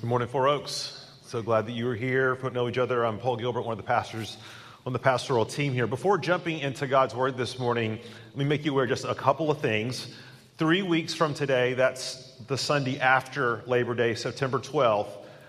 Good 0.00 0.06
morning, 0.06 0.28
Four 0.28 0.46
Oaks. 0.46 1.04
So 1.26 1.42
glad 1.42 1.66
that 1.66 1.72
you 1.72 1.88
are 1.88 1.94
here. 1.96 2.36
For 2.36 2.50
know 2.50 2.68
each 2.68 2.78
other, 2.78 3.04
I'm 3.04 3.18
Paul 3.18 3.36
Gilbert, 3.36 3.62
one 3.62 3.72
of 3.72 3.78
the 3.78 3.82
pastors 3.82 4.36
on 4.86 4.92
the 4.92 4.98
pastoral 5.00 5.44
team 5.44 5.72
here. 5.72 5.88
Before 5.88 6.18
jumping 6.18 6.60
into 6.60 6.86
God's 6.86 7.16
Word 7.16 7.36
this 7.36 7.58
morning, 7.58 7.98
let 8.28 8.36
me 8.36 8.44
make 8.44 8.64
you 8.64 8.70
aware 8.70 8.86
just 8.86 9.04
a 9.04 9.14
couple 9.16 9.50
of 9.50 9.58
things. 9.60 10.14
Three 10.56 10.82
weeks 10.82 11.14
from 11.14 11.34
today, 11.34 11.74
that's 11.74 12.32
the 12.46 12.56
Sunday 12.56 13.00
after 13.00 13.64
Labor 13.66 13.96
Day, 13.96 14.14
September 14.14 14.60
12th, 14.60 15.08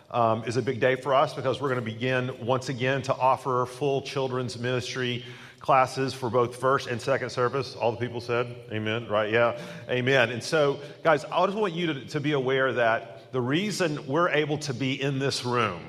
um, 0.10 0.44
is 0.46 0.58
a 0.58 0.64
big 0.64 0.80
day 0.80 0.96
for 0.96 1.14
us 1.14 1.36
because 1.36 1.62
we're 1.62 1.70
going 1.70 1.86
to 1.86 1.92
begin 1.92 2.32
once 2.44 2.70
again 2.70 3.04
to 3.04 3.14
offer 3.14 3.68
full 3.68 4.02
children's 4.02 4.58
ministry 4.58 5.24
classes 5.60 6.16
for 6.16 6.32
both 6.32 6.56
first 6.56 6.88
and 6.88 7.00
second 7.00 7.30
service. 7.30 7.76
All 7.76 7.92
the 7.92 8.00
people 8.00 8.20
said, 8.20 8.48
Amen, 8.72 9.08
right? 9.10 9.32
Yeah, 9.32 9.60
Amen. 9.88 10.32
And 10.32 10.44
so, 10.44 10.80
guys, 11.04 11.24
I 11.26 11.46
just 11.46 11.56
want 11.56 11.74
you 11.74 11.94
to, 11.94 12.06
to 12.08 12.20
be 12.20 12.32
aware 12.32 12.74
that 12.74 13.19
the 13.32 13.42
reason 13.42 14.08
we're 14.08 14.30
able 14.30 14.58
to 14.60 14.74
be 14.74 15.02
in 15.02 15.20
this 15.20 15.46
room 15.46 15.82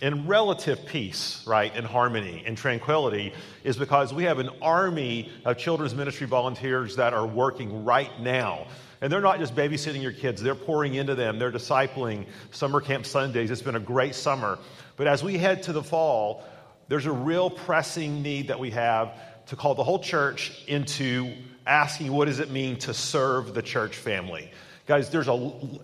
in 0.00 0.26
relative 0.26 0.84
peace, 0.84 1.42
right, 1.46 1.72
and 1.74 1.86
harmony 1.86 2.42
and 2.46 2.58
tranquility 2.58 3.32
is 3.62 3.76
because 3.76 4.12
we 4.12 4.24
have 4.24 4.38
an 4.38 4.50
army 4.60 5.30
of 5.44 5.56
children's 5.56 5.94
ministry 5.94 6.26
volunteers 6.26 6.96
that 6.96 7.14
are 7.14 7.26
working 7.26 7.84
right 7.84 8.20
now. 8.20 8.66
And 9.00 9.12
they're 9.12 9.20
not 9.20 9.38
just 9.38 9.54
babysitting 9.54 10.02
your 10.02 10.12
kids, 10.12 10.42
they're 10.42 10.54
pouring 10.54 10.94
into 10.94 11.14
them, 11.14 11.38
they're 11.38 11.52
discipling 11.52 12.26
summer 12.50 12.80
camp 12.80 13.06
Sundays. 13.06 13.50
It's 13.50 13.62
been 13.62 13.76
a 13.76 13.80
great 13.80 14.14
summer. 14.14 14.58
But 14.96 15.06
as 15.06 15.22
we 15.22 15.38
head 15.38 15.62
to 15.64 15.72
the 15.72 15.82
fall, 15.82 16.44
there's 16.88 17.06
a 17.06 17.12
real 17.12 17.48
pressing 17.48 18.22
need 18.22 18.48
that 18.48 18.58
we 18.58 18.70
have 18.72 19.14
to 19.46 19.56
call 19.56 19.74
the 19.74 19.84
whole 19.84 19.98
church 19.98 20.64
into 20.66 21.32
asking 21.66 22.12
what 22.12 22.26
does 22.26 22.40
it 22.40 22.50
mean 22.50 22.78
to 22.80 22.92
serve 22.92 23.54
the 23.54 23.62
church 23.62 23.96
family? 23.96 24.50
Guys, 24.86 25.08
there's 25.08 25.28
a, 25.28 25.32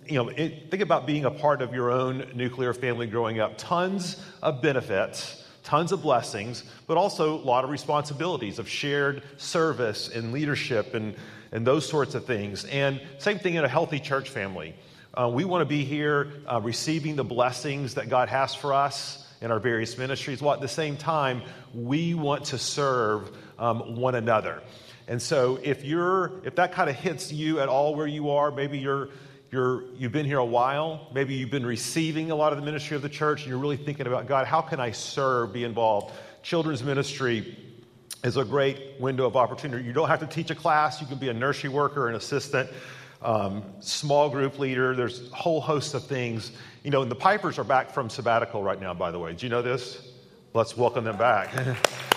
you 0.05 0.13
know, 0.13 0.29
it, 0.29 0.69
think 0.69 0.83
about 0.83 1.07
being 1.07 1.25
a 1.25 1.31
part 1.31 1.63
of 1.63 1.73
your 1.73 1.91
own 1.91 2.29
nuclear 2.35 2.71
family 2.71 3.07
growing 3.07 3.39
up. 3.39 3.57
Tons 3.57 4.23
of 4.43 4.61
benefits, 4.61 5.43
tons 5.63 5.91
of 5.91 6.03
blessings, 6.03 6.63
but 6.85 6.97
also 6.97 7.33
a 7.33 7.41
lot 7.41 7.63
of 7.63 7.71
responsibilities 7.71 8.59
of 8.59 8.69
shared 8.69 9.23
service 9.37 10.07
and 10.07 10.31
leadership 10.31 10.93
and, 10.93 11.15
and 11.51 11.65
those 11.65 11.89
sorts 11.89 12.13
of 12.13 12.25
things. 12.25 12.63
And 12.65 13.01
same 13.17 13.39
thing 13.39 13.55
in 13.55 13.65
a 13.65 13.67
healthy 13.67 13.99
church 13.99 14.29
family. 14.29 14.75
Uh, 15.15 15.31
we 15.33 15.45
want 15.45 15.63
to 15.63 15.65
be 15.65 15.83
here 15.83 16.31
uh, 16.45 16.61
receiving 16.61 17.15
the 17.15 17.23
blessings 17.23 17.95
that 17.95 18.07
God 18.07 18.29
has 18.29 18.53
for 18.53 18.71
us 18.71 19.27
in 19.41 19.49
our 19.49 19.59
various 19.59 19.97
ministries, 19.97 20.43
while 20.43 20.53
at 20.53 20.61
the 20.61 20.67
same 20.67 20.95
time, 20.95 21.41
we 21.73 22.13
want 22.13 22.45
to 22.45 22.59
serve 22.59 23.35
um, 23.57 23.95
one 23.95 24.13
another. 24.13 24.61
And 25.11 25.21
so 25.21 25.59
if 25.61 25.83
you're 25.83 26.31
if 26.45 26.55
that 26.55 26.71
kind 26.71 26.89
of 26.89 26.95
hits 26.95 27.33
you 27.33 27.59
at 27.59 27.67
all 27.67 27.95
where 27.95 28.07
you 28.07 28.29
are, 28.29 28.49
maybe 28.49 28.79
you're 28.79 29.09
you're 29.51 29.83
you've 29.97 30.13
been 30.13 30.25
here 30.25 30.37
a 30.37 30.45
while, 30.45 31.09
maybe 31.13 31.33
you've 31.33 31.51
been 31.51 31.65
receiving 31.65 32.31
a 32.31 32.35
lot 32.35 32.53
of 32.53 32.59
the 32.59 32.63
ministry 32.63 32.95
of 32.95 33.01
the 33.01 33.09
church 33.09 33.41
and 33.41 33.49
you're 33.49 33.59
really 33.59 33.75
thinking 33.75 34.07
about 34.07 34.25
God, 34.25 34.47
how 34.47 34.61
can 34.61 34.79
I 34.79 34.91
serve, 34.91 35.51
be 35.51 35.65
involved? 35.65 36.13
Children's 36.43 36.81
ministry 36.81 37.57
is 38.23 38.37
a 38.37 38.45
great 38.45 39.01
window 39.01 39.25
of 39.25 39.35
opportunity. 39.35 39.83
You 39.83 39.91
don't 39.91 40.07
have 40.07 40.21
to 40.21 40.27
teach 40.27 40.49
a 40.49 40.55
class, 40.55 41.01
you 41.01 41.07
can 41.07 41.17
be 41.17 41.27
a 41.27 41.33
nursery 41.33 41.69
worker, 41.69 42.07
an 42.07 42.15
assistant, 42.15 42.69
um, 43.21 43.65
small 43.81 44.29
group 44.29 44.59
leader. 44.59 44.95
There's 44.95 45.29
a 45.29 45.35
whole 45.35 45.59
host 45.59 45.93
of 45.93 46.07
things. 46.07 46.53
You 46.85 46.91
know, 46.91 47.01
and 47.01 47.11
the 47.11 47.15
Pipers 47.15 47.59
are 47.59 47.65
back 47.65 47.91
from 47.91 48.09
sabbatical 48.09 48.63
right 48.63 48.79
now, 48.79 48.93
by 48.93 49.11
the 49.11 49.19
way. 49.19 49.33
Do 49.33 49.45
you 49.45 49.49
know 49.49 49.61
this? 49.61 50.07
Let's 50.53 50.77
welcome 50.77 51.03
them 51.03 51.17
back. 51.17 51.49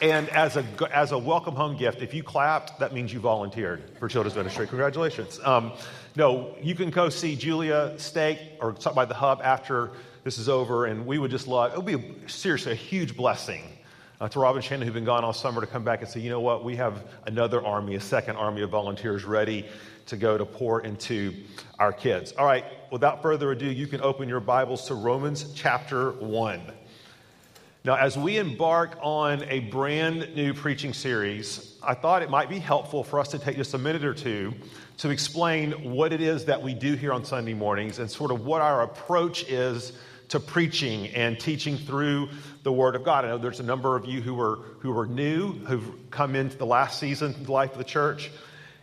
And 0.00 0.28
as 0.28 0.56
a, 0.56 0.64
as 0.92 1.10
a 1.10 1.18
welcome 1.18 1.56
home 1.56 1.76
gift, 1.76 2.02
if 2.02 2.14
you 2.14 2.22
clapped, 2.22 2.78
that 2.78 2.92
means 2.94 3.12
you 3.12 3.18
volunteered 3.18 3.82
for 3.98 4.06
children's 4.06 4.36
ministry. 4.36 4.68
Congratulations. 4.68 5.40
Um, 5.42 5.72
no, 6.14 6.54
you 6.62 6.76
can 6.76 6.90
go 6.90 7.08
see 7.08 7.34
Julia 7.34 7.94
Steak 7.98 8.38
or 8.60 8.76
stop 8.78 8.94
by 8.94 9.06
the 9.06 9.14
hub 9.14 9.40
after 9.42 9.90
this 10.22 10.38
is 10.38 10.48
over, 10.48 10.86
and 10.86 11.04
we 11.04 11.18
would 11.18 11.32
just 11.32 11.48
love 11.48 11.72
it. 11.72 11.82
would 11.82 11.86
be 11.86 12.28
seriously 12.28 12.72
a 12.72 12.76
huge 12.76 13.16
blessing 13.16 13.64
uh, 14.20 14.28
to 14.28 14.38
Robin 14.38 14.62
Shannon, 14.62 14.86
who've 14.86 14.94
been 14.94 15.04
gone 15.04 15.24
all 15.24 15.32
summer, 15.32 15.60
to 15.60 15.66
come 15.66 15.82
back 15.82 16.00
and 16.00 16.08
say, 16.08 16.20
you 16.20 16.30
know 16.30 16.40
what, 16.40 16.64
we 16.64 16.76
have 16.76 17.04
another 17.26 17.64
army, 17.64 17.96
a 17.96 18.00
second 18.00 18.36
army 18.36 18.62
of 18.62 18.70
volunteers 18.70 19.24
ready 19.24 19.66
to 20.06 20.16
go 20.16 20.38
to 20.38 20.44
pour 20.44 20.82
into 20.82 21.34
our 21.80 21.92
kids. 21.92 22.32
All 22.38 22.46
right, 22.46 22.64
without 22.92 23.20
further 23.20 23.50
ado, 23.50 23.66
you 23.66 23.88
can 23.88 24.00
open 24.00 24.28
your 24.28 24.40
Bibles 24.40 24.86
to 24.86 24.94
Romans 24.94 25.52
chapter 25.54 26.12
1. 26.12 26.60
Now, 27.84 27.94
as 27.94 28.18
we 28.18 28.38
embark 28.38 28.98
on 29.02 29.44
a 29.44 29.60
brand 29.60 30.34
new 30.34 30.52
preaching 30.52 30.92
series, 30.92 31.78
I 31.82 31.94
thought 31.94 32.22
it 32.22 32.30
might 32.30 32.48
be 32.48 32.58
helpful 32.58 33.04
for 33.04 33.20
us 33.20 33.28
to 33.28 33.38
take 33.38 33.56
just 33.56 33.72
a 33.72 33.78
minute 33.78 34.04
or 34.04 34.14
two 34.14 34.52
to 34.98 35.10
explain 35.10 35.92
what 35.92 36.12
it 36.12 36.20
is 36.20 36.46
that 36.46 36.60
we 36.60 36.74
do 36.74 36.94
here 36.94 37.12
on 37.12 37.24
Sunday 37.24 37.54
mornings 37.54 38.00
and 38.00 38.10
sort 38.10 38.32
of 38.32 38.44
what 38.44 38.60
our 38.62 38.82
approach 38.82 39.44
is 39.44 39.92
to 40.28 40.40
preaching 40.40 41.06
and 41.08 41.38
teaching 41.38 41.78
through 41.78 42.28
the 42.64 42.72
Word 42.72 42.96
of 42.96 43.04
God. 43.04 43.24
I 43.24 43.28
know 43.28 43.38
there's 43.38 43.60
a 43.60 43.64
number 43.64 43.96
of 43.96 44.06
you 44.06 44.20
who 44.20 44.38
are, 44.40 44.56
who 44.80 44.96
are 44.98 45.06
new, 45.06 45.52
who've 45.52 46.10
come 46.10 46.34
into 46.34 46.58
the 46.58 46.66
last 46.66 46.98
season 46.98 47.30
of 47.30 47.46
the 47.46 47.52
life 47.52 47.72
of 47.72 47.78
the 47.78 47.84
church. 47.84 48.30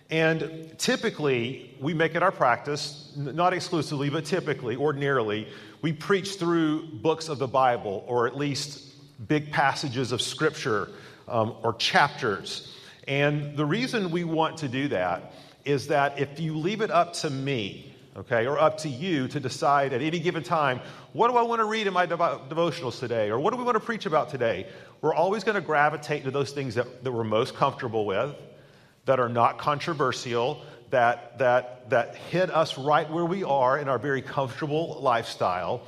And 0.10 0.74
typically, 0.78 1.76
we 1.80 1.94
make 1.94 2.14
it 2.14 2.22
our 2.22 2.32
practice, 2.32 3.12
not 3.16 3.54
exclusively, 3.54 4.10
but 4.10 4.26
typically, 4.26 4.76
ordinarily, 4.76 5.48
we 5.82 5.94
preach 5.94 6.36
through 6.36 6.88
books 6.88 7.28
of 7.28 7.40
the 7.40 7.48
Bible, 7.48 8.04
or 8.08 8.28
at 8.28 8.38
least 8.38 8.94
big 9.28 9.52
passages 9.52 10.12
of 10.12 10.22
scripture 10.22 10.90
um, 11.28 11.56
or 11.64 11.74
chapters. 11.74 12.76
And 13.08 13.56
the 13.58 13.66
reason 13.66 14.12
we 14.12 14.24
want 14.24 14.58
to 14.58 14.68
do 14.68 14.88
that 14.90 15.34
is 15.64 15.88
that 15.88 16.20
if 16.20 16.40
you 16.40 16.56
leave 16.56 16.82
it 16.82 16.92
up 16.92 17.14
to 17.14 17.30
me, 17.30 17.96
okay, 18.16 18.46
or 18.46 18.60
up 18.60 18.78
to 18.80 18.90
you 18.90 19.28
to 19.28 19.40
decide 19.40 19.94
at 19.94 20.02
any 20.02 20.20
given 20.20 20.44
time, 20.44 20.80
what 21.14 21.30
do 21.30 21.38
I 21.38 21.42
want 21.42 21.60
to 21.60 21.66
read 21.66 21.88
in 21.88 21.94
my 21.94 22.06
devo- 22.06 22.48
devotionals 22.48 23.00
today? 23.00 23.30
Or 23.30 23.40
what 23.40 23.52
do 23.52 23.58
we 23.58 23.64
want 23.64 23.76
to 23.76 23.80
preach 23.80 24.06
about 24.06 24.30
today? 24.30 24.68
We're 25.02 25.14
always 25.14 25.44
going 25.44 25.56
to 25.56 25.62
gravitate 25.62 26.24
to 26.26 26.32
those 26.32 26.52
things 26.52 26.76
that, 26.76 27.04
that 27.04 27.12
we're 27.12 27.24
most 27.24 27.56
comfortable 27.56 28.06
with, 28.06 28.36
that 29.06 29.20
are 29.20 29.30
not 29.30 29.58
controversial, 29.58 30.62
that, 30.90 31.38
that, 31.40 31.90
that 31.90 32.16
hit 32.16 32.50
us 32.50 32.78
right 32.78 33.10
where 33.10 33.26
we 33.26 33.44
are 33.44 33.78
in 33.78 33.88
our 33.88 34.00
very 34.00 34.22
comfortable 34.22 34.98
lifestyle. 35.02 35.82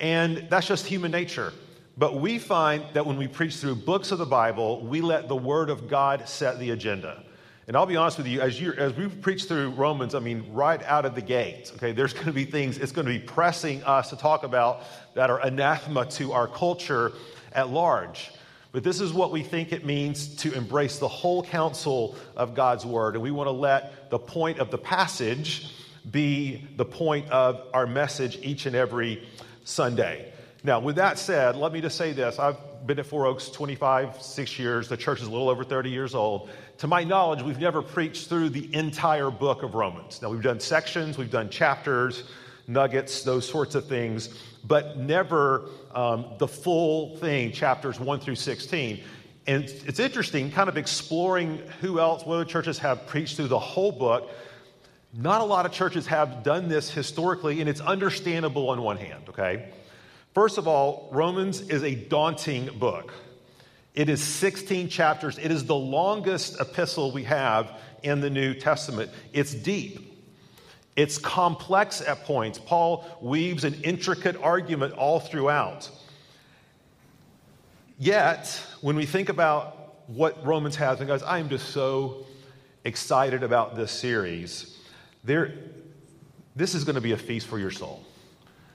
And 0.00 0.46
that's 0.50 0.66
just 0.66 0.86
human 0.86 1.10
nature. 1.10 1.52
But 1.96 2.20
we 2.20 2.38
find 2.38 2.84
that 2.94 3.06
when 3.06 3.16
we 3.16 3.28
preach 3.28 3.56
through 3.56 3.76
books 3.76 4.10
of 4.10 4.18
the 4.18 4.26
Bible, 4.26 4.84
we 4.84 5.00
let 5.00 5.28
the 5.28 5.36
Word 5.36 5.70
of 5.70 5.88
God 5.88 6.28
set 6.28 6.58
the 6.58 6.70
agenda. 6.70 7.22
And 7.66 7.76
I'll 7.76 7.86
be 7.86 7.96
honest 7.96 8.18
with 8.18 8.26
you, 8.26 8.40
as, 8.40 8.60
you, 8.60 8.72
as 8.74 8.94
we 8.94 9.08
preach 9.08 9.44
through 9.44 9.70
Romans, 9.70 10.14
I 10.14 10.18
mean, 10.18 10.44
right 10.52 10.82
out 10.82 11.06
of 11.06 11.14
the 11.14 11.22
gate, 11.22 11.72
okay, 11.76 11.92
there's 11.92 12.12
going 12.12 12.26
to 12.26 12.32
be 12.32 12.44
things, 12.44 12.76
it's 12.78 12.92
going 12.92 13.06
to 13.06 13.12
be 13.12 13.20
pressing 13.20 13.82
us 13.84 14.10
to 14.10 14.16
talk 14.16 14.42
about 14.42 14.82
that 15.14 15.30
are 15.30 15.40
anathema 15.40 16.04
to 16.06 16.32
our 16.32 16.46
culture 16.46 17.12
at 17.52 17.70
large. 17.70 18.32
But 18.74 18.82
this 18.82 19.00
is 19.00 19.12
what 19.12 19.30
we 19.30 19.44
think 19.44 19.72
it 19.72 19.86
means 19.86 20.34
to 20.38 20.52
embrace 20.52 20.98
the 20.98 21.06
whole 21.06 21.44
counsel 21.44 22.16
of 22.36 22.56
God's 22.56 22.84
Word. 22.84 23.14
And 23.14 23.22
we 23.22 23.30
want 23.30 23.46
to 23.46 23.52
let 23.52 24.10
the 24.10 24.18
point 24.18 24.58
of 24.58 24.72
the 24.72 24.78
passage 24.78 25.70
be 26.10 26.66
the 26.76 26.84
point 26.84 27.30
of 27.30 27.68
our 27.72 27.86
message 27.86 28.36
each 28.42 28.66
and 28.66 28.74
every 28.74 29.28
Sunday. 29.62 30.32
Now, 30.64 30.80
with 30.80 30.96
that 30.96 31.20
said, 31.20 31.54
let 31.54 31.72
me 31.72 31.80
just 31.80 31.96
say 31.96 32.12
this. 32.12 32.40
I've 32.40 32.56
been 32.84 32.98
at 32.98 33.06
Four 33.06 33.26
Oaks 33.26 33.48
25, 33.48 34.20
six 34.20 34.58
years. 34.58 34.88
The 34.88 34.96
church 34.96 35.20
is 35.20 35.28
a 35.28 35.30
little 35.30 35.48
over 35.48 35.62
30 35.62 35.90
years 35.90 36.12
old. 36.12 36.50
To 36.78 36.88
my 36.88 37.04
knowledge, 37.04 37.42
we've 37.42 37.60
never 37.60 37.80
preached 37.80 38.28
through 38.28 38.48
the 38.48 38.74
entire 38.74 39.30
book 39.30 39.62
of 39.62 39.76
Romans. 39.76 40.20
Now, 40.20 40.30
we've 40.30 40.42
done 40.42 40.58
sections, 40.58 41.16
we've 41.16 41.30
done 41.30 41.48
chapters, 41.48 42.24
nuggets, 42.66 43.22
those 43.22 43.48
sorts 43.48 43.76
of 43.76 43.86
things, 43.86 44.36
but 44.66 44.96
never 44.98 45.68
um, 45.94 46.26
the 46.38 46.48
full 46.48 47.16
thing, 47.18 47.52
chapters 47.52 48.00
1 48.00 48.20
through 48.20 48.36
16. 48.36 49.00
And 49.46 49.64
it's 49.64 50.00
interesting, 50.00 50.50
kind 50.50 50.68
of 50.68 50.78
exploring 50.78 51.58
who 51.80 52.00
else, 52.00 52.24
what 52.24 52.36
other 52.36 52.44
churches 52.44 52.78
have 52.78 53.06
preached 53.06 53.36
through 53.36 53.48
the 53.48 53.58
whole 53.58 53.92
book. 53.92 54.30
Not 55.12 55.42
a 55.42 55.44
lot 55.44 55.66
of 55.66 55.72
churches 55.72 56.06
have 56.06 56.42
done 56.42 56.68
this 56.68 56.90
historically, 56.90 57.60
and 57.60 57.68
it's 57.68 57.80
understandable 57.80 58.70
on 58.70 58.82
one 58.82 58.96
hand, 58.96 59.28
okay? 59.28 59.70
First 60.32 60.58
of 60.58 60.66
all, 60.66 61.08
Romans 61.12 61.60
is 61.60 61.82
a 61.82 61.94
daunting 61.94 62.70
book. 62.78 63.12
It 63.94 64.08
is 64.08 64.20
16 64.20 64.88
chapters. 64.88 65.38
It 65.38 65.52
is 65.52 65.66
the 65.66 65.76
longest 65.76 66.60
epistle 66.60 67.12
we 67.12 67.24
have 67.24 67.70
in 68.02 68.20
the 68.20 68.30
New 68.30 68.54
Testament. 68.54 69.10
It's 69.32 69.54
deep. 69.54 70.13
It's 70.96 71.18
complex 71.18 72.00
at 72.00 72.24
points. 72.24 72.58
Paul 72.58 73.04
weaves 73.20 73.64
an 73.64 73.74
intricate 73.82 74.36
argument 74.36 74.94
all 74.94 75.20
throughout. 75.20 75.90
Yet, 77.98 78.60
when 78.80 78.96
we 78.96 79.06
think 79.06 79.28
about 79.28 80.08
what 80.08 80.44
Romans 80.44 80.76
has, 80.76 81.00
and 81.00 81.08
guys, 81.08 81.22
I 81.22 81.38
am 81.38 81.48
just 81.48 81.70
so 81.70 82.26
excited 82.84 83.42
about 83.42 83.76
this 83.76 83.90
series. 83.90 84.78
There, 85.24 85.54
this 86.54 86.74
is 86.74 86.84
going 86.84 86.96
to 86.96 87.00
be 87.00 87.12
a 87.12 87.16
feast 87.16 87.46
for 87.46 87.58
your 87.58 87.70
soul. 87.70 88.04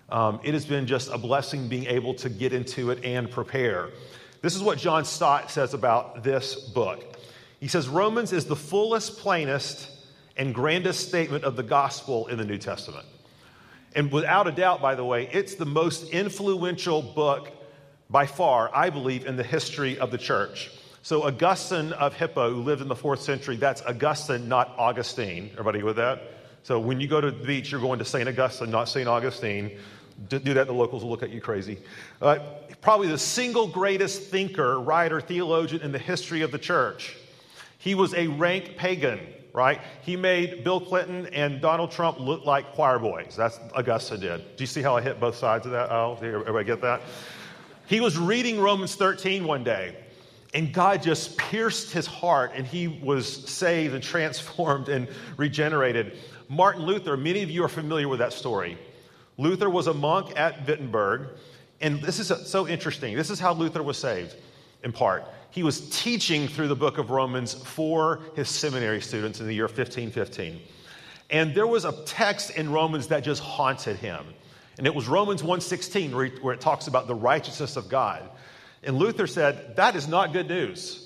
Um, 0.10 0.40
it 0.44 0.54
has 0.54 0.66
been 0.66 0.88
just 0.88 1.10
a 1.12 1.18
blessing 1.18 1.68
being 1.68 1.86
able 1.86 2.16
to 2.16 2.30
get 2.30 2.52
into 2.52 2.90
it 2.92 3.06
and 3.06 3.30
prepare. 3.30 3.90
This 4.42 4.56
is 4.56 4.64
what 4.64 4.78
John 4.78 5.06
Stott 5.06 5.52
says 5.52 5.74
about 5.74 6.24
this 6.24 6.56
book. 6.56 7.18
He 7.60 7.68
says 7.68 7.88
Romans 7.88 8.34
is 8.34 8.46
the 8.46 8.56
fullest, 8.56 9.20
plainest, 9.20 9.90
and 10.40 10.56
grandest 10.56 11.08
statement 11.08 11.44
of 11.44 11.58
the 11.58 11.64
gospel 11.64 12.26
in 12.28 12.38
the 12.38 12.46
New 12.46 12.58
Testament. 12.58 13.06
And 13.94 14.10
without 14.12 14.48
a 14.48 14.52
doubt, 14.52 14.82
by 14.82 14.96
the 14.96 15.04
way, 15.04 15.30
it's 15.32 15.56
the 15.56 15.66
most 15.66 16.10
influential 16.12 17.02
book 17.02 17.52
by 18.10 18.26
far, 18.26 18.72
I 18.74 18.90
believe, 18.90 19.28
in 19.28 19.36
the 19.36 19.44
history 19.44 20.00
of 20.00 20.12
the 20.12 20.18
church. 20.18 20.72
So, 21.02 21.24
Augustine 21.24 21.92
of 21.94 22.14
Hippo, 22.14 22.54
who 22.54 22.62
lived 22.62 22.82
in 22.82 22.88
the 22.88 22.96
fourth 22.96 23.22
century, 23.22 23.58
that's 23.58 23.82
Augustine, 23.82 24.48
not 24.48 24.74
Augustine. 24.78 25.50
Everybody 25.54 25.84
with 25.84 25.98
that? 25.98 26.22
So, 26.64 26.80
when 26.80 27.02
you 27.02 27.08
go 27.08 27.20
to 27.20 27.32
the 27.32 27.46
beach, 27.46 27.72
you're 27.72 27.82
going 27.82 28.00
to 28.00 28.06
St. 28.06 28.28
Augustine, 28.28 28.72
not 28.72 28.88
St. 28.90 29.08
Augustine. 29.08 29.78
Do 30.28 30.40
that, 30.40 30.68
the 30.68 30.74
locals 30.74 31.04
will 31.04 31.10
look 31.10 31.24
at 31.24 31.30
you 31.30 31.42
crazy. 31.42 31.80
Uh, 32.22 32.40
probably 32.82 33.08
the 33.08 33.18
single 33.18 33.68
greatest 33.68 34.24
thinker, 34.24 34.80
writer, 34.80 35.22
theologian 35.22 35.82
in 35.82 35.92
the 35.92 36.00
history 36.00 36.42
of 36.42 36.52
the 36.52 36.60
church. 36.60 37.16
He 37.78 37.96
was 37.96 38.14
a 38.14 38.28
rank 38.28 38.76
pagan 38.76 39.20
right? 39.60 39.82
He 40.04 40.16
made 40.16 40.64
Bill 40.64 40.80
Clinton 40.80 41.26
and 41.34 41.60
Donald 41.60 41.92
Trump 41.92 42.18
look 42.18 42.46
like 42.46 42.72
choir 42.72 42.98
boys. 42.98 43.36
That's 43.36 43.60
Augusta 43.76 44.18
did. 44.18 44.56
Do 44.56 44.64
you 44.64 44.68
see 44.68 44.82
how 44.82 44.96
I 44.96 45.02
hit 45.02 45.20
both 45.20 45.36
sides 45.36 45.66
of 45.66 45.74
that? 45.74 45.92
Oh, 45.92 46.18
everybody 46.22 46.64
get 46.64 46.82
that? 46.82 47.02
He 47.86 48.00
was 48.00 48.18
reading 48.18 48.62
Romans 48.62 48.96
13 48.96 49.44
one 49.44 49.66
day, 49.66 49.98
and 50.54 50.74
God 50.74 51.04
just 51.04 51.38
pierced 51.38 51.92
his 51.92 52.08
heart, 52.08 52.52
and 52.56 52.66
he 52.66 52.88
was 52.88 53.28
saved 53.50 53.94
and 53.94 54.02
transformed 54.16 54.88
and 54.88 55.10
regenerated. 55.36 56.18
Martin 56.48 56.84
Luther, 56.84 57.18
many 57.18 57.44
of 57.44 57.52
you 57.52 57.66
are 57.66 57.70
familiar 57.70 58.08
with 58.08 58.20
that 58.20 58.32
story. 58.32 58.78
Luther 59.38 59.70
was 59.70 59.88
a 59.88 59.94
monk 59.94 60.40
at 60.40 60.66
Wittenberg, 60.66 61.32
and 61.82 62.02
this 62.02 62.18
is 62.18 62.32
so 62.48 62.66
interesting. 62.66 63.14
This 63.14 63.30
is 63.30 63.42
how 63.42 63.54
Luther 63.54 63.84
was 63.84 63.98
saved, 63.98 64.38
in 64.86 64.94
part 64.94 65.26
he 65.52 65.64
was 65.64 65.90
teaching 65.90 66.48
through 66.48 66.68
the 66.68 66.76
book 66.76 66.98
of 66.98 67.10
Romans 67.10 67.54
for 67.54 68.20
his 68.36 68.50
seminary 68.50 69.02
students 69.02 69.40
in 69.40 69.48
the 69.48 69.54
year 69.54 69.66
1515. 69.66 70.62
And 71.30 71.54
there 71.54 71.68
was 71.68 71.86
a 71.86 71.92
text 72.06 72.52
in 72.52 72.72
Romans 72.72 73.08
that 73.08 73.24
just 73.24 73.42
haunted 73.42 73.98
him. 73.98 74.26
And 74.78 74.88
it 74.88 74.96
was 74.96 75.08
Romans 75.08 75.44
1:16 75.44 76.14
where, 76.42 76.54
it 76.54 76.62
talks 76.62 76.88
about 76.88 77.08
the 77.08 77.16
righteousness 77.16 77.76
of 77.76 77.90
God. 77.90 78.28
And 78.84 78.98
Luther 78.98 79.28
said, 79.28 79.76
"That 79.76 79.96
is 79.96 80.08
not 80.08 80.34
good 80.34 80.48
news 80.48 81.06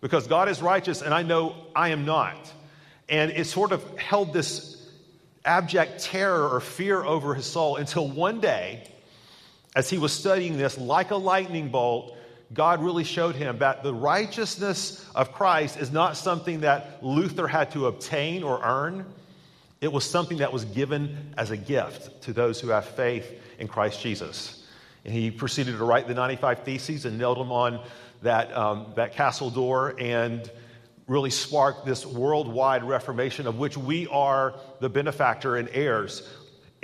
because 0.00 0.26
God 0.26 0.48
is 0.48 0.60
righteous 0.60 1.00
and 1.00 1.14
I 1.14 1.22
know 1.22 1.54
I 1.76 1.90
am 1.90 2.04
not." 2.04 2.52
And 3.08 3.30
it 3.30 3.46
sort 3.46 3.72
of 3.72 3.98
held 3.98 4.32
this 4.32 4.76
abject 5.44 6.02
terror 6.02 6.48
or 6.48 6.60
fear 6.60 7.04
over 7.04 7.34
his 7.34 7.46
soul 7.46 7.76
until 7.76 8.08
one 8.08 8.40
day 8.40 8.90
as 9.76 9.90
he 9.90 9.98
was 9.98 10.12
studying 10.12 10.56
this 10.56 10.78
like 10.78 11.10
a 11.10 11.16
lightning 11.16 11.68
bolt 11.68 12.16
God 12.54 12.82
really 12.82 13.04
showed 13.04 13.34
him 13.34 13.58
that 13.58 13.82
the 13.82 13.92
righteousness 13.92 15.04
of 15.14 15.32
Christ 15.32 15.76
is 15.76 15.90
not 15.90 16.16
something 16.16 16.60
that 16.60 17.04
Luther 17.04 17.48
had 17.48 17.72
to 17.72 17.86
obtain 17.86 18.42
or 18.42 18.60
earn. 18.62 19.04
It 19.80 19.92
was 19.92 20.08
something 20.08 20.38
that 20.38 20.52
was 20.52 20.64
given 20.64 21.34
as 21.36 21.50
a 21.50 21.56
gift 21.56 22.22
to 22.22 22.32
those 22.32 22.60
who 22.60 22.68
have 22.68 22.86
faith 22.86 23.30
in 23.58 23.68
Christ 23.68 24.00
Jesus. 24.00 24.64
And 25.04 25.12
he 25.12 25.30
proceeded 25.30 25.76
to 25.76 25.84
write 25.84 26.08
the 26.08 26.14
95 26.14 26.60
Theses 26.60 27.04
and 27.04 27.18
nailed 27.18 27.38
them 27.38 27.52
on 27.52 27.80
that, 28.22 28.56
um, 28.56 28.92
that 28.96 29.12
castle 29.12 29.50
door 29.50 29.94
and 29.98 30.50
really 31.06 31.30
sparked 31.30 31.84
this 31.84 32.06
worldwide 32.06 32.84
reformation 32.84 33.46
of 33.46 33.58
which 33.58 33.76
we 33.76 34.06
are 34.06 34.54
the 34.80 34.88
benefactor 34.88 35.56
and 35.56 35.68
heirs. 35.72 36.26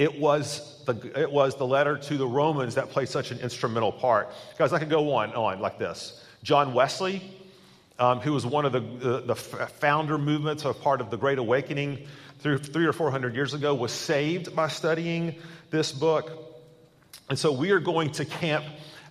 It 0.00 0.18
was 0.18 0.82
the, 0.86 1.12
it 1.14 1.30
was 1.30 1.56
the 1.56 1.66
letter 1.66 1.98
to 1.98 2.16
the 2.16 2.26
Romans 2.26 2.76
that 2.76 2.88
played 2.88 3.10
such 3.10 3.32
an 3.32 3.38
instrumental 3.40 3.92
part. 3.92 4.32
Guys, 4.56 4.72
I 4.72 4.78
could 4.78 4.88
go 4.88 5.12
on, 5.12 5.34
on 5.34 5.60
like 5.60 5.78
this. 5.78 6.24
John 6.42 6.72
Wesley, 6.72 7.20
um, 7.98 8.20
who 8.20 8.32
was 8.32 8.46
one 8.46 8.64
of 8.64 8.72
the, 8.72 8.80
the, 8.80 9.20
the, 9.20 9.34
founder 9.34 10.16
movements 10.16 10.64
of 10.64 10.80
part 10.80 11.02
of 11.02 11.10
the 11.10 11.18
Great 11.18 11.36
Awakening 11.36 12.06
through 12.38 12.56
three 12.60 12.86
or 12.86 12.94
four 12.94 13.10
hundred 13.10 13.34
years 13.34 13.52
ago, 13.52 13.74
was 13.74 13.92
saved 13.92 14.56
by 14.56 14.68
studying 14.68 15.34
this 15.68 15.92
book. 15.92 16.30
And 17.28 17.38
so 17.38 17.52
we 17.52 17.70
are 17.72 17.78
going 17.78 18.10
to 18.12 18.24
camp 18.24 18.64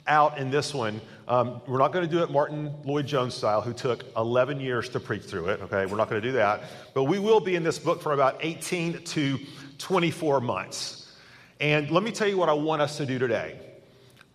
out 0.08 0.40
in 0.40 0.50
this 0.50 0.74
one. 0.74 1.02
Um, 1.28 1.62
we're 1.68 1.78
not 1.78 1.94
going 1.94 2.10
to 2.10 2.12
do 2.12 2.24
it 2.24 2.32
Martyn 2.32 2.74
Lloyd-Jones 2.84 3.36
style, 3.36 3.62
who 3.62 3.74
took 3.74 4.04
11 4.18 4.60
years 4.60 4.90
to 4.90 5.00
preach 5.00 5.22
through 5.22 5.50
it. 5.50 5.62
Okay, 5.62 5.86
we're 5.86 5.98
not 5.98 6.10
going 6.10 6.20
to 6.20 6.28
do 6.28 6.34
that. 6.38 6.64
But 6.96 7.04
we 7.04 7.20
will 7.20 7.40
be 7.40 7.56
in 7.56 7.62
this 7.62 7.78
book 7.78 8.02
for 8.02 8.14
about 8.14 8.40
18 8.42 9.04
to 9.04 9.40
24 9.80 10.42
months. 10.42 11.12
And 11.60 11.90
let 11.90 12.04
me 12.04 12.12
tell 12.12 12.28
you 12.28 12.38
what 12.38 12.50
I 12.50 12.54
want 12.54 12.82
us 12.82 12.98
to 12.98 13.06
do 13.06 13.18
today. 13.18 13.60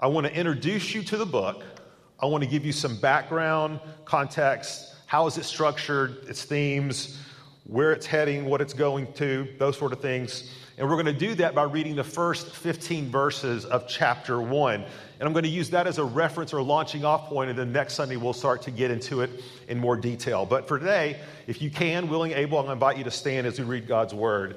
I 0.00 0.08
want 0.08 0.26
to 0.26 0.35
introduce 0.35 0.94
you 0.94 1.02
to 1.05 1.17
the 1.17 1.26
book. 1.26 1.62
I 2.20 2.26
want 2.26 2.43
to 2.43 2.50
give 2.50 2.67
you 2.67 2.73
some 2.73 2.96
background, 2.96 3.81
context, 4.05 4.94
how 5.06 5.26
is 5.26 5.38
it 5.38 5.44
structured, 5.44 6.25
its 6.26 6.44
themes, 6.44 7.20
where 7.64 7.93
it's 7.93 8.06
heading, 8.06 8.44
what 8.46 8.61
it's 8.61 8.75
going 8.75 9.12
to, 9.14 9.49
those 9.58 9.79
sort 9.79 9.93
of 9.93 10.00
things. 10.00 10.50
And 10.76 10.88
we're 10.88 11.00
going 11.00 11.06
to 11.06 11.12
do 11.12 11.35
that 11.37 11.55
by 11.55 11.62
reading 11.62 11.94
the 11.94 12.05
first 12.05 12.49
15 12.49 13.08
verses 13.11 13.64
of 13.64 13.87
chapter 13.87 14.40
1. 14.40 14.75
And 14.75 14.87
I'm 15.20 15.32
going 15.32 15.44
to 15.44 15.49
use 15.49 15.70
that 15.70 15.87
as 15.87 15.99
a 15.99 16.05
reference 16.05 16.52
or 16.52 16.62
launching 16.62 17.05
off 17.05 17.29
point, 17.29 17.49
and 17.49 17.58
then 17.58 17.73
next 17.73 17.94
Sunday 17.94 18.17
we'll 18.17 18.32
start 18.32 18.62
to 18.62 18.70
get 18.70 18.90
into 18.90 19.20
it 19.20 19.31
in 19.69 19.79
more 19.79 19.97
detail. 19.97 20.44
But 20.44 20.67
for 20.67 20.79
today, 20.79 21.20
if 21.47 21.62
you 21.62 21.70
can, 21.70 22.08
willing, 22.08 22.32
able, 22.32 22.58
I'm 22.58 22.67
going 22.67 22.79
to 22.79 22.85
invite 22.85 22.99
you 22.99 23.05
to 23.05 23.11
stand 23.11 23.47
as 23.47 23.58
we 23.58 23.64
read 23.64 23.87
God's 23.87 24.12
word 24.12 24.56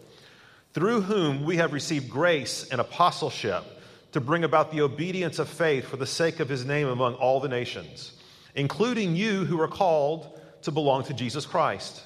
through 0.73 1.01
whom 1.01 1.43
we 1.43 1.57
have 1.57 1.73
received 1.73 2.09
grace 2.09 2.67
and 2.69 2.79
apostleship 2.79 3.63
to 4.13 4.21
bring 4.21 4.43
about 4.43 4.71
the 4.71 4.81
obedience 4.81 5.39
of 5.39 5.49
faith 5.49 5.85
for 5.85 5.97
the 5.97 6.05
sake 6.05 6.39
of 6.39 6.49
his 6.49 6.65
name 6.65 6.87
among 6.87 7.15
all 7.15 7.39
the 7.39 7.49
nations, 7.49 8.13
including 8.55 9.15
you 9.15 9.45
who 9.45 9.59
are 9.59 9.67
called 9.67 10.39
to 10.63 10.71
belong 10.71 11.03
to 11.03 11.13
Jesus 11.13 11.45
Christ. 11.45 12.01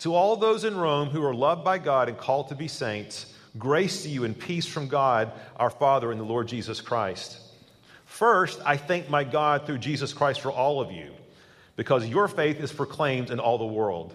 To 0.00 0.14
all 0.14 0.36
those 0.36 0.64
in 0.64 0.76
Rome 0.76 1.08
who 1.08 1.24
are 1.24 1.34
loved 1.34 1.64
by 1.64 1.78
God 1.78 2.08
and 2.08 2.16
called 2.16 2.48
to 2.48 2.54
be 2.54 2.68
saints, 2.68 3.32
grace 3.58 4.02
to 4.04 4.08
you 4.08 4.24
and 4.24 4.38
peace 4.38 4.66
from 4.66 4.88
God 4.88 5.32
our 5.56 5.70
Father 5.70 6.12
and 6.12 6.20
the 6.20 6.24
Lord 6.24 6.48
Jesus 6.48 6.80
Christ. 6.80 7.38
First, 8.04 8.60
I 8.64 8.76
thank 8.76 9.10
my 9.10 9.24
God 9.24 9.66
through 9.66 9.78
Jesus 9.78 10.12
Christ 10.12 10.40
for 10.40 10.50
all 10.50 10.80
of 10.80 10.92
you, 10.92 11.12
because 11.76 12.06
your 12.06 12.28
faith 12.28 12.60
is 12.60 12.72
proclaimed 12.72 13.30
in 13.30 13.38
all 13.38 13.58
the 13.58 13.66
world. 13.66 14.14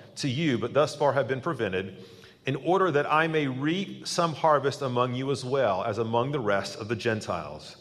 to 0.17 0.29
you, 0.29 0.57
but 0.57 0.73
thus 0.73 0.95
far 0.95 1.13
have 1.13 1.27
been 1.27 1.41
prevented, 1.41 1.97
in 2.45 2.55
order 2.57 2.91
that 2.91 3.11
I 3.11 3.27
may 3.27 3.47
reap 3.47 4.07
some 4.07 4.33
harvest 4.33 4.81
among 4.81 5.13
you 5.13 5.31
as 5.31 5.45
well 5.45 5.83
as 5.83 5.97
among 5.99 6.31
the 6.31 6.39
rest 6.39 6.79
of 6.79 6.87
the 6.87 6.95
Gentiles. 6.95 7.77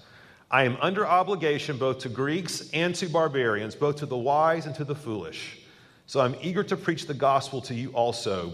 I 0.50 0.64
am 0.64 0.76
under 0.80 1.06
obligation 1.06 1.78
both 1.78 2.00
to 2.00 2.08
Greeks 2.08 2.68
and 2.72 2.94
to 2.96 3.08
barbarians, 3.08 3.74
both 3.74 3.96
to 3.96 4.06
the 4.06 4.16
wise 4.16 4.66
and 4.66 4.74
to 4.74 4.84
the 4.84 4.94
foolish. 4.94 5.60
So 6.06 6.20
I'm 6.20 6.34
eager 6.42 6.64
to 6.64 6.76
preach 6.76 7.06
the 7.06 7.14
gospel 7.14 7.60
to 7.62 7.74
you 7.74 7.90
also 7.90 8.52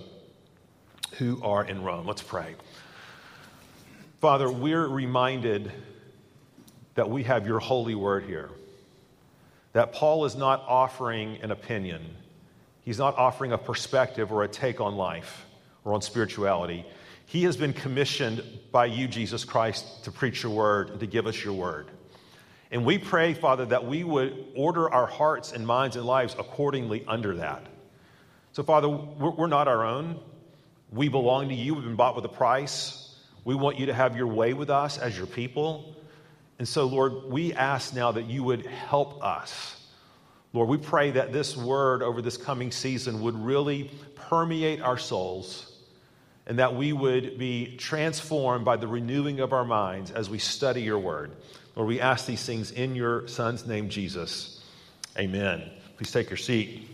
who 1.18 1.42
are 1.42 1.64
in 1.64 1.82
Rome. 1.82 2.06
Let's 2.06 2.22
pray. 2.22 2.54
Father, 4.20 4.50
we're 4.50 4.86
reminded 4.86 5.72
that 6.94 7.08
we 7.08 7.22
have 7.22 7.46
your 7.46 7.58
holy 7.58 7.94
word 7.94 8.24
here, 8.24 8.50
that 9.72 9.92
Paul 9.92 10.24
is 10.24 10.36
not 10.36 10.64
offering 10.66 11.38
an 11.42 11.50
opinion 11.50 12.02
He's 12.86 12.98
not 12.98 13.18
offering 13.18 13.50
a 13.50 13.58
perspective 13.58 14.30
or 14.30 14.44
a 14.44 14.48
take 14.48 14.80
on 14.80 14.94
life 14.94 15.44
or 15.84 15.92
on 15.92 16.02
spirituality. 16.02 16.86
He 17.26 17.42
has 17.42 17.56
been 17.56 17.72
commissioned 17.72 18.44
by 18.70 18.86
you, 18.86 19.08
Jesus 19.08 19.44
Christ, 19.44 20.04
to 20.04 20.12
preach 20.12 20.44
your 20.44 20.52
word 20.52 20.90
and 20.90 21.00
to 21.00 21.06
give 21.06 21.26
us 21.26 21.44
your 21.44 21.54
word. 21.54 21.88
And 22.70 22.86
we 22.86 22.98
pray, 22.98 23.34
Father, 23.34 23.66
that 23.66 23.86
we 23.86 24.04
would 24.04 24.52
order 24.54 24.88
our 24.88 25.06
hearts 25.06 25.50
and 25.50 25.66
minds 25.66 25.96
and 25.96 26.06
lives 26.06 26.36
accordingly 26.38 27.04
under 27.08 27.34
that. 27.38 27.66
So, 28.52 28.62
Father, 28.62 28.88
we're, 28.88 29.48
not 29.48 29.66
our 29.66 29.84
own. 29.84 30.20
We 30.92 31.08
belong 31.08 31.48
to 31.48 31.56
you. 31.56 31.74
We've 31.74 31.82
been 31.82 31.96
bought 31.96 32.14
with 32.14 32.24
a 32.24 32.28
price. 32.28 33.16
We 33.44 33.56
want 33.56 33.80
you 33.80 33.86
to 33.86 33.94
have 33.94 34.16
your 34.16 34.28
way 34.28 34.52
with 34.52 34.70
us 34.70 34.96
as 34.96 35.16
your 35.16 35.26
people. 35.26 35.96
And 36.60 36.68
so, 36.68 36.86
Lord, 36.86 37.24
we 37.24 37.52
ask 37.52 37.96
now 37.96 38.12
that 38.12 38.26
you 38.26 38.44
would 38.44 38.64
help 38.64 39.24
us. 39.24 39.75
Lord, 40.56 40.70
we 40.70 40.78
pray 40.78 41.10
that 41.10 41.34
this 41.34 41.54
word 41.54 42.02
over 42.02 42.22
this 42.22 42.38
coming 42.38 42.72
season 42.72 43.20
would 43.20 43.34
really 43.34 43.90
permeate 44.14 44.80
our 44.80 44.96
souls 44.96 45.70
and 46.46 46.58
that 46.58 46.74
we 46.74 46.94
would 46.94 47.36
be 47.36 47.76
transformed 47.76 48.64
by 48.64 48.76
the 48.76 48.86
renewing 48.88 49.40
of 49.40 49.52
our 49.52 49.66
minds 49.66 50.10
as 50.10 50.30
we 50.30 50.38
study 50.38 50.80
your 50.80 50.98
word. 50.98 51.32
Lord, 51.74 51.86
we 51.86 52.00
ask 52.00 52.24
these 52.24 52.42
things 52.42 52.70
in 52.70 52.94
your 52.94 53.28
son's 53.28 53.66
name, 53.66 53.90
Jesus. 53.90 54.64
Amen. 55.18 55.62
Please 55.98 56.10
take 56.10 56.30
your 56.30 56.38
seat. 56.38 56.88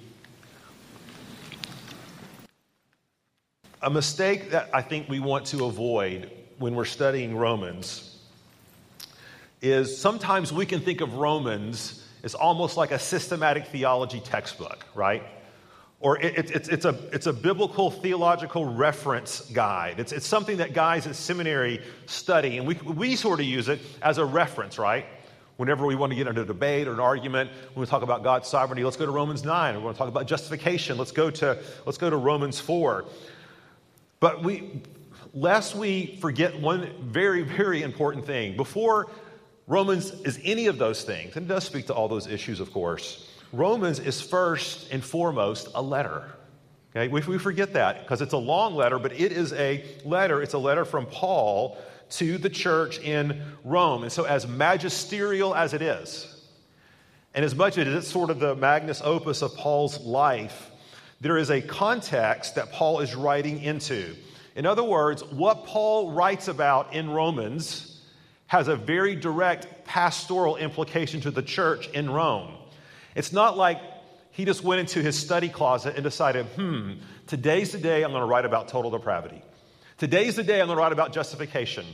A 3.80 3.90
mistake 3.90 4.50
that 4.50 4.70
I 4.74 4.82
think 4.82 5.08
we 5.08 5.20
want 5.20 5.46
to 5.46 5.66
avoid 5.66 6.32
when 6.58 6.74
we're 6.74 6.84
studying 6.84 7.36
Romans 7.36 8.18
is 9.60 9.96
sometimes 9.96 10.52
we 10.52 10.66
can 10.66 10.80
think 10.80 11.00
of 11.00 11.14
Romans 11.14 12.01
as 12.22 12.34
almost 12.34 12.76
like 12.76 12.92
a 12.92 12.98
systematic 12.98 13.66
theology 13.66 14.20
textbook, 14.20 14.84
right? 14.94 15.22
Or 16.00 16.18
it, 16.20 16.36
it, 16.36 16.50
it's, 16.50 16.68
it's, 16.68 16.84
a, 16.84 16.98
it's 17.12 17.26
a 17.26 17.32
biblical 17.32 17.90
theological 17.90 18.64
reference 18.64 19.40
guide. 19.52 20.00
It's, 20.00 20.10
it's 20.12 20.26
something 20.26 20.56
that 20.56 20.74
guys 20.74 21.06
at 21.06 21.14
seminary 21.14 21.80
study, 22.06 22.58
and 22.58 22.66
we, 22.66 22.74
we 22.74 23.14
sort 23.14 23.38
of 23.38 23.46
use 23.46 23.68
it 23.68 23.80
as 24.02 24.18
a 24.18 24.24
reference, 24.24 24.78
right? 24.78 25.06
Whenever 25.58 25.86
we 25.86 25.94
want 25.94 26.10
to 26.10 26.16
get 26.16 26.26
into 26.26 26.42
a 26.42 26.44
debate 26.44 26.88
or 26.88 26.92
an 26.92 27.00
argument, 27.00 27.50
when 27.74 27.82
we 27.82 27.86
talk 27.86 28.02
about 28.02 28.24
God's 28.24 28.48
sovereignty, 28.48 28.82
let's 28.82 28.96
go 28.96 29.06
to 29.06 29.12
Romans 29.12 29.44
9. 29.44 29.76
We 29.76 29.82
want 29.82 29.94
to 29.94 29.98
talk 29.98 30.08
about 30.08 30.26
justification, 30.26 30.98
let's 30.98 31.12
go 31.12 31.30
to, 31.30 31.58
let's 31.86 31.98
go 31.98 32.10
to 32.10 32.16
Romans 32.16 32.58
4. 32.58 33.04
But 34.18 34.42
we, 34.42 34.82
lest 35.34 35.76
we 35.76 36.18
forget 36.20 36.60
one 36.60 36.92
very, 37.00 37.42
very 37.42 37.82
important 37.82 38.26
thing. 38.26 38.56
Before 38.56 39.08
Romans 39.66 40.10
is 40.22 40.40
any 40.42 40.66
of 40.66 40.78
those 40.78 41.04
things, 41.04 41.36
and 41.36 41.46
it 41.46 41.48
does 41.48 41.64
speak 41.64 41.86
to 41.86 41.94
all 41.94 42.08
those 42.08 42.26
issues, 42.26 42.60
of 42.60 42.72
course, 42.72 43.28
Romans 43.52 43.98
is 43.98 44.20
first 44.20 44.90
and 44.90 45.04
foremost 45.04 45.68
a 45.74 45.82
letter. 45.82 46.32
Okay, 46.90 47.08
we, 47.08 47.20
we 47.22 47.38
forget 47.38 47.74
that 47.74 48.00
because 48.00 48.20
it's 48.22 48.32
a 48.32 48.38
long 48.38 48.74
letter, 48.74 48.98
but 48.98 49.12
it 49.12 49.32
is 49.32 49.52
a 49.52 49.84
letter. 50.04 50.42
It's 50.42 50.54
a 50.54 50.58
letter 50.58 50.84
from 50.84 51.06
Paul 51.06 51.78
to 52.10 52.38
the 52.38 52.50
church 52.50 52.98
in 52.98 53.42
Rome. 53.64 54.02
And 54.02 54.12
so, 54.12 54.24
as 54.24 54.46
magisterial 54.46 55.54
as 55.54 55.74
it 55.74 55.82
is, 55.82 56.42
and 57.34 57.44
as 57.44 57.54
much 57.54 57.78
as 57.78 57.86
it's 57.86 58.08
sort 58.08 58.30
of 58.30 58.40
the 58.40 58.54
magnus 58.56 59.00
opus 59.02 59.42
of 59.42 59.54
Paul's 59.56 60.00
life, 60.00 60.70
there 61.20 61.38
is 61.38 61.50
a 61.50 61.62
context 61.62 62.56
that 62.56 62.72
Paul 62.72 63.00
is 63.00 63.14
writing 63.14 63.62
into. 63.62 64.14
In 64.54 64.66
other 64.66 64.84
words, 64.84 65.24
what 65.24 65.64
Paul 65.64 66.12
writes 66.12 66.48
about 66.48 66.92
in 66.92 67.08
Romans 67.08 67.91
has 68.52 68.68
a 68.68 68.76
very 68.76 69.16
direct 69.16 69.86
pastoral 69.86 70.58
implication 70.58 71.22
to 71.22 71.30
the 71.30 71.40
church 71.40 71.88
in 71.88 72.10
Rome. 72.10 72.52
It's 73.14 73.32
not 73.32 73.56
like 73.56 73.80
he 74.32 74.44
just 74.44 74.62
went 74.62 74.80
into 74.80 75.00
his 75.00 75.18
study 75.18 75.48
closet 75.48 75.94
and 75.94 76.04
decided, 76.04 76.44
hmm, 76.44 76.96
today's 77.26 77.72
the 77.72 77.78
day 77.78 78.02
I'm 78.02 78.10
going 78.10 78.20
to 78.20 78.26
write 78.26 78.44
about 78.44 78.68
total 78.68 78.90
depravity. 78.90 79.40
Today's 79.96 80.36
the 80.36 80.42
day 80.42 80.60
I'm 80.60 80.66
going 80.66 80.76
to 80.76 80.82
write 80.82 80.92
about 80.92 81.14
justification. 81.14 81.86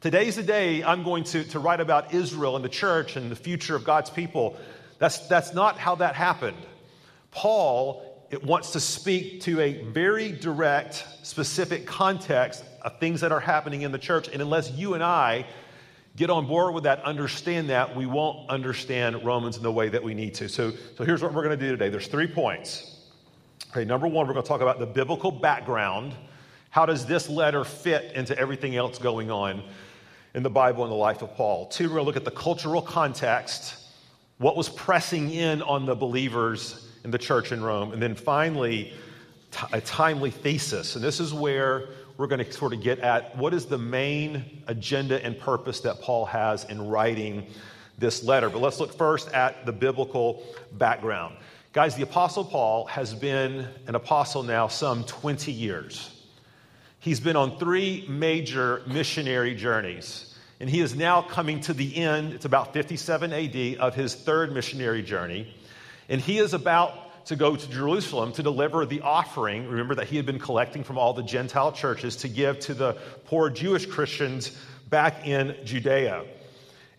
Today's 0.00 0.36
the 0.36 0.44
day 0.44 0.84
I'm 0.84 1.02
going 1.02 1.24
to, 1.24 1.42
to 1.42 1.58
write 1.58 1.80
about 1.80 2.14
Israel 2.14 2.54
and 2.54 2.64
the 2.64 2.68
church 2.68 3.16
and 3.16 3.28
the 3.28 3.34
future 3.34 3.74
of 3.74 3.82
God's 3.82 4.08
people. 4.08 4.56
That's, 5.00 5.18
that's 5.26 5.54
not 5.54 5.76
how 5.76 5.96
that 5.96 6.14
happened. 6.14 6.64
Paul 7.32 8.04
it 8.30 8.44
wants 8.44 8.72
to 8.72 8.80
speak 8.80 9.40
to 9.42 9.60
a 9.60 9.82
very 9.82 10.30
direct, 10.30 11.04
specific 11.24 11.84
context 11.84 12.62
of 12.82 13.00
things 13.00 13.22
that 13.22 13.32
are 13.32 13.40
happening 13.40 13.82
in 13.82 13.90
the 13.90 13.98
church. 13.98 14.28
And 14.28 14.40
unless 14.40 14.70
you 14.70 14.94
and 14.94 15.02
I 15.02 15.46
get 16.16 16.30
on 16.30 16.46
board 16.46 16.74
with 16.74 16.84
that, 16.84 17.02
understand 17.04 17.68
that, 17.68 17.94
we 17.94 18.06
won't 18.06 18.48
understand 18.48 19.24
Romans 19.24 19.56
in 19.56 19.62
the 19.62 19.72
way 19.72 19.88
that 19.90 20.02
we 20.02 20.14
need 20.14 20.34
to. 20.34 20.48
So, 20.48 20.72
so 20.96 21.04
here's 21.04 21.22
what 21.22 21.34
we're 21.34 21.44
going 21.44 21.58
to 21.58 21.64
do 21.64 21.70
today. 21.70 21.90
There's 21.90 22.08
three 22.08 22.26
points. 22.26 22.96
Okay, 23.70 23.84
number 23.84 24.06
one, 24.06 24.26
we're 24.26 24.32
going 24.32 24.42
to 24.42 24.48
talk 24.48 24.62
about 24.62 24.78
the 24.78 24.86
biblical 24.86 25.30
background. 25.30 26.14
How 26.70 26.86
does 26.86 27.04
this 27.04 27.28
letter 27.28 27.64
fit 27.64 28.12
into 28.14 28.36
everything 28.38 28.76
else 28.76 28.98
going 28.98 29.30
on 29.30 29.62
in 30.34 30.42
the 30.42 30.50
Bible 30.50 30.84
and 30.84 30.90
the 30.90 30.96
life 30.96 31.20
of 31.20 31.34
Paul? 31.34 31.66
Two, 31.66 31.84
we're 31.84 31.96
going 31.96 32.02
to 32.02 32.06
look 32.06 32.16
at 32.16 32.24
the 32.24 32.30
cultural 32.30 32.80
context, 32.80 33.74
what 34.38 34.56
was 34.56 34.70
pressing 34.70 35.30
in 35.30 35.60
on 35.62 35.84
the 35.84 35.94
believers 35.94 36.90
in 37.04 37.10
the 37.10 37.18
church 37.18 37.52
in 37.52 37.62
Rome. 37.62 37.92
And 37.92 38.00
then 38.00 38.14
finally, 38.14 38.92
t- 39.50 39.66
a 39.72 39.80
timely 39.80 40.30
thesis. 40.30 40.96
And 40.96 41.04
this 41.04 41.20
is 41.20 41.34
where 41.34 41.88
we're 42.16 42.26
going 42.26 42.44
to 42.44 42.50
sort 42.52 42.72
of 42.72 42.82
get 42.82 42.98
at 43.00 43.36
what 43.36 43.52
is 43.52 43.66
the 43.66 43.78
main 43.78 44.62
agenda 44.66 45.22
and 45.24 45.38
purpose 45.38 45.80
that 45.80 46.00
Paul 46.00 46.24
has 46.26 46.64
in 46.64 46.88
writing 46.88 47.46
this 47.98 48.24
letter. 48.24 48.48
But 48.48 48.60
let's 48.60 48.80
look 48.80 48.96
first 48.96 49.30
at 49.32 49.66
the 49.66 49.72
biblical 49.72 50.42
background. 50.72 51.36
Guys, 51.72 51.94
the 51.94 52.02
Apostle 52.02 52.44
Paul 52.44 52.86
has 52.86 53.14
been 53.14 53.66
an 53.86 53.94
apostle 53.94 54.42
now 54.42 54.66
some 54.66 55.04
20 55.04 55.52
years. 55.52 56.10
He's 57.00 57.20
been 57.20 57.36
on 57.36 57.58
three 57.58 58.06
major 58.08 58.82
missionary 58.86 59.54
journeys. 59.54 60.34
And 60.58 60.70
he 60.70 60.80
is 60.80 60.94
now 60.94 61.20
coming 61.20 61.60
to 61.60 61.74
the 61.74 61.96
end, 61.96 62.32
it's 62.32 62.46
about 62.46 62.72
57 62.72 63.30
AD, 63.30 63.76
of 63.78 63.94
his 63.94 64.14
third 64.14 64.52
missionary 64.52 65.02
journey. 65.02 65.54
And 66.08 66.18
he 66.18 66.38
is 66.38 66.54
about 66.54 67.05
to 67.26 67.36
go 67.36 67.56
to 67.56 67.70
Jerusalem 67.70 68.32
to 68.32 68.42
deliver 68.42 68.86
the 68.86 69.00
offering. 69.00 69.68
Remember 69.68 69.94
that 69.96 70.06
he 70.06 70.16
had 70.16 70.26
been 70.26 70.38
collecting 70.38 70.84
from 70.84 70.96
all 70.96 71.12
the 71.12 71.22
Gentile 71.22 71.72
churches 71.72 72.16
to 72.16 72.28
give 72.28 72.60
to 72.60 72.74
the 72.74 72.96
poor 73.24 73.50
Jewish 73.50 73.86
Christians 73.86 74.56
back 74.88 75.26
in 75.26 75.56
Judea. 75.64 76.24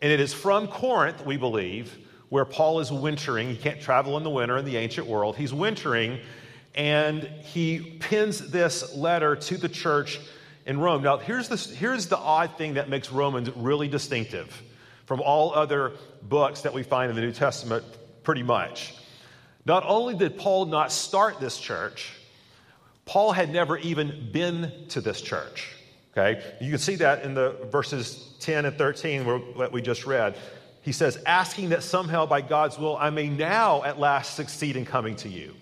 And 0.02 0.12
it 0.12 0.20
is 0.20 0.34
from 0.34 0.68
Corinth, 0.68 1.26
we 1.26 1.38
believe, 1.38 1.98
where 2.30 2.46
Paul 2.46 2.82
is 2.82 2.92
wintering. 2.92 3.50
He 3.50 3.56
can't 3.56 3.82
travel 3.82 4.18
in 4.18 4.24
the 4.24 4.30
winter 4.30 4.58
in 4.58 4.66
the 4.66 4.76
ancient 4.76 5.08
world. 5.08 5.38
He's 5.38 5.54
wintering, 5.54 6.20
and 6.76 7.24
he 7.24 7.98
pins 8.00 8.52
this 8.52 8.94
letter 8.96 9.36
to 9.36 9.58
the 9.58 9.70
church 9.70 10.20
in 10.66 10.78
Rome. 10.78 11.04
Now, 11.04 11.18
here's, 11.18 11.48
this, 11.48 11.72
here's 11.72 12.08
the 12.08 12.18
odd 12.18 12.58
thing 12.58 12.74
that 12.74 12.90
makes 12.90 13.12
Romans 13.12 13.50
really 13.56 13.88
distinctive 13.88 14.62
from 15.06 15.22
all 15.22 15.54
other 15.54 15.94
books 16.24 16.62
that 16.62 16.74
we 16.74 16.84
find 16.84 17.10
in 17.10 17.16
the 17.16 17.22
New 17.22 17.32
Testament, 17.32 17.86
pretty 18.24 18.44
much. 18.44 18.94
Not 19.68 19.84
only 19.86 20.16
did 20.16 20.38
Paul 20.38 20.68
not 20.68 20.94
start 20.94 21.42
this 21.42 21.60
church, 21.60 22.14
Paul 23.04 23.34
had 23.34 23.52
never 23.52 23.78
even 23.78 24.30
been 24.32 24.72
to 24.90 25.02
this 25.02 25.20
church. 25.20 25.76
Okay? 26.14 26.42
You 26.62 26.70
can 26.70 26.80
see 26.80 26.96
that 26.96 27.24
in 27.24 27.34
the 27.34 27.50
verses 27.70 28.34
10 28.40 28.64
and 28.64 28.78
13 28.78 29.26
that 29.58 29.74
we 29.74 29.82
just 29.82 30.06
read. 30.06 30.38
He 30.84 30.94
says, 30.94 31.22
asking 31.26 31.70
that 31.70 31.84
somehow 31.84 32.26
by 32.26 32.40
God's 32.40 32.80
will 32.80 32.96
I 32.96 33.10
may 33.10 33.28
now 33.28 33.84
at 33.84 34.00
last 34.00 34.36
succeed 34.36 34.78
in 34.78 34.86
coming 34.86 35.18
to 35.18 35.28
you. 35.28 35.54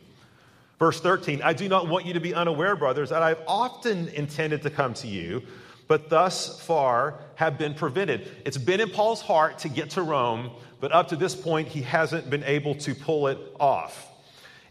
Verse 0.78 1.02
13, 1.02 1.42
I 1.42 1.54
do 1.54 1.68
not 1.68 1.88
want 1.88 2.06
you 2.06 2.14
to 2.14 2.20
be 2.20 2.36
unaware, 2.36 2.76
brothers, 2.76 3.10
that 3.10 3.24
I've 3.24 3.42
often 3.48 4.10
intended 4.10 4.62
to 4.62 4.70
come 4.70 4.94
to 4.96 5.08
you, 5.08 5.42
but 5.88 6.10
thus 6.10 6.62
far 6.62 7.16
have 7.36 7.58
been 7.58 7.74
prevented. 7.74 8.32
It's 8.46 8.58
been 8.58 8.80
in 8.80 8.90
Paul's 8.90 9.22
heart 9.22 9.60
to 9.60 9.70
get 9.70 9.92
to 9.92 10.02
Rome, 10.02 10.52
but 10.80 10.92
up 10.92 11.10
to 11.10 11.16
this 11.16 11.36
point, 11.36 11.68
he 11.68 11.82
hasn't 11.82 12.30
been 12.30 12.44
able 12.44 12.76
to 12.76 12.96
pull 12.96 13.28
it 13.28 13.38
off. 13.60 14.08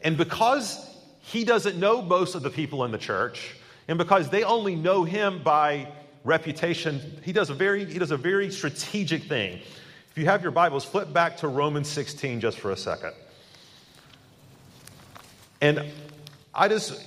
And 0.00 0.16
because 0.16 0.90
he 1.21 1.44
doesn't 1.44 1.78
know 1.78 2.02
most 2.02 2.35
of 2.35 2.42
the 2.42 2.50
people 2.50 2.85
in 2.85 2.90
the 2.90 2.99
church, 2.99 3.54
and 3.88 3.99
because 3.99 4.30
they 4.30 4.44
only 4.44 4.76
know 4.76 5.04
him 5.04 5.42
by 5.42 5.88
reputation, 6.25 7.00
he 7.23 7.33
does 7.33 7.50
a 7.50 7.54
very, 7.54 7.85
he 7.85 7.99
does 7.99 8.11
a 8.11 8.16
very 8.16 8.50
strategic 8.50 9.25
thing. 9.25 9.61
If 10.11 10.18
you 10.18 10.26
have 10.26 10.42
your 10.42 10.52
Bibles, 10.52 10.85
flip 10.85 11.12
back 11.12 11.38
to 11.38 11.49
Romans 11.49 11.88
16 11.88 12.40
just 12.40 12.59
for 12.59 12.71
a 12.71 12.76
second. 12.76 13.12
And 15.61 15.85
I 16.54 16.68
just 16.68 17.00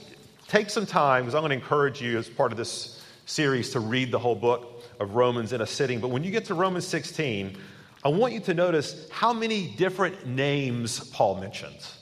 take 0.47 0.69
some 0.69 0.85
time, 0.85 1.23
because 1.23 1.35
I'm 1.35 1.41
going 1.41 1.51
to 1.51 1.55
encourage 1.55 2.01
you 2.01 2.17
as 2.17 2.27
part 2.27 2.51
of 2.51 2.57
this 2.57 3.03
series 3.25 3.71
to 3.71 3.79
read 3.79 4.11
the 4.11 4.19
whole 4.19 4.35
book 4.35 4.76
of 4.99 5.15
Romans 5.15 5.53
in 5.53 5.61
a 5.61 5.67
sitting. 5.67 5.99
But 5.99 6.09
when 6.09 6.23
you 6.23 6.31
get 6.31 6.45
to 6.45 6.53
Romans 6.53 6.87
16, 6.87 7.57
I 8.03 8.09
want 8.09 8.33
you 8.33 8.39
to 8.41 8.53
notice 8.53 9.09
how 9.11 9.33
many 9.33 9.67
different 9.75 10.25
names 10.25 11.09
Paul 11.09 11.39
mentions. 11.39 11.97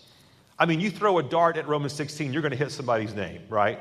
I 0.58 0.66
mean, 0.66 0.80
you 0.80 0.90
throw 0.90 1.18
a 1.18 1.24
dart 1.24 1.58
at 1.58 1.68
Romans 1.68 1.94
16, 1.94 2.32
you're 2.32 2.42
going 2.42 2.52
to 2.52 2.58
hit 2.58 2.72
somebody's 2.72 3.14
name, 3.14 3.42
right? 3.50 3.80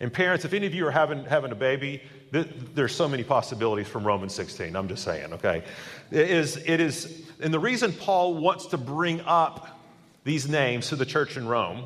And 0.00 0.12
parents, 0.12 0.44
if 0.44 0.52
any 0.52 0.66
of 0.66 0.74
you 0.74 0.86
are 0.86 0.90
having, 0.90 1.24
having 1.24 1.52
a 1.52 1.56
baby, 1.56 2.02
th- 2.32 2.48
there's 2.74 2.94
so 2.94 3.08
many 3.08 3.24
possibilities 3.24 3.88
from 3.88 4.06
Romans 4.06 4.34
16. 4.34 4.74
I'm 4.74 4.88
just 4.88 5.04
saying, 5.04 5.32
okay? 5.34 5.62
It 6.10 6.30
is, 6.30 6.56
it 6.56 6.80
is, 6.80 7.22
and 7.40 7.52
the 7.54 7.58
reason 7.58 7.92
Paul 7.92 8.34
wants 8.34 8.66
to 8.66 8.78
bring 8.78 9.20
up 9.22 9.80
these 10.24 10.48
names 10.48 10.88
to 10.88 10.96
the 10.96 11.06
church 11.06 11.36
in 11.36 11.46
Rome 11.46 11.84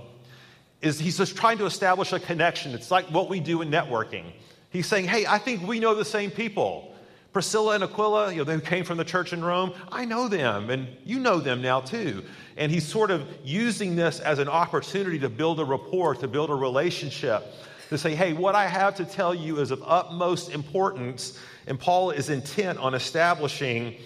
is 0.80 0.98
he's 0.98 1.18
just 1.18 1.36
trying 1.36 1.58
to 1.58 1.66
establish 1.66 2.12
a 2.12 2.18
connection. 2.18 2.72
It's 2.72 2.90
like 2.90 3.06
what 3.06 3.28
we 3.28 3.38
do 3.38 3.60
in 3.60 3.70
networking. 3.70 4.32
He's 4.70 4.86
saying, 4.86 5.06
hey, 5.06 5.26
I 5.26 5.38
think 5.38 5.66
we 5.66 5.80
know 5.80 5.94
the 5.94 6.04
same 6.04 6.30
people. 6.30 6.94
Priscilla 7.32 7.74
and 7.74 7.84
Aquila, 7.84 8.32
you 8.32 8.38
know, 8.38 8.44
they 8.44 8.60
came 8.60 8.84
from 8.84 8.98
the 8.98 9.04
church 9.04 9.32
in 9.32 9.44
Rome. 9.44 9.72
I 9.92 10.04
know 10.04 10.26
them, 10.26 10.70
and 10.70 10.88
you 11.04 11.20
know 11.20 11.38
them 11.38 11.62
now 11.62 11.80
too. 11.80 12.24
And 12.56 12.72
he's 12.72 12.86
sort 12.86 13.10
of 13.10 13.26
using 13.44 13.94
this 13.94 14.18
as 14.18 14.38
an 14.40 14.48
opportunity 14.48 15.18
to 15.20 15.28
build 15.28 15.60
a 15.60 15.64
rapport, 15.64 16.16
to 16.16 16.26
build 16.26 16.50
a 16.50 16.54
relationship, 16.54 17.44
to 17.88 17.98
say, 17.98 18.14
hey, 18.14 18.32
what 18.32 18.54
I 18.54 18.66
have 18.66 18.96
to 18.96 19.04
tell 19.04 19.34
you 19.34 19.60
is 19.60 19.70
of 19.70 19.82
utmost 19.84 20.50
importance. 20.50 21.38
And 21.66 21.78
Paul 21.78 22.10
is 22.10 22.30
intent 22.30 22.78
on 22.78 22.94
establishing 22.94 23.96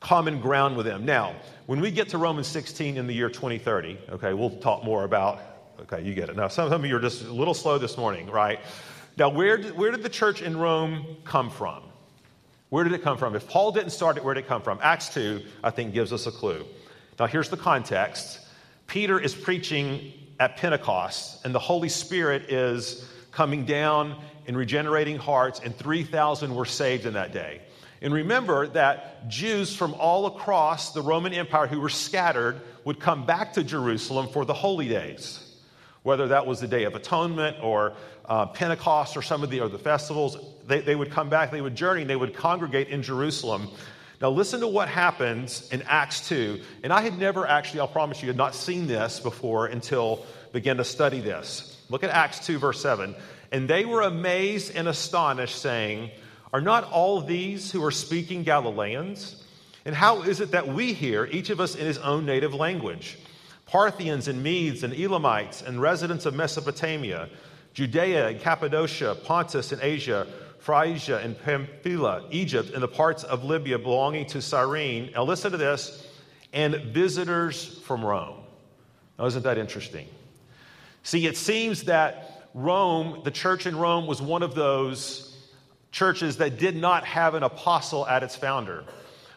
common 0.00 0.40
ground 0.40 0.76
with 0.76 0.86
them. 0.86 1.04
Now, 1.04 1.36
when 1.66 1.80
we 1.80 1.90
get 1.92 2.08
to 2.10 2.18
Romans 2.18 2.48
16 2.48 2.96
in 2.96 3.06
the 3.06 3.14
year 3.14 3.28
2030, 3.28 3.98
okay, 4.10 4.34
we'll 4.34 4.50
talk 4.58 4.82
more 4.82 5.04
about, 5.04 5.40
okay, 5.82 6.02
you 6.02 6.14
get 6.14 6.28
it. 6.28 6.36
Now, 6.36 6.48
some 6.48 6.72
of 6.72 6.84
you 6.84 6.96
are 6.96 7.00
just 7.00 7.24
a 7.24 7.32
little 7.32 7.54
slow 7.54 7.78
this 7.78 7.96
morning, 7.96 8.28
right? 8.28 8.58
Now, 9.16 9.28
where 9.28 9.56
did, 9.58 9.76
where 9.76 9.90
did 9.90 10.02
the 10.02 10.08
church 10.08 10.42
in 10.42 10.56
Rome 10.56 11.16
come 11.24 11.50
from? 11.50 11.82
Where 12.70 12.84
did 12.84 12.92
it 12.92 13.02
come 13.02 13.18
from? 13.18 13.34
If 13.34 13.48
Paul 13.48 13.72
didn't 13.72 13.90
start 13.90 14.16
it, 14.16 14.24
where 14.24 14.34
did 14.34 14.44
it 14.44 14.48
come 14.48 14.62
from? 14.62 14.78
Acts 14.82 15.12
2, 15.12 15.42
I 15.62 15.70
think, 15.70 15.92
gives 15.92 16.12
us 16.12 16.26
a 16.26 16.30
clue. 16.30 16.64
Now, 17.18 17.26
here's 17.26 17.48
the 17.48 17.56
context 17.56 18.40
Peter 18.86 19.20
is 19.20 19.34
preaching 19.34 20.12
at 20.38 20.56
Pentecost, 20.56 21.44
and 21.44 21.54
the 21.54 21.58
Holy 21.58 21.88
Spirit 21.88 22.50
is 22.50 23.06
coming 23.30 23.64
down 23.64 24.20
and 24.46 24.56
regenerating 24.56 25.18
hearts, 25.18 25.60
and 25.60 25.76
3,000 25.76 26.54
were 26.54 26.64
saved 26.64 27.06
in 27.06 27.14
that 27.14 27.32
day. 27.32 27.60
And 28.02 28.14
remember 28.14 28.66
that 28.68 29.28
Jews 29.28 29.76
from 29.76 29.94
all 29.94 30.26
across 30.26 30.92
the 30.92 31.02
Roman 31.02 31.34
Empire 31.34 31.66
who 31.66 31.80
were 31.80 31.90
scattered 31.90 32.60
would 32.84 32.98
come 32.98 33.26
back 33.26 33.52
to 33.54 33.62
Jerusalem 33.62 34.28
for 34.28 34.44
the 34.44 34.54
holy 34.54 34.88
days, 34.88 35.49
whether 36.02 36.28
that 36.28 36.46
was 36.46 36.60
the 36.60 36.68
Day 36.68 36.84
of 36.84 36.94
Atonement 36.94 37.58
or 37.62 37.94
uh, 38.24 38.46
Pentecost 38.46 39.16
or 39.16 39.22
some 39.22 39.42
of 39.42 39.50
the 39.50 39.60
other 39.60 39.78
festivals, 39.78 40.38
they, 40.66 40.80
they 40.80 40.94
would 40.94 41.10
come 41.10 41.28
back, 41.28 41.50
they 41.50 41.60
would 41.60 41.74
journey, 41.74 42.02
and 42.02 42.10
they 42.10 42.16
would 42.16 42.34
congregate 42.34 42.88
in 42.88 43.02
Jerusalem. 43.02 43.68
Now, 44.20 44.30
listen 44.30 44.60
to 44.60 44.68
what 44.68 44.88
happens 44.88 45.68
in 45.72 45.82
Acts 45.82 46.28
2. 46.28 46.60
And 46.84 46.92
I 46.92 47.00
had 47.00 47.18
never 47.18 47.46
actually, 47.46 47.80
I'll 47.80 47.88
promise 47.88 48.22
you, 48.22 48.28
had 48.28 48.36
not 48.36 48.54
seen 48.54 48.86
this 48.86 49.18
before 49.18 49.66
until 49.66 50.24
began 50.52 50.76
to 50.76 50.84
study 50.84 51.20
this. 51.20 51.82
Look 51.88 52.04
at 52.04 52.10
Acts 52.10 52.44
2, 52.46 52.58
verse 52.58 52.80
7. 52.80 53.14
And 53.50 53.68
they 53.68 53.84
were 53.84 54.02
amazed 54.02 54.76
and 54.76 54.88
astonished, 54.88 55.60
saying, 55.60 56.10
Are 56.52 56.60
not 56.60 56.84
all 56.84 57.20
these 57.20 57.72
who 57.72 57.84
are 57.84 57.90
speaking 57.90 58.42
Galileans? 58.42 59.42
And 59.84 59.94
how 59.94 60.22
is 60.22 60.40
it 60.40 60.50
that 60.50 60.68
we 60.68 60.92
hear, 60.92 61.26
each 61.26 61.50
of 61.50 61.58
us 61.58 61.74
in 61.74 61.86
his 61.86 61.98
own 61.98 62.26
native 62.26 62.54
language? 62.54 63.18
Parthians 63.70 64.26
and 64.26 64.42
Medes 64.42 64.82
and 64.82 64.92
Elamites 64.92 65.62
and 65.62 65.80
residents 65.80 66.26
of 66.26 66.34
Mesopotamia 66.34 67.28
Judea 67.72 68.26
and 68.26 68.40
Cappadocia, 68.40 69.16
Pontus 69.24 69.70
and 69.70 69.80
Asia, 69.80 70.26
Phrygia 70.58 71.18
and 71.18 71.40
Pamphylia, 71.40 72.24
Egypt, 72.32 72.70
and 72.74 72.82
the 72.82 72.88
parts 72.88 73.22
of 73.22 73.44
Libya 73.44 73.78
belonging 73.78 74.26
to 74.26 74.42
Cyrene. 74.42 75.12
Now, 75.14 75.22
listen 75.22 75.52
to 75.52 75.56
this 75.56 76.04
and 76.52 76.74
visitors 76.92 77.78
from 77.84 78.04
Rome. 78.04 78.40
Now, 79.18 79.26
isn't 79.26 79.44
that 79.44 79.56
interesting? 79.56 80.08
See, 81.04 81.26
it 81.28 81.36
seems 81.36 81.84
that 81.84 82.48
Rome, 82.54 83.20
the 83.22 83.30
church 83.30 83.66
in 83.66 83.76
Rome, 83.76 84.08
was 84.08 84.20
one 84.20 84.42
of 84.42 84.56
those 84.56 85.36
churches 85.92 86.38
that 86.38 86.58
did 86.58 86.74
not 86.74 87.04
have 87.04 87.34
an 87.34 87.44
apostle 87.44 88.04
at 88.06 88.24
its 88.24 88.34
founder. 88.34 88.84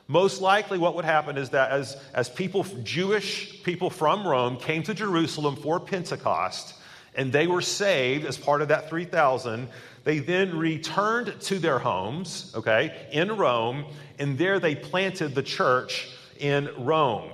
Most 0.08 0.42
likely, 0.42 0.78
what 0.78 0.96
would 0.96 1.06
happen 1.06 1.38
is 1.38 1.52
that 1.52 1.72
as, 1.72 1.98
as 2.14 2.30
people, 2.30 2.64
Jewish 2.84 3.64
people 3.64 3.90
from 3.90 4.28
Rome, 4.28 4.58
came 4.58 4.84
to 4.84 4.94
Jerusalem 4.94 5.56
for 5.56 5.80
Pentecost, 5.80 6.76
and 7.16 7.32
they 7.32 7.48
were 7.48 7.62
saved 7.62 8.26
as 8.26 8.38
part 8.38 8.62
of 8.62 8.68
that 8.68 8.90
3,000. 8.90 9.70
They 10.04 10.20
then 10.20 10.58
returned 10.58 11.34
to 11.42 11.60
their 11.60 11.80
homes, 11.80 12.52
okay, 12.56 13.08
in 13.12 13.38
Rome, 13.38 13.86
and 14.20 14.38
there 14.38 14.60
they 14.60 14.76
planted 14.76 15.36
the 15.36 15.44
church 15.44 16.10
in 16.38 16.70
Rome. 16.78 17.32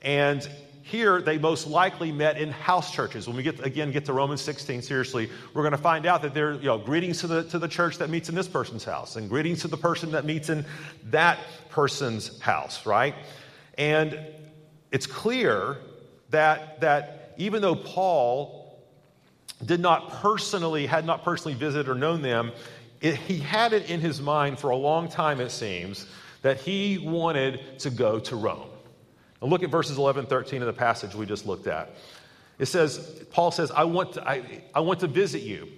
And 0.00 0.48
here 0.82 1.22
they 1.22 1.38
most 1.38 1.66
likely 1.66 2.10
met 2.12 2.36
in 2.38 2.50
house 2.50 2.92
churches. 2.92 3.26
When 3.26 3.36
we 3.36 3.42
get 3.42 3.64
again 3.64 3.92
get 3.92 4.04
to 4.06 4.12
Romans 4.12 4.40
16, 4.42 4.82
seriously, 4.82 5.30
we're 5.54 5.62
going 5.62 5.72
to 5.72 5.78
find 5.78 6.06
out 6.06 6.22
that 6.22 6.34
there, 6.34 6.54
you 6.54 6.66
know, 6.66 6.78
greetings 6.78 7.20
to 7.20 7.26
the 7.26 7.44
to 7.44 7.58
the 7.58 7.68
church 7.68 7.98
that 7.98 8.10
meets 8.10 8.28
in 8.28 8.34
this 8.34 8.48
person's 8.48 8.84
house, 8.84 9.16
and 9.16 9.28
greetings 9.28 9.62
to 9.62 9.68
the 9.68 9.76
person 9.76 10.10
that 10.12 10.24
meets 10.24 10.48
in 10.48 10.64
that 11.04 11.38
person's 11.70 12.40
house, 12.40 12.84
right? 12.84 13.14
And 13.78 14.18
it's 14.90 15.06
clear 15.06 15.78
that 16.30 16.80
that 16.80 17.34
even 17.38 17.62
though 17.62 17.76
Paul 17.76 18.80
did 19.64 19.80
not 19.80 20.10
personally, 20.10 20.86
had 20.86 21.06
not 21.06 21.22
personally 21.24 21.56
visited 21.56 21.88
or 21.88 21.94
known 21.94 22.22
them, 22.22 22.52
it, 23.00 23.16
he 23.16 23.38
had 23.38 23.72
it 23.72 23.88
in 23.88 24.00
his 24.00 24.20
mind 24.20 24.58
for 24.58 24.70
a 24.70 24.76
long 24.76 25.08
time, 25.08 25.40
it 25.40 25.50
seems, 25.50 26.06
that 26.42 26.60
he 26.60 26.98
wanted 26.98 27.78
to 27.80 27.90
go 27.90 28.18
to 28.18 28.36
Rome. 28.36 28.71
Now 29.42 29.48
look 29.48 29.62
at 29.62 29.70
verses 29.70 29.98
11 29.98 30.26
13 30.26 30.62
of 30.62 30.66
the 30.66 30.72
passage 30.72 31.14
we 31.14 31.26
just 31.26 31.46
looked 31.46 31.66
at. 31.66 31.90
It 32.58 32.66
says, 32.66 33.24
Paul 33.32 33.50
says, 33.50 33.72
I 33.72 33.84
want 33.84 34.12
to, 34.14 34.28
I, 34.28 34.62
I 34.74 34.80
want 34.80 35.00
to 35.00 35.08
visit 35.08 35.42
you. 35.42 35.68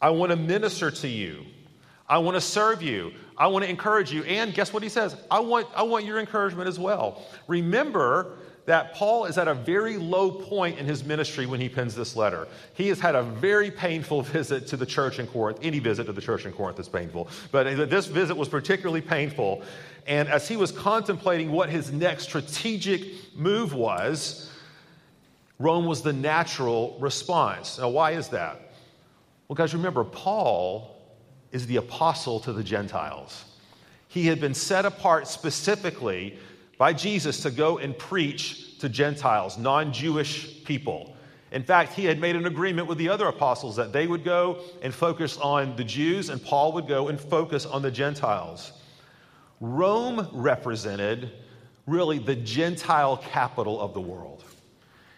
I 0.00 0.10
want 0.10 0.30
to 0.30 0.36
minister 0.36 0.90
to 0.90 1.08
you. 1.08 1.44
I 2.08 2.18
want 2.18 2.34
to 2.34 2.40
serve 2.40 2.82
you. 2.82 3.12
I 3.38 3.46
want 3.46 3.64
to 3.64 3.70
encourage 3.70 4.12
you. 4.12 4.24
And 4.24 4.52
guess 4.52 4.72
what 4.72 4.82
he 4.82 4.88
says? 4.88 5.16
I 5.30 5.38
want, 5.40 5.68
I 5.76 5.84
want 5.84 6.04
your 6.04 6.18
encouragement 6.18 6.68
as 6.68 6.78
well. 6.78 7.22
Remember 7.46 8.36
that 8.64 8.94
Paul 8.94 9.24
is 9.24 9.38
at 9.38 9.48
a 9.48 9.54
very 9.54 9.96
low 9.96 10.30
point 10.30 10.78
in 10.78 10.86
his 10.86 11.04
ministry 11.04 11.46
when 11.46 11.60
he 11.60 11.68
pens 11.68 11.94
this 11.94 12.14
letter. 12.14 12.46
He 12.74 12.88
has 12.88 13.00
had 13.00 13.14
a 13.14 13.22
very 13.22 13.70
painful 13.70 14.22
visit 14.22 14.66
to 14.68 14.76
the 14.76 14.86
church 14.86 15.18
in 15.18 15.26
Corinth. 15.26 15.58
Any 15.62 15.78
visit 15.78 16.04
to 16.04 16.12
the 16.12 16.20
church 16.20 16.46
in 16.46 16.52
Corinth 16.52 16.78
is 16.78 16.88
painful, 16.88 17.28
but 17.50 17.64
this 17.90 18.06
visit 18.06 18.36
was 18.36 18.48
particularly 18.48 19.00
painful. 19.00 19.62
And 20.06 20.28
as 20.28 20.48
he 20.48 20.56
was 20.56 20.72
contemplating 20.72 21.52
what 21.52 21.70
his 21.70 21.92
next 21.92 22.24
strategic 22.24 23.36
move 23.36 23.74
was, 23.74 24.50
Rome 25.58 25.86
was 25.86 26.02
the 26.02 26.12
natural 26.12 26.96
response. 26.98 27.78
Now, 27.78 27.88
why 27.90 28.12
is 28.12 28.28
that? 28.28 28.72
Well, 29.46 29.54
guys, 29.54 29.74
remember, 29.74 30.02
Paul 30.02 30.96
is 31.52 31.66
the 31.66 31.76
apostle 31.76 32.40
to 32.40 32.52
the 32.52 32.64
Gentiles. 32.64 33.44
He 34.08 34.26
had 34.26 34.40
been 34.40 34.54
set 34.54 34.84
apart 34.84 35.28
specifically 35.28 36.38
by 36.82 36.92
Jesus 36.92 37.38
to 37.42 37.52
go 37.52 37.78
and 37.78 37.96
preach 37.96 38.76
to 38.80 38.88
Gentiles, 38.88 39.56
non 39.56 39.92
Jewish 39.92 40.64
people. 40.64 41.14
In 41.52 41.62
fact, 41.62 41.92
he 41.92 42.04
had 42.04 42.18
made 42.18 42.34
an 42.34 42.46
agreement 42.46 42.88
with 42.88 42.98
the 42.98 43.08
other 43.08 43.26
apostles 43.26 43.76
that 43.76 43.92
they 43.92 44.08
would 44.08 44.24
go 44.24 44.58
and 44.82 44.92
focus 44.92 45.38
on 45.38 45.76
the 45.76 45.84
Jews, 45.84 46.28
and 46.28 46.42
Paul 46.42 46.72
would 46.72 46.88
go 46.88 47.06
and 47.06 47.20
focus 47.20 47.66
on 47.66 47.82
the 47.82 47.90
Gentiles. 47.92 48.72
Rome 49.60 50.28
represented 50.32 51.30
really 51.86 52.18
the 52.18 52.34
Gentile 52.34 53.16
capital 53.16 53.80
of 53.80 53.94
the 53.94 54.00
world. 54.00 54.42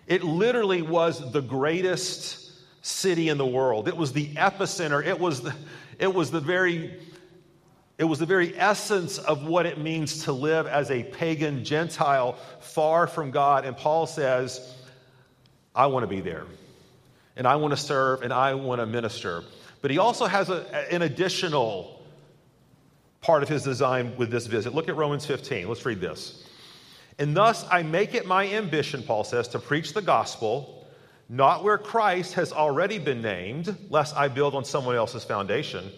It 0.07 0.23
literally 0.23 0.83
was 0.83 1.33
the 1.33 1.41
greatest 1.41 2.61
city 2.83 3.31
in 3.31 3.39
the 3.39 3.47
world. 3.47 3.89
It 3.89 3.97
was 3.97 4.13
the 4.13 4.27
epicenter. 4.35 5.03
It 5.03 5.19
was 5.19 5.41
the, 5.41 5.55
it 5.99 6.13
was 6.13 6.31
the 6.31 6.41
very 6.41 7.01
it 7.97 8.05
was 8.05 8.19
the 8.19 8.27
very 8.27 8.57
essence 8.59 9.19
of 9.19 9.47
what 9.47 9.67
it 9.67 9.79
means 9.79 10.25
to 10.25 10.33
live 10.33 10.67
as 10.67 10.91
a 10.91 11.05
pagan 11.05 11.65
Gentile 11.65 12.37
far 12.61 13.07
from 13.07 13.31
God. 13.31 13.65
And 13.65 13.77
Paul 13.77 14.07
says, 14.07 14.75
I 15.75 15.87
want 15.87 16.03
to 16.03 16.09
be 16.09 16.21
there. 16.21 16.45
And 17.37 17.47
I 17.47 17.57
want 17.57 17.73
to 17.73 17.77
serve 17.77 18.23
and 18.23 18.33
I 18.33 18.55
want 18.55 18.81
to 18.81 18.87
minister. 18.87 19.45
But 19.81 19.91
he 19.91 19.99
also 19.99 20.27
has 20.27 20.51
a, 20.51 20.93
an 20.93 21.03
additional 21.03 22.03
part 23.21 23.43
of 23.43 23.49
his 23.49 23.63
design 23.63 24.17
with 24.17 24.31
this 24.31 24.47
visit. 24.47 24.75
Look 24.75 24.89
at 24.89 24.97
Romans 24.97 25.25
15. 25.25 25.69
Let's 25.69 25.87
read 25.87 26.01
this. 26.01 26.45
And 27.19 27.37
thus 27.37 27.65
I 27.71 27.85
make 27.85 28.15
it 28.15 28.27
my 28.27 28.49
ambition, 28.49 29.05
Paul 29.05 29.23
says, 29.23 29.47
to 29.49 29.59
preach 29.61 29.93
the 29.93 30.03
gospel, 30.03 30.87
not 31.29 31.63
where 31.63 31.79
Christ 31.79 32.35
has 32.35 32.53
already 32.53 32.99
been 32.99 33.23
named, 33.23 33.77
lest 33.89 34.17
I 34.17 34.29
build 34.29 34.55
on 34.55 34.65
someone 34.65 34.97
else's 34.97 35.23
foundation. 35.23 35.91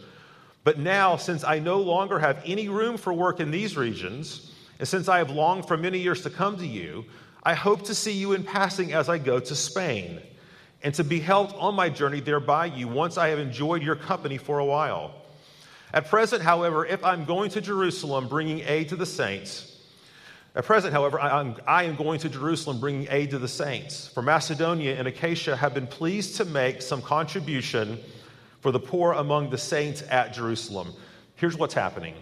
But 0.66 0.81
now, 0.81 1.14
since 1.14 1.44
I 1.44 1.61
no 1.61 1.79
longer 1.79 2.18
have 2.18 2.42
any 2.44 2.68
room 2.68 2.96
for 2.96 3.12
work 3.12 3.38
in 3.38 3.52
these 3.52 3.76
regions, 3.76 4.50
and 4.81 4.88
since 4.88 5.09
I 5.09 5.18
have 5.18 5.31
longed 5.31 5.68
for 5.68 5.76
many 5.76 6.00
years 6.00 6.22
to 6.22 6.31
come 6.31 6.57
to 6.57 6.66
you, 6.66 7.05
I 7.44 7.55
hope 7.55 7.85
to 7.85 7.94
see 7.94 8.11
you 8.11 8.33
in 8.33 8.42
passing 8.42 8.92
as 8.92 9.09
I 9.09 9.18
go 9.18 9.38
to 9.38 9.55
Spain, 9.55 10.20
and 10.83 10.92
to 10.94 11.05
be 11.05 11.20
helped 11.20 11.55
on 11.55 11.76
my 11.76 11.88
journey 11.88 12.18
there 12.18 12.40
by 12.40 12.66
you 12.66 12.88
once 12.88 13.16
I 13.16 13.29
have 13.29 13.38
enjoyed 13.38 13.81
your 13.81 13.94
company 13.94 14.38
for 14.38 14.59
a 14.59 14.64
while. 14.64 15.14
At 15.94 16.09
present, 16.09 16.42
however, 16.42 16.85
if 16.85 17.05
I'm 17.05 17.26
going 17.26 17.50
to 17.50 17.61
Jerusalem 17.61 18.26
bringing 18.26 18.59
aid 18.62 18.88
to 18.88 18.96
the 18.96 19.07
saints, 19.07 19.72
at 20.57 20.64
present, 20.64 20.92
however, 20.92 21.20
I'm, 21.20 21.55
I 21.64 21.85
am 21.85 21.94
going 21.94 22.18
to 22.18 22.29
Jerusalem 22.29 22.81
bringing 22.81 23.07
aid 23.09 23.31
to 23.31 23.38
the 23.38 23.46
saints. 23.46 24.09
For 24.09 24.20
Macedonia 24.20 24.98
and 24.98 25.07
Achaia 25.07 25.55
have 25.55 25.74
been 25.74 25.87
pleased 25.87 26.38
to 26.38 26.44
make 26.44 26.83
some 26.83 27.02
contribution 27.02 28.00
for 28.66 28.72
the 28.72 28.81
poor 28.81 29.12
among 29.12 29.48
the 29.48 29.57
saints 29.57 30.02
at 30.11 30.35
Jerusalem. 30.35 30.92
Here's 31.37 31.57
what's 31.57 31.72
happening 31.72 32.16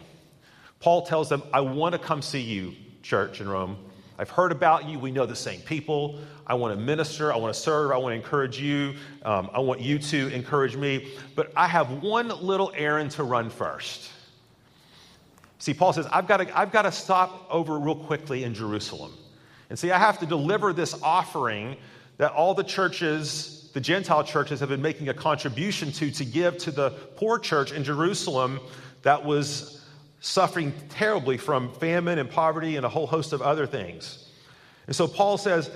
Paul 0.79 1.07
tells 1.07 1.31
them, 1.31 1.43
I 1.55 1.63
want 1.63 1.95
to 1.95 1.99
come 1.99 2.21
see 2.21 2.43
you, 2.43 2.75
church 3.03 3.41
in 3.41 3.49
Rome. 3.49 3.79
I've 4.19 4.29
heard 4.29 4.53
about 4.53 4.87
you. 4.87 4.99
We 4.99 5.11
know 5.11 5.25
the 5.25 5.35
same 5.35 5.63
people. 5.63 6.21
I 6.47 6.53
want 6.53 6.79
to 6.79 6.85
minister. 6.85 7.33
I 7.33 7.39
want 7.39 7.55
to 7.55 7.59
serve. 7.59 7.93
I 7.93 7.97
want 7.97 8.13
to 8.13 8.17
encourage 8.17 8.61
you. 8.61 8.93
Um, 9.25 9.49
I 9.55 9.61
want 9.61 9.81
you 9.81 9.99
to 9.99 10.29
encourage 10.35 10.77
me. 10.77 11.15
But 11.35 11.51
I 11.57 11.67
have 11.67 12.03
one 12.03 12.29
little 12.29 12.71
errand 12.77 13.13
to 13.13 13.23
run 13.23 13.49
first. 13.49 14.11
See, 15.61 15.73
Paul 15.73 15.95
says, 15.95 16.07
I've 16.13 16.29
got, 16.29 16.37
to, 16.37 16.59
I've 16.59 16.73
got 16.73 16.83
to 16.83 16.93
stop 16.93 17.47
over 17.49 17.79
real 17.79 17.97
quickly 17.97 18.45
in 18.45 18.53
Jerusalem. 18.53 19.15
And 19.71 19.79
see, 19.79 19.91
I 19.91 19.99
have 19.99 20.19
to 20.19 20.27
deliver 20.27 20.75
this 20.75 20.95
offering 21.03 21.79
that 22.19 22.33
all 22.33 22.53
the 22.53 22.65
churches, 22.65 23.54
the 23.75 23.81
Gentile 23.81 24.25
churches, 24.25 24.61
have 24.61 24.69
been 24.69 24.83
making 24.83 25.09
a 25.09 25.15
contribution 25.15 25.93
to 25.93 26.11
to 26.13 26.25
give 26.25 26.59
to 26.59 26.71
the 26.71 26.91
poor 27.17 27.39
church 27.39 27.73
in 27.73 27.85
Jerusalem 27.85 28.61
that 29.03 29.25
was 29.25 29.85
suffering 30.21 30.73
terribly 30.91 31.37
from 31.37 31.73
famine 31.75 32.19
and 32.19 32.31
poverty 32.31 32.77
and 32.77 32.87
a 32.87 32.89
whole 32.89 33.07
host 33.07 33.33
of 33.33 33.43
other 33.43 33.67
things. 33.67 34.27
And 34.87 34.95
so 34.95 35.07
Paul 35.07 35.37
says, 35.39 35.71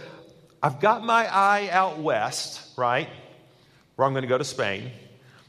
I've 0.62 0.80
got 0.80 1.04
my 1.04 1.26
eye 1.26 1.68
out 1.70 1.98
west, 1.98 2.62
right? 2.78 3.08
Where 3.96 4.06
I'm 4.06 4.14
going 4.14 4.22
to 4.22 4.28
go 4.28 4.38
to 4.38 4.44
Spain. 4.44 4.90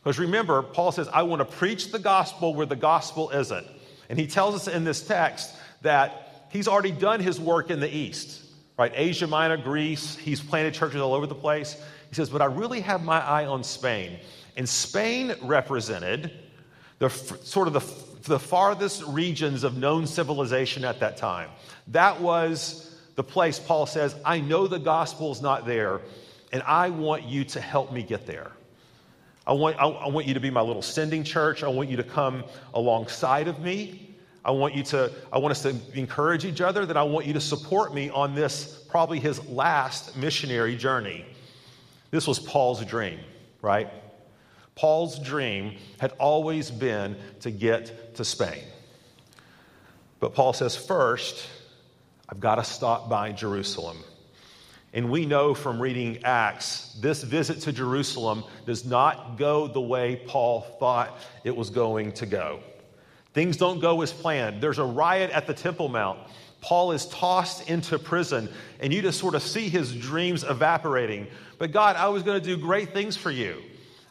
Because 0.03 0.17
remember, 0.17 0.63
Paul 0.63 0.91
says, 0.91 1.07
I 1.07 1.23
want 1.23 1.39
to 1.41 1.45
preach 1.45 1.91
the 1.91 1.99
gospel 1.99 2.55
where 2.55 2.65
the 2.65 2.75
gospel 2.75 3.29
isn't. 3.29 3.67
And 4.09 4.17
he 4.17 4.25
tells 4.25 4.55
us 4.55 4.67
in 4.67 4.83
this 4.85 5.05
text 5.05 5.55
that 5.83 6.47
he's 6.49 6.67
already 6.67 6.91
done 6.91 7.19
his 7.19 7.39
work 7.39 7.69
in 7.69 7.79
the 7.79 7.95
east, 7.95 8.41
right? 8.77 8.91
Asia 8.95 9.27
Minor, 9.27 9.57
Greece, 9.57 10.15
he's 10.15 10.41
planted 10.41 10.73
churches 10.73 10.99
all 10.99 11.13
over 11.13 11.27
the 11.27 11.35
place. 11.35 11.79
He 12.10 12.15
says, 12.15 12.30
but 12.30 12.41
I 12.41 12.45
really 12.45 12.82
have 12.82 13.04
my 13.04 13.19
eye 13.19 13.45
on 13.45 13.63
Spain. 13.63 14.19
And 14.58 14.67
Spain 14.67 15.36
represented 15.41 16.32
the 16.98 17.10
sort 17.10 17.67
of 17.67 17.74
the, 17.74 18.28
the 18.28 18.39
farthest 18.39 19.04
regions 19.06 19.63
of 19.63 19.78
known 19.78 20.06
civilization 20.06 20.84
at 20.84 21.00
that 21.00 21.17
time. 21.17 21.50
That 21.88 22.19
was 22.19 22.98
the 23.15 23.24
place 23.24 23.60
Paul 23.60 23.86
says, 23.86 24.15
I 24.26 24.39
know 24.39 24.67
the 24.67 24.80
gospel's 24.80 25.41
not 25.41 25.65
there, 25.65 26.02
and 26.52 26.63
I 26.63 26.89
want 26.89 27.24
you 27.24 27.43
to 27.45 27.62
help 27.62 27.91
me 27.91 28.02
get 28.02 28.26
there. 28.26 28.52
I 29.45 29.54
want, 29.54 29.78
I, 29.78 29.88
I 29.88 30.08
want 30.08 30.28
you 30.28 30.34
to 30.34 30.39
be 30.39 30.50
my 30.50 30.62
little 30.62 30.82
sending 30.82 31.24
church. 31.24 31.63
I 31.63 31.67
want 31.67 31.89
you 31.89 31.98
to 31.98 32.04
come 32.04 32.43
alongside 32.74 33.48
of 33.48 33.60
me. 33.60 34.15
I 34.45 34.52
want 34.52 34.74
you 34.74 34.84
to, 34.84 35.12
I 35.34 35.38
want 35.38 35.52
us 35.52 35.62
to 35.63 35.76
encourage 35.93 36.45
each 36.45 36.62
other, 36.62 36.86
that 36.86 36.98
I 36.98 37.04
want 37.04 37.26
you 37.26 37.34
to 37.34 37.41
support 37.41 37.93
me 37.93 38.10
on 38.10 38.36
this, 38.36 38.86
probably 38.89 39.19
his 39.19 39.45
last 39.48 40.15
missionary 40.15 40.76
journey. 40.76 41.26
This 42.12 42.28
was 42.28 42.39
Paul's 42.39 42.84
dream, 42.86 43.19
right? 43.62 43.89
Paul's 44.76 45.19
dream 45.19 45.78
had 46.00 46.13
always 46.19 46.72
been 46.72 47.17
to 47.41 47.52
get 47.52 48.15
to 48.15 48.26
Spain. 48.26 48.63
But 50.19 50.34
Paul 50.34 50.54
says, 50.54 50.76
first, 50.76 51.48
I've 52.28 52.39
got 52.39 52.56
to 52.56 52.63
stop 52.63 53.10
by 53.10 53.32
Jerusalem. 53.32 53.98
And 54.93 55.12
we 55.12 55.26
know 55.26 55.54
from 55.54 55.82
reading 55.82 56.24
Acts, 56.24 56.95
this 57.00 57.22
visit 57.24 57.62
to 57.62 57.72
Jerusalem 57.72 58.43
does 58.65 58.86
not 58.86 59.38
go 59.38 59.67
the 59.67 59.82
way 59.82 60.15
Paul 60.28 60.62
thought 60.80 61.15
it 61.43 61.56
was 61.56 61.69
going 61.69 62.13
to 62.13 62.26
go. 62.26 62.62
Things 63.34 63.58
don't 63.58 63.80
go 63.80 64.02
as 64.02 64.12
planned. 64.12 64.62
There's 64.62 64.80
a 64.80 64.84
riot 64.84 65.30
at 65.32 65.45
the 65.45 65.54
Temple 65.54 65.89
Mount. 65.89 66.19
Paul 66.62 66.91
is 66.91 67.06
tossed 67.06 67.69
into 67.69 68.00
prison, 68.00 68.50
and 68.80 68.91
you 68.91 69.02
just 69.02 69.19
sort 69.19 69.36
of 69.36 69.43
see 69.43 69.69
his 69.69 69.95
dreams 69.95 70.43
evaporating. 70.43 71.28
But 71.60 71.74
God, 71.74 71.98
I 71.98 72.08
was 72.08 72.24
going 72.24 72.41
to 72.41 72.45
do 72.45 72.58
great 72.58 72.93
things 72.93 73.15
for 73.15 73.30
you. 73.30 73.62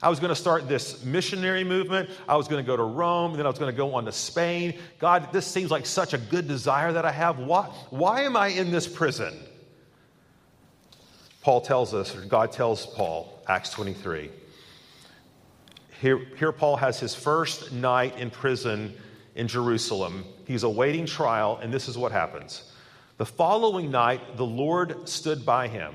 I 0.00 0.08
was 0.10 0.20
going 0.20 0.28
to 0.28 0.36
start 0.36 0.68
this 0.68 1.04
missionary 1.04 1.64
movement. 1.64 2.08
I 2.28 2.36
was 2.36 2.46
going 2.46 2.64
to 2.64 2.66
go 2.66 2.76
to 2.76 2.84
Rome, 2.84 3.32
and 3.32 3.38
then 3.38 3.46
I 3.46 3.48
was 3.48 3.58
going 3.58 3.72
to 3.72 3.76
go 3.76 3.94
on 3.94 4.04
to 4.04 4.12
Spain. 4.12 4.78
God, 5.00 5.32
this 5.32 5.46
seems 5.46 5.72
like 5.72 5.86
such 5.86 6.14
a 6.14 6.18
good 6.18 6.46
desire 6.46 6.92
that 6.92 7.04
I 7.04 7.10
have. 7.10 7.38
Why, 7.38 7.64
why 7.90 8.20
am 8.20 8.36
I 8.36 8.48
in 8.48 8.70
this 8.70 8.86
prison? 8.86 9.34
Paul 11.40 11.62
tells 11.62 11.94
us, 11.94 12.14
or 12.14 12.20
God 12.26 12.52
tells 12.52 12.86
Paul, 12.86 13.42
Acts 13.48 13.70
23. 13.70 14.30
Here, 16.00 16.18
here 16.36 16.52
Paul 16.52 16.76
has 16.76 17.00
his 17.00 17.14
first 17.14 17.72
night 17.72 18.18
in 18.18 18.30
prison 18.30 18.94
in 19.34 19.48
Jerusalem. 19.48 20.24
He's 20.46 20.62
awaiting 20.62 21.06
trial, 21.06 21.58
and 21.60 21.72
this 21.72 21.88
is 21.88 21.98
what 21.98 22.12
happens. 22.12 22.70
The 23.16 23.26
following 23.26 23.90
night, 23.90 24.36
the 24.36 24.46
Lord 24.46 25.08
stood 25.08 25.44
by 25.44 25.66
him 25.66 25.94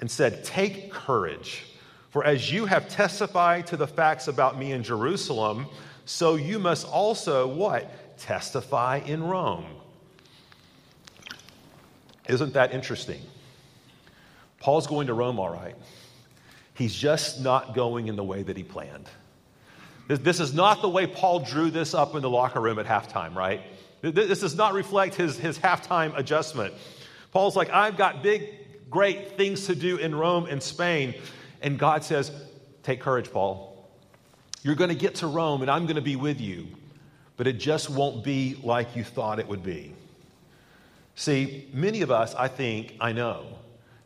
and 0.00 0.10
said, 0.10 0.44
Take 0.44 0.90
courage. 0.90 1.66
For 2.10 2.24
as 2.24 2.52
you 2.52 2.66
have 2.66 2.88
testified 2.88 3.66
to 3.68 3.76
the 3.76 3.86
facts 3.86 4.28
about 4.28 4.58
me 4.58 4.72
in 4.72 4.82
Jerusalem, 4.82 5.66
so 6.04 6.36
you 6.36 6.58
must 6.58 6.86
also 6.86 7.46
what? 7.46 8.18
Testify 8.18 9.00
in 9.04 9.22
Rome. 9.22 9.66
Isn't 12.28 12.54
that 12.54 12.72
interesting? 12.72 13.20
Paul's 14.60 14.86
going 14.86 15.08
to 15.08 15.14
Rome, 15.14 15.38
all 15.38 15.50
right. 15.50 15.74
He's 16.74 16.94
just 16.94 17.40
not 17.40 17.74
going 17.74 18.08
in 18.08 18.16
the 18.16 18.24
way 18.24 18.42
that 18.42 18.56
he 18.56 18.62
planned. 18.62 19.08
This 20.08 20.40
is 20.40 20.52
not 20.52 20.82
the 20.82 20.88
way 20.88 21.06
Paul 21.06 21.40
drew 21.40 21.70
this 21.70 21.94
up 21.94 22.14
in 22.14 22.22
the 22.22 22.30
locker 22.30 22.60
room 22.60 22.78
at 22.78 22.86
halftime, 22.86 23.34
right? 23.34 23.62
This 24.02 24.40
does 24.40 24.54
not 24.54 24.74
reflect 24.74 25.14
his, 25.14 25.38
his 25.38 25.58
halftime 25.58 26.16
adjustment. 26.16 26.74
Paul's 27.32 27.56
like, 27.56 27.70
I've 27.70 27.96
got 27.96 28.22
big, 28.22 28.50
great 28.90 29.36
things 29.36 29.66
to 29.66 29.74
do 29.74 29.96
in 29.96 30.14
Rome 30.14 30.46
and 30.46 30.62
Spain. 30.62 31.14
And 31.62 31.78
God 31.78 32.04
says, 32.04 32.30
Take 32.82 33.00
courage, 33.00 33.32
Paul. 33.32 33.88
You're 34.62 34.74
going 34.74 34.90
to 34.90 34.96
get 34.96 35.16
to 35.16 35.26
Rome 35.26 35.62
and 35.62 35.70
I'm 35.70 35.84
going 35.84 35.96
to 35.96 36.02
be 36.02 36.16
with 36.16 36.40
you, 36.40 36.68
but 37.36 37.46
it 37.46 37.54
just 37.54 37.90
won't 37.90 38.24
be 38.24 38.56
like 38.62 38.94
you 38.94 39.04
thought 39.04 39.38
it 39.38 39.48
would 39.48 39.62
be. 39.62 39.94
See, 41.14 41.68
many 41.72 42.02
of 42.02 42.10
us, 42.10 42.34
I 42.34 42.48
think, 42.48 42.94
I 43.00 43.12
know, 43.12 43.46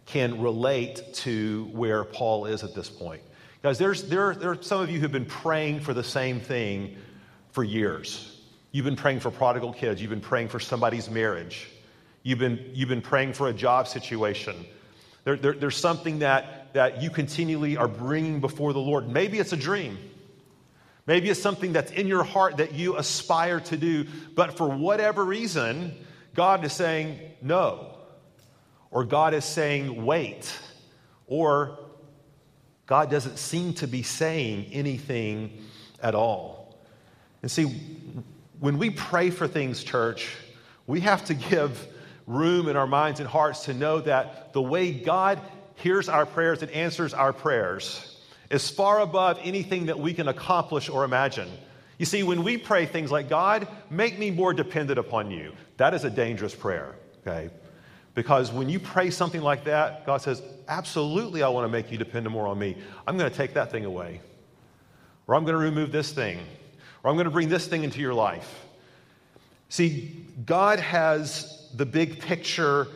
can 0.07 0.41
relate 0.41 1.03
to 1.15 1.65
where 1.73 2.05
Paul 2.05 2.47
is 2.47 2.65
at 2.65 2.75
this 2.75 2.89
point. 2.89 3.23
Guys, 3.63 3.79
there's, 3.79 4.05
there, 4.05 4.35
there 4.35 4.51
are 4.51 4.63
some 4.63 4.81
of 4.81 4.91
you 4.91 5.01
who've 5.01 5.13
been 5.13 5.25
praying 5.25 5.81
for 5.81 5.95
the 5.95 6.05
same 6.05 6.41
thing 6.41 6.97
for 7.51 7.65
years. 7.65 8.41
You've 8.73 8.85
been 8.85 8.97
praying 8.97 9.21
for 9.21 9.31
prodigal 9.31 9.73
kids. 9.73 10.01
You've 10.01 10.11
been 10.11 10.21
praying 10.21 10.49
for 10.49 10.61
somebody's 10.61 11.11
marriage. 11.11 11.69
You've 12.29 12.39
been, 12.39 12.73
you've 12.75 12.91
been 12.91 13.01
praying 13.01 13.33
for 13.33 13.49
a 13.49 13.55
job 13.55 13.89
situation. 13.89 14.67
There, 15.25 15.37
there, 15.37 15.55
there's 15.55 15.79
something 15.79 16.19
that, 16.19 16.75
that 16.75 17.01
you 17.01 17.09
continually 17.09 17.79
are 17.79 17.89
bringing 17.89 18.39
before 18.39 18.75
the 18.75 18.81
Lord. 18.81 19.09
Maybe 19.09 19.39
it's 19.39 19.55
a 19.55 19.57
dream. 19.57 19.97
Maybe 21.07 21.31
it's 21.31 21.41
something 21.41 21.73
that's 21.73 21.91
in 21.91 22.07
your 22.07 22.25
heart 22.25 22.59
that 22.59 22.75
you 22.75 22.99
aspire 22.99 23.61
to 23.61 23.79
do, 23.79 24.05
but 24.35 24.59
for 24.59 24.69
whatever 24.69 25.25
reason, 25.25 25.95
God 26.35 26.63
is 26.67 26.75
saying 26.75 27.19
no. 27.41 27.97
Or 28.91 29.05
God 29.05 29.33
is 29.33 29.47
saying 29.47 30.05
wait. 30.05 30.55
Or 31.29 31.79
God 32.85 33.11
doesn't 33.11 33.39
seem 33.39 33.73
to 33.75 33.87
be 33.87 34.03
saying 34.03 34.67
anything 34.71 35.65
at 36.03 36.15
all. 36.15 36.79
And 37.41 37.51
see, 37.51 37.65
when 38.61 38.77
we 38.77 38.91
pray 38.91 39.31
for 39.31 39.49
things, 39.49 39.83
church, 39.83 40.37
we 40.87 41.01
have 41.01 41.25
to 41.25 41.33
give 41.33 41.89
room 42.29 42.69
in 42.69 42.77
our 42.77 42.87
minds 42.87 43.19
and 43.19 43.29
hearts 43.29 43.65
to 43.65 43.75
know 43.75 44.01
that 44.03 44.53
the 44.53 44.63
way 44.63 44.93
God 44.93 45.41
hears 45.77 46.09
our 46.09 46.27
prayers 46.27 46.63
and 46.63 46.71
answers 46.71 47.15
our 47.15 47.33
prayers 47.33 48.17
is 48.51 48.69
far 48.69 49.01
above 49.01 49.41
anything 49.43 49.87
that 49.87 49.99
we 49.99 50.15
can 50.15 50.29
accomplish 50.29 50.89
or 50.89 51.05
imagine. 51.05 51.49
You 51.99 52.07
see, 52.07 52.23
when 52.23 52.45
we 52.45 52.59
pray 52.59 52.87
things 52.87 53.11
like, 53.11 53.29
God, 53.29 53.67
make 53.91 54.19
me 54.19 54.31
more 54.31 54.53
dependent 54.53 54.99
upon 54.99 55.31
you, 55.31 55.53
that 55.79 55.95
is 55.95 56.05
a 56.05 56.11
dangerous 56.11 56.55
prayer, 56.55 56.95
okay? 57.27 57.51
Because 58.15 58.53
when 58.53 58.69
you 58.69 58.79
pray 58.79 59.11
something 59.11 59.41
like 59.41 59.65
that, 59.65 60.05
God 60.05 60.19
says, 60.19 60.43
absolutely, 60.69 61.43
I 61.43 61.49
want 61.49 61.65
to 61.65 61.69
make 61.69 61.91
you 61.91 61.99
dependent 61.99 62.33
more 62.33 62.47
on 62.47 62.59
me. 62.59 62.77
I'm 63.07 63.17
going 63.17 63.31
to 63.31 63.37
take 63.37 63.55
that 63.55 63.71
thing 63.71 63.85
away. 63.85 64.21
Or 65.27 65.35
I'm 65.35 65.45
going 65.45 65.55
to 65.55 65.63
remove 65.63 65.93
this 65.93 66.13
thing. 66.13 66.39
Or 67.03 67.11
I'm 67.11 67.17
going 67.17 67.27
to 67.27 67.31
bring 67.31 67.49
this 67.49 67.67
thing 67.67 67.85
into 67.85 68.01
your 68.01 68.15
life. 68.15 68.65
See, 69.69 70.27
God 70.45 70.81
has 70.81 71.58
the 71.75 71.87
big 71.87 72.21
picture 72.21 72.89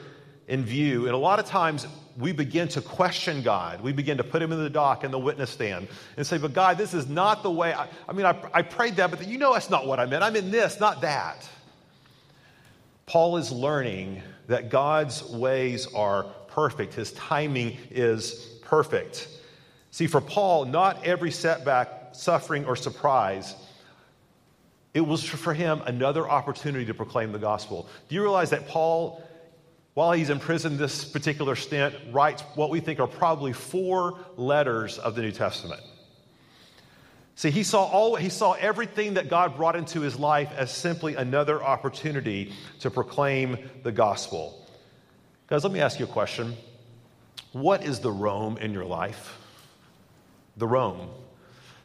in 0.49 0.65
view. 0.65 1.07
And 1.07 1.15
a 1.15 1.19
lot 1.19 1.39
of 1.39 1.47
times 1.47 1.87
we 2.19 2.33
begin 2.33 2.69
to 2.69 2.81
question 2.81 3.43
God. 3.43 3.81
We 3.81 3.93
begin 3.93 4.19
to 4.19 4.25
put 4.25 4.43
him 4.43 4.53
in 4.53 4.59
the 4.59 4.71
dock 4.71 5.05
in 5.05 5.11
the 5.11 5.19
witness 5.19 5.51
stand 5.51 5.89
and 6.17 6.27
say, 6.27 6.39
But 6.39 6.53
God, 6.53 6.79
this 6.79 6.95
is 6.95 7.09
not 7.09 7.43
the 7.43 7.51
way. 7.51 7.73
I, 7.73 7.89
I 8.09 8.13
mean, 8.13 8.27
I, 8.27 8.37
I 8.53 8.63
prayed 8.63 8.97
that, 8.97 9.11
but 9.11 9.27
you 9.27 9.39
know 9.39 9.53
that's 9.53 9.71
not 9.71 9.87
what 9.87 9.99
I 9.99 10.07
meant. 10.07 10.23
I 10.23 10.31
meant 10.31 10.51
this, 10.51 10.79
not 10.81 11.01
that. 11.03 11.49
Paul 13.07 13.37
is 13.37 13.51
learning 13.51 14.23
that 14.49 14.71
God's 14.71 15.23
ways 15.25 15.87
are 15.95 16.25
perfect, 16.49 16.95
his 16.95 17.13
timing 17.13 17.79
is 17.91 18.59
perfect. 18.63 19.29
See, 19.91 20.07
for 20.07 20.21
Paul, 20.21 20.65
not 20.65 21.05
every 21.05 21.31
setback, 21.31 22.11
suffering, 22.13 22.65
or 22.65 22.77
surprise 22.77 23.55
it 24.95 25.01
was 25.01 25.25
for 25.25 25.55
him 25.55 25.81
another 25.87 26.29
opportunity 26.29 26.85
to 26.87 26.95
proclaim 26.95 27.33
the 27.33 27.39
gospel. 27.39 27.89
Do 28.09 28.15
you 28.15 28.23
realize 28.23 28.51
that 28.51 28.69
Paul, 28.69 29.23
while 29.95 30.13
he's 30.13 30.31
in 30.31 30.39
prison 30.39 30.77
this 30.77 31.05
particular 31.05 31.57
stint, 31.57 31.95
writes 32.11 32.43
what 32.55 32.71
we 32.71 32.81
think 32.81 33.01
are 33.01 33.07
probably 33.07 33.53
four 33.53 34.19
letters 34.37 34.99
of 34.99 35.15
the 35.15 35.23
New 35.23 35.33
Testament? 35.33 35.81
See, 37.35 37.51
he 37.51 37.63
saw, 37.63 37.85
all, 37.85 38.15
he 38.17 38.29
saw 38.29 38.53
everything 38.53 39.15
that 39.15 39.31
God 39.31 39.57
brought 39.57 39.75
into 39.75 40.03
his 40.03 40.19
life 40.19 40.53
as 40.55 40.71
simply 40.71 41.15
another 41.15 41.63
opportunity 41.63 42.53
to 42.81 42.91
proclaim 42.91 43.57
the 43.83 43.93
gospel. 43.93 44.67
Guys, 45.47 45.65
let 45.65 45.73
me 45.73 45.81
ask 45.81 45.99
you 45.99 46.05
a 46.05 46.09
question. 46.09 46.55
What 47.53 47.83
is 47.85 48.01
the 48.01 48.13
Rome 48.13 48.59
in 48.59 48.73
your 48.73 48.85
life? 48.85 49.39
The 50.59 50.67
Rome. 50.67 51.09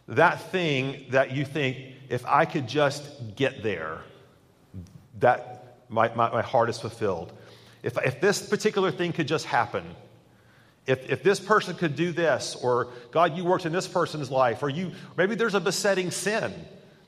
That 0.08 0.52
thing 0.52 1.06
that 1.10 1.32
you 1.32 1.46
think 1.46 1.78
if 2.10 2.26
I 2.26 2.46
could 2.46 2.68
just 2.68 3.36
get 3.36 3.62
there, 3.64 4.02
that 5.20 5.78
my, 5.90 6.14
my, 6.14 6.30
my 6.32 6.42
heart 6.42 6.70
is 6.70 6.80
fulfilled. 6.80 7.34
If, 7.84 7.98
if 8.04 8.22
this 8.22 8.48
particular 8.48 8.92
thing 8.92 9.14
could 9.14 9.28
just 9.28 9.46
happen, 9.46 9.84
if, 10.86 11.10
if 11.10 11.22
this 11.22 11.40
person 11.40 11.76
could 11.76 11.96
do 11.96 12.14
this, 12.14 12.56
or 12.56 12.88
God, 13.12 13.36
you 13.36 13.44
worked 13.44 13.66
in 13.66 13.74
this 13.74 13.88
person's 13.88 14.32
life, 14.32 14.64
or 14.64 14.70
you 14.70 14.92
maybe 15.18 15.36
there's 15.36 15.54
a 15.54 15.60
besetting 15.60 16.12
sin 16.12 16.54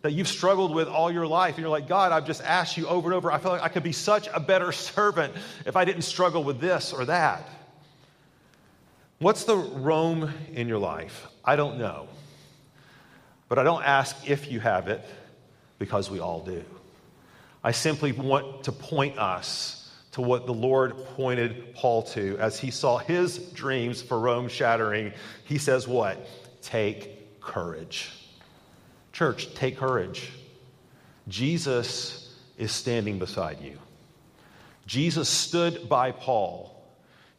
that 0.01 0.12
you've 0.12 0.27
struggled 0.27 0.73
with 0.73 0.88
all 0.88 1.12
your 1.12 1.27
life, 1.27 1.55
and 1.55 1.62
you're 1.62 1.69
like, 1.69 1.88
God, 1.88 2.12
I've 2.12 2.25
just 2.25 2.41
asked 2.43 2.77
you 2.77 2.88
over 2.88 3.09
and 3.09 3.15
over. 3.15 3.31
I 3.31 3.38
feel 3.38 3.51
like 3.51 3.63
I 3.63 3.69
could 3.69 3.83
be 3.83 3.91
such 3.91 4.27
a 4.33 4.39
better 4.39 4.71
servant 4.73 5.33
if 5.65 5.75
I 5.75 5.85
didn't 5.85 6.03
struggle 6.03 6.43
with 6.43 6.59
this 6.59 6.91
or 6.91 7.05
that. 7.05 7.47
What's 9.19 9.43
the 9.43 9.55
Rome 9.55 10.31
in 10.53 10.67
your 10.67 10.77
life? 10.77 11.27
I 11.43 11.55
don't 11.55 11.77
know. 11.77 12.07
But 13.49 13.59
I 13.59 13.63
don't 13.63 13.83
ask 13.83 14.29
if 14.29 14.51
you 14.51 14.59
have 14.59 14.88
it, 14.88 15.03
because 15.79 16.09
we 16.09 16.19
all 16.19 16.41
do. 16.41 16.63
I 17.63 17.71
simply 17.71 18.12
want 18.12 18.65
to 18.65 18.71
point 18.71 19.17
us 19.17 19.91
to 20.12 20.21
what 20.21 20.45
the 20.45 20.53
Lord 20.53 20.95
pointed 21.15 21.75
Paul 21.75 22.03
to 22.03 22.38
as 22.39 22.59
he 22.59 22.71
saw 22.71 22.97
his 22.97 23.38
dreams 23.38 24.01
for 24.01 24.19
Rome 24.19 24.47
shattering. 24.47 25.13
He 25.45 25.57
says, 25.57 25.88
What? 25.88 26.25
Take 26.62 27.41
courage. 27.41 28.12
Church, 29.13 29.53
take 29.55 29.77
courage. 29.77 30.31
Jesus 31.27 32.33
is 32.57 32.71
standing 32.71 33.19
beside 33.19 33.62
you. 33.62 33.77
Jesus 34.85 35.29
stood 35.29 35.88
by 35.88 36.12
Paul. 36.12 36.75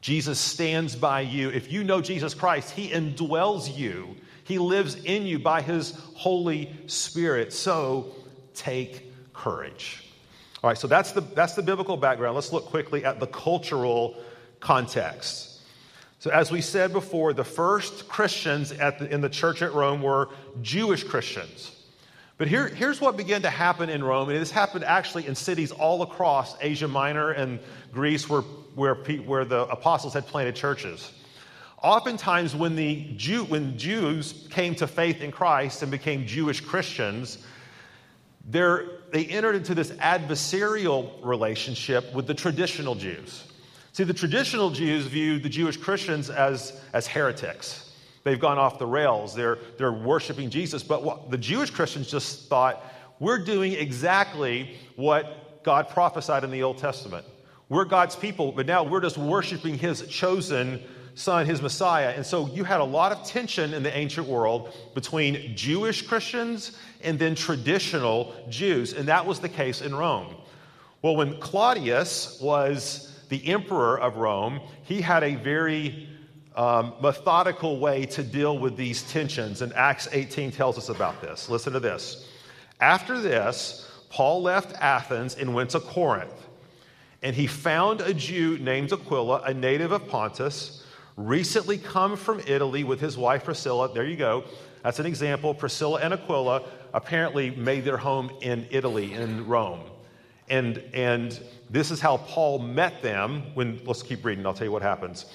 Jesus 0.01 0.39
stands 0.39 0.97
by 0.97 1.21
you. 1.23 1.51
If 1.51 1.73
you 1.73 1.85
know 1.85 2.01
Jesus 2.01 2.33
Christ, 2.33 2.71
he 2.71 2.91
indwells 2.91 3.77
you. 3.77 4.17
He 4.51 4.59
lives 4.59 4.97
in 4.97 5.27
you 5.27 5.39
by 5.39 5.63
his 5.63 5.93
Holy 6.15 6.75
Spirit. 6.89 7.53
So 7.53 8.09
take 8.53 9.13
courage. 9.33 10.05
All 10.65 10.69
right, 10.69 10.77
so 10.77 10.89
that's 10.89 11.13
the, 11.13 11.21
that's 11.21 11.55
the 11.55 11.63
biblical 11.63 11.97
background. 11.97 12.35
Let's 12.35 12.53
look 12.53 12.67
quickly 12.67 13.05
at 13.05 13.21
the 13.21 13.29
cultural 13.29 14.17
context. 14.59 15.61
So, 16.19 16.31
as 16.33 16.51
we 16.51 16.63
said 16.63 16.93
before, 16.93 17.33
the 17.33 17.45
first 17.45 18.09
Christians 18.09 18.71
the, 18.71 19.09
in 19.09 19.21
the 19.21 19.29
church 19.29 19.63
at 19.63 19.73
Rome 19.73 20.03
were 20.03 20.31
Jewish 20.63 21.05
Christians. 21.05 21.71
But 22.37 22.49
here, 22.49 22.67
here's 22.67 23.01
what 23.01 23.17
began 23.17 23.43
to 23.43 23.51
happen 23.51 23.89
in 23.89 24.03
Rome, 24.03 24.31
and 24.31 24.39
this 24.39 24.51
happened 24.51 24.83
actually 24.83 25.29
in 25.29 25.37
cities 25.37 25.71
all 25.71 26.03
across 26.03 26.57
Asia 26.61 26.89
Minor 26.89 27.31
and 27.31 27.61
Greece 27.93 28.29
where, 28.29 28.43
where, 28.75 28.97
where 28.97 29.45
the 29.45 29.61
apostles 29.69 30.13
had 30.13 30.27
planted 30.27 30.57
churches. 30.57 31.13
Oftentimes, 31.83 32.55
when, 32.55 32.77
the 32.77 33.07
Jew, 33.17 33.45
when 33.45 33.79
Jews 33.79 34.47
came 34.51 34.75
to 34.77 34.87
faith 34.87 35.23
in 35.23 35.31
Christ 35.31 35.83
and 35.83 35.91
became 35.91 36.27
Jewish 36.27 36.61
Christians, 36.61 37.39
they 38.51 39.27
entered 39.27 39.55
into 39.55 39.75
this 39.75 39.91
adversarial 39.93 41.11
relationship 41.23 42.13
with 42.15 42.27
the 42.27 42.35
traditional 42.35 42.95
Jews. 42.95 43.45
See, 43.93 44.05
the 44.05 44.15
traditional 44.15 44.71
Jews 44.71 45.07
viewed 45.07 45.43
the 45.43 45.49
Jewish 45.49 45.77
Christians 45.77 46.31
as, 46.31 46.81
as 46.93 47.07
heretics. 47.07 47.93
They've 48.25 48.39
gone 48.39 48.59
off 48.59 48.79
the 48.79 48.87
rails. 48.87 49.35
They're, 49.35 49.59
they're 49.79 49.93
worshiping 49.93 50.51
Jesus. 50.51 50.83
But 50.83 51.03
what, 51.03 51.31
the 51.31 51.39
Jewish 51.39 51.71
Christians 51.71 52.11
just 52.11 52.49
thought, 52.49 52.85
we're 53.19 53.39
doing 53.39 53.73
exactly 53.73 54.77
what 54.97 55.63
God 55.65 55.89
prophesied 55.89 56.45
in 56.45 56.51
the 56.51 56.63
Old 56.63 56.79
Testament. 56.79 57.25
We're 57.69 57.85
God's 57.85 58.17
people, 58.17 58.53
but 58.53 58.67
now 58.67 58.83
we're 58.83 59.01
just 59.01 59.17
worshiping 59.17 59.79
his 59.79 60.07
chosen 60.09 60.83
son, 61.21 61.47
his 61.47 61.61
Messiah. 61.61 62.13
And 62.17 62.25
so 62.25 62.49
you 62.49 62.65
had 62.65 62.81
a 62.81 62.85
lot 62.85 63.13
of 63.13 63.25
tension 63.27 63.75
in 63.75 63.83
the 63.83 63.97
ancient 63.97 64.27
world 64.27 64.73
between 64.95 65.55
Jewish 65.55 66.03
Christians 66.03 66.77
and 67.03 67.19
then 67.19 67.35
traditional 67.35 68.35
Jews. 68.49 68.93
And 68.95 69.09
that 69.09 69.27
was 69.27 69.41
the 69.41 69.49
case 69.49 69.83
in 69.83 69.95
Rome. 69.95 70.35
Well, 71.03 71.17
when 71.17 71.39
Claudius 71.39 72.39
was 72.41 73.15
the 73.29 73.47
emperor 73.49 73.99
of 73.99 74.17
Rome, 74.17 74.61
he 74.85 75.01
had 75.01 75.23
a 75.23 75.35
very 75.37 76.09
um, 76.57 76.95
methodical 77.01 77.79
way 77.79 78.07
to 78.07 78.23
deal 78.23 78.59
with 78.59 78.77
these 78.77 79.03
tensions. 79.05 79.63
And 79.63 79.73
Acts 79.75 80.09
18 80.11 80.53
tells 80.53 80.79
us 80.79 80.89
about 80.89 81.21
this. 81.21 81.49
Listen 81.49 81.73
to 81.75 81.81
this. 81.81 82.29
After 82.81 83.21
this, 83.21 83.89
Paul 84.09 84.43
left 84.43 84.75
Athens 84.81 85.37
and 85.37 85.55
went 85.55 85.71
to 85.71 85.81
Corinth. 85.81 86.35
And 87.23 87.37
he 87.37 87.47
found 87.47 88.01
a 88.01 88.15
Jew 88.15 88.59
named 88.59 88.93
Aquila, 88.93 89.43
a 89.43 89.53
native 89.53 89.93
of 89.93 90.09
Pontus 90.09 90.80
recently 91.17 91.79
come 91.79 92.17
from 92.17 92.41
Italy 92.47 92.85
with 92.85 93.01
his 93.01 93.17
wife 93.17 93.45
Priscilla. 93.45 93.93
There 93.93 94.07
you 94.07 94.17
go. 94.17 94.45
That's 94.83 94.99
an 94.99 95.07
example. 95.07 95.55
Priscilla 95.55 96.01
and 96.01 96.15
Aquila 96.15 96.63
apparently 96.95 97.51
made 97.51 97.85
their 97.85 97.97
home 97.99 98.31
in 98.41 98.67
Italy, 98.71 99.13
in 99.13 99.47
Rome. 99.47 99.81
And, 100.49 100.83
and 100.95 101.39
this 101.69 101.91
is 101.91 102.01
how 102.01 102.17
Paul 102.17 102.59
met 102.59 103.03
them 103.03 103.55
when, 103.55 103.81
let's 103.85 104.03
keep 104.03 104.25
reading, 104.25 104.45
I'll 104.47 104.55
tell 104.55 104.67
you 104.67 104.73
what 104.73 104.83
happens. 104.83 105.27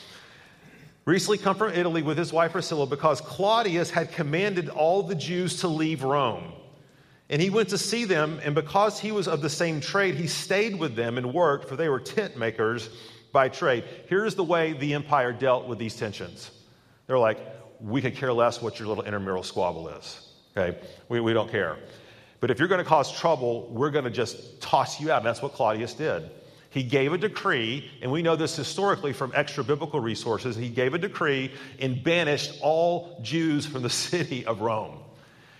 Recently 1.06 1.38
come 1.38 1.56
from 1.56 1.72
Italy 1.72 2.02
with 2.02 2.18
his 2.18 2.34
wife 2.34 2.54
Priscilla 2.54 2.88
because 2.88 3.22
Claudius 3.22 3.92
had 3.92 4.12
commanded 4.12 4.70
all 4.70 5.04
the 5.04 5.16
Jews 5.16 5.62
to 5.62 5.68
leave 5.68 6.04
Rome. 6.04 6.52
And 7.30 7.42
he 7.42 7.50
went 7.50 7.70
to 7.70 7.78
see 7.78 8.06
them, 8.06 8.40
and 8.44 8.54
because 8.54 9.00
he 9.00 9.12
was 9.12 9.28
of 9.28 9.42
the 9.42 9.50
same 9.50 9.80
trade, 9.80 10.16
he 10.16 10.28
stayed 10.28 10.78
with 10.78 10.96
them 10.96 11.18
and 11.18 11.34
worked, 11.34 11.68
for 11.68 11.76
they 11.76 11.90
were 11.90 12.00
tent 12.00 12.38
makers 12.38 12.90
by 13.36 13.50
trade. 13.50 13.84
Here's 14.08 14.36
the 14.36 14.46
way 14.46 14.72
the 14.72 14.94
empire 14.94 15.34
dealt 15.34 15.68
with 15.68 15.78
these 15.78 15.98
tensions. 15.98 16.50
They're 17.06 17.20
like, 17.20 17.38
we 17.82 18.02
could 18.02 18.16
care 18.16 18.32
less 18.32 18.62
what 18.62 18.80
your 18.80 18.88
little 18.88 19.04
intramural 19.04 19.44
squabble 19.44 19.90
is. 19.90 20.26
Okay? 20.56 20.80
We, 21.10 21.20
we 21.20 21.34
don't 21.34 21.52
care. 21.52 21.78
But 22.40 22.50
if 22.50 22.60
you're 22.60 22.70
going 22.70 22.84
to 22.84 22.90
cause 22.90 23.12
trouble, 23.12 23.68
we're 23.70 23.92
going 23.92 24.06
to 24.06 24.10
just 24.10 24.62
toss 24.62 25.02
you 25.02 25.12
out. 25.12 25.18
And 25.18 25.26
that's 25.26 25.42
what 25.42 25.52
Claudius 25.52 25.94
did. 25.94 26.32
He 26.70 26.84
gave 26.84 27.12
a 27.12 27.18
decree, 27.18 27.92
and 28.02 28.10
we 28.10 28.22
know 28.22 28.38
this 28.38 28.56
historically 28.56 29.12
from 29.12 29.34
extra 29.36 29.66
biblical 29.66 30.00
resources. 30.00 30.56
He 30.56 30.70
gave 30.70 30.94
a 30.94 30.98
decree 30.98 31.52
and 31.80 32.02
banished 32.02 32.60
all 32.62 33.20
Jews 33.22 33.66
from 33.66 33.82
the 33.82 33.90
city 34.08 34.46
of 34.46 34.62
Rome. 34.62 34.98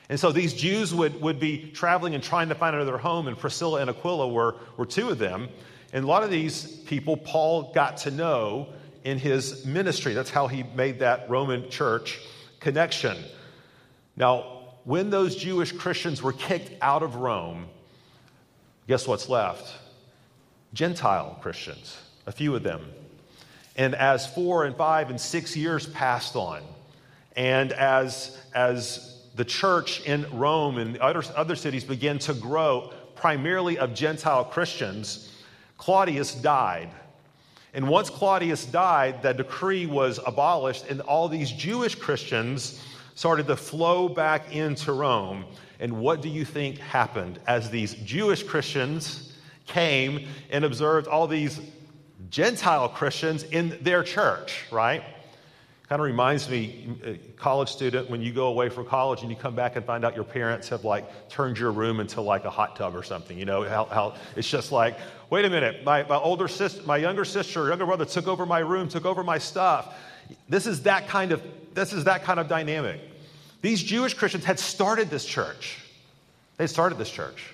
And 0.08 0.18
so 0.18 0.32
these 0.32 0.54
Jews 0.54 0.94
would, 0.94 1.20
would 1.22 1.42
be 1.42 1.72
traveling 1.72 2.16
and 2.16 2.24
trying 2.24 2.48
to 2.50 2.56
find 2.56 2.74
another 2.74 2.98
home, 2.98 3.28
and 3.28 3.38
Priscilla 3.38 3.82
and 3.82 3.90
Aquila 3.90 4.30
were, 4.30 4.56
were 4.78 4.86
two 4.86 5.10
of 5.10 5.18
them. 5.18 5.50
And 5.96 6.04
a 6.04 6.08
lot 6.10 6.24
of 6.24 6.30
these 6.30 6.66
people 6.66 7.16
Paul 7.16 7.72
got 7.74 7.96
to 8.00 8.12
know 8.12 8.68
in 9.06 9.18
his 9.18 9.66
ministry. 9.66 10.14
That's 10.14 10.30
how 10.30 10.48
he 10.48 10.64
made 10.76 11.00
that 11.00 11.30
Roman 11.30 11.70
church 11.70 12.20
connection. 12.60 13.16
Now, 14.18 14.74
when 14.84 15.10
those 15.10 15.38
Jewish 15.38 15.72
Christians 15.72 16.22
were 16.22 16.34
kicked 16.34 16.74
out 16.82 17.02
of 17.02 17.16
Rome, 17.16 17.68
guess 18.90 19.08
what's 19.08 19.30
left? 19.30 19.74
Gentile 20.74 21.40
Christians, 21.42 21.98
a 22.26 22.32
few 22.34 22.54
of 22.58 22.64
them. 22.64 22.92
And 23.78 23.96
as 23.96 24.28
four 24.28 24.66
and 24.66 24.76
five 24.76 25.10
and 25.10 25.20
six 25.20 25.56
years 25.56 25.88
passed 25.88 26.36
on, 26.36 26.62
and 27.38 27.72
as, 27.72 28.38
as 28.54 29.22
the 29.36 29.46
church 29.46 30.02
in 30.02 30.26
Rome 30.38 30.78
and 30.78 30.98
other, 30.98 31.24
other 31.38 31.56
cities 31.56 31.86
began 31.86 32.20
to 32.20 32.34
grow, 32.34 32.92
primarily 33.16 33.78
of 33.78 33.94
Gentile 33.94 34.44
Christians, 34.44 35.32
Claudius 35.78 36.34
died. 36.36 36.90
And 37.74 37.90
once 37.90 38.10
Claudius 38.10 38.66
died, 38.66 39.22
that 39.24 39.36
decree 39.36 39.86
was 39.86 40.20
abolished, 40.26 40.86
and 40.90 41.02
all 41.02 41.28
these 41.28 41.52
Jewish 41.52 41.96
Christians 41.96 42.82
started 43.16 43.48
to 43.48 43.56
flow 43.56 44.08
back 44.08 44.56
into 44.56 44.94
Rome. 44.94 45.46
And 45.80 46.00
what 46.00 46.22
do 46.22 46.30
you 46.30 46.46
think 46.46 46.78
happened 46.78 47.40
as 47.48 47.70
these 47.70 47.94
Jewish 47.96 48.44
Christians 48.44 49.34
came 49.68 50.28
and 50.50 50.64
observed 50.64 51.08
all 51.08 51.28
these 51.28 51.60
Gentile 52.30 52.88
Christians 52.88 53.44
in 53.44 53.78
their 53.82 54.04
church, 54.04 54.66
right? 54.72 55.04
Kind 55.90 56.00
of 56.00 56.06
reminds 56.06 56.50
me, 56.50 56.98
uh, 57.06 57.12
college 57.38 57.70
student, 57.70 58.10
when 58.10 58.22
you 58.22 58.34
go 58.34 58.48
away 58.48 58.70
from 58.70 58.86
college 58.86 59.22
and 59.22 59.30
you 59.30 59.36
come 59.36 59.54
back 59.54 59.76
and 59.76 59.86
find 59.86 60.04
out 60.04 60.16
your 60.16 60.24
parents 60.24 60.70
have 60.70 60.84
like 60.84 61.30
turned 61.30 61.60
your 61.60 61.72
room 61.72 62.00
into 62.00 62.22
like 62.22 62.46
a 62.46 62.50
hot 62.50 62.76
tub 62.76 62.96
or 62.96 63.04
something. 63.04 63.38
You 63.38 63.46
know, 63.46 63.64
how, 63.64 63.86
how 63.86 64.16
it's 64.36 64.50
just 64.50 64.72
like, 64.72 64.98
wait 65.30 65.46
a 65.46 65.50
minute, 65.50 65.84
my, 65.84 66.04
my 66.04 66.18
older 66.18 66.48
sister, 66.48 66.82
my 66.86 66.98
younger 66.98 67.26
sister 67.26 67.70
younger 67.70 67.86
brother 67.86 68.06
took 68.06 68.28
over 68.28 68.46
my 68.46 68.60
room, 68.60 68.88
took 68.88 69.06
over 69.06 69.24
my 69.24 69.38
stuff. 69.38 69.96
This 70.50 70.66
is 70.68 70.84
that 70.84 71.08
kind 71.08 71.32
of, 71.32 71.42
this 71.74 71.94
is 71.94 72.06
that 72.06 72.24
kind 72.24 72.40
of 72.40 72.48
dynamic. 72.48 73.02
These 73.62 73.84
Jewish 73.84 74.14
Christians 74.14 74.46
had 74.46 74.60
started 74.60 75.10
this 75.10 75.26
church. 75.26 75.78
They 76.58 76.68
started 76.68 76.98
this 76.98 77.10
church. 77.10 77.54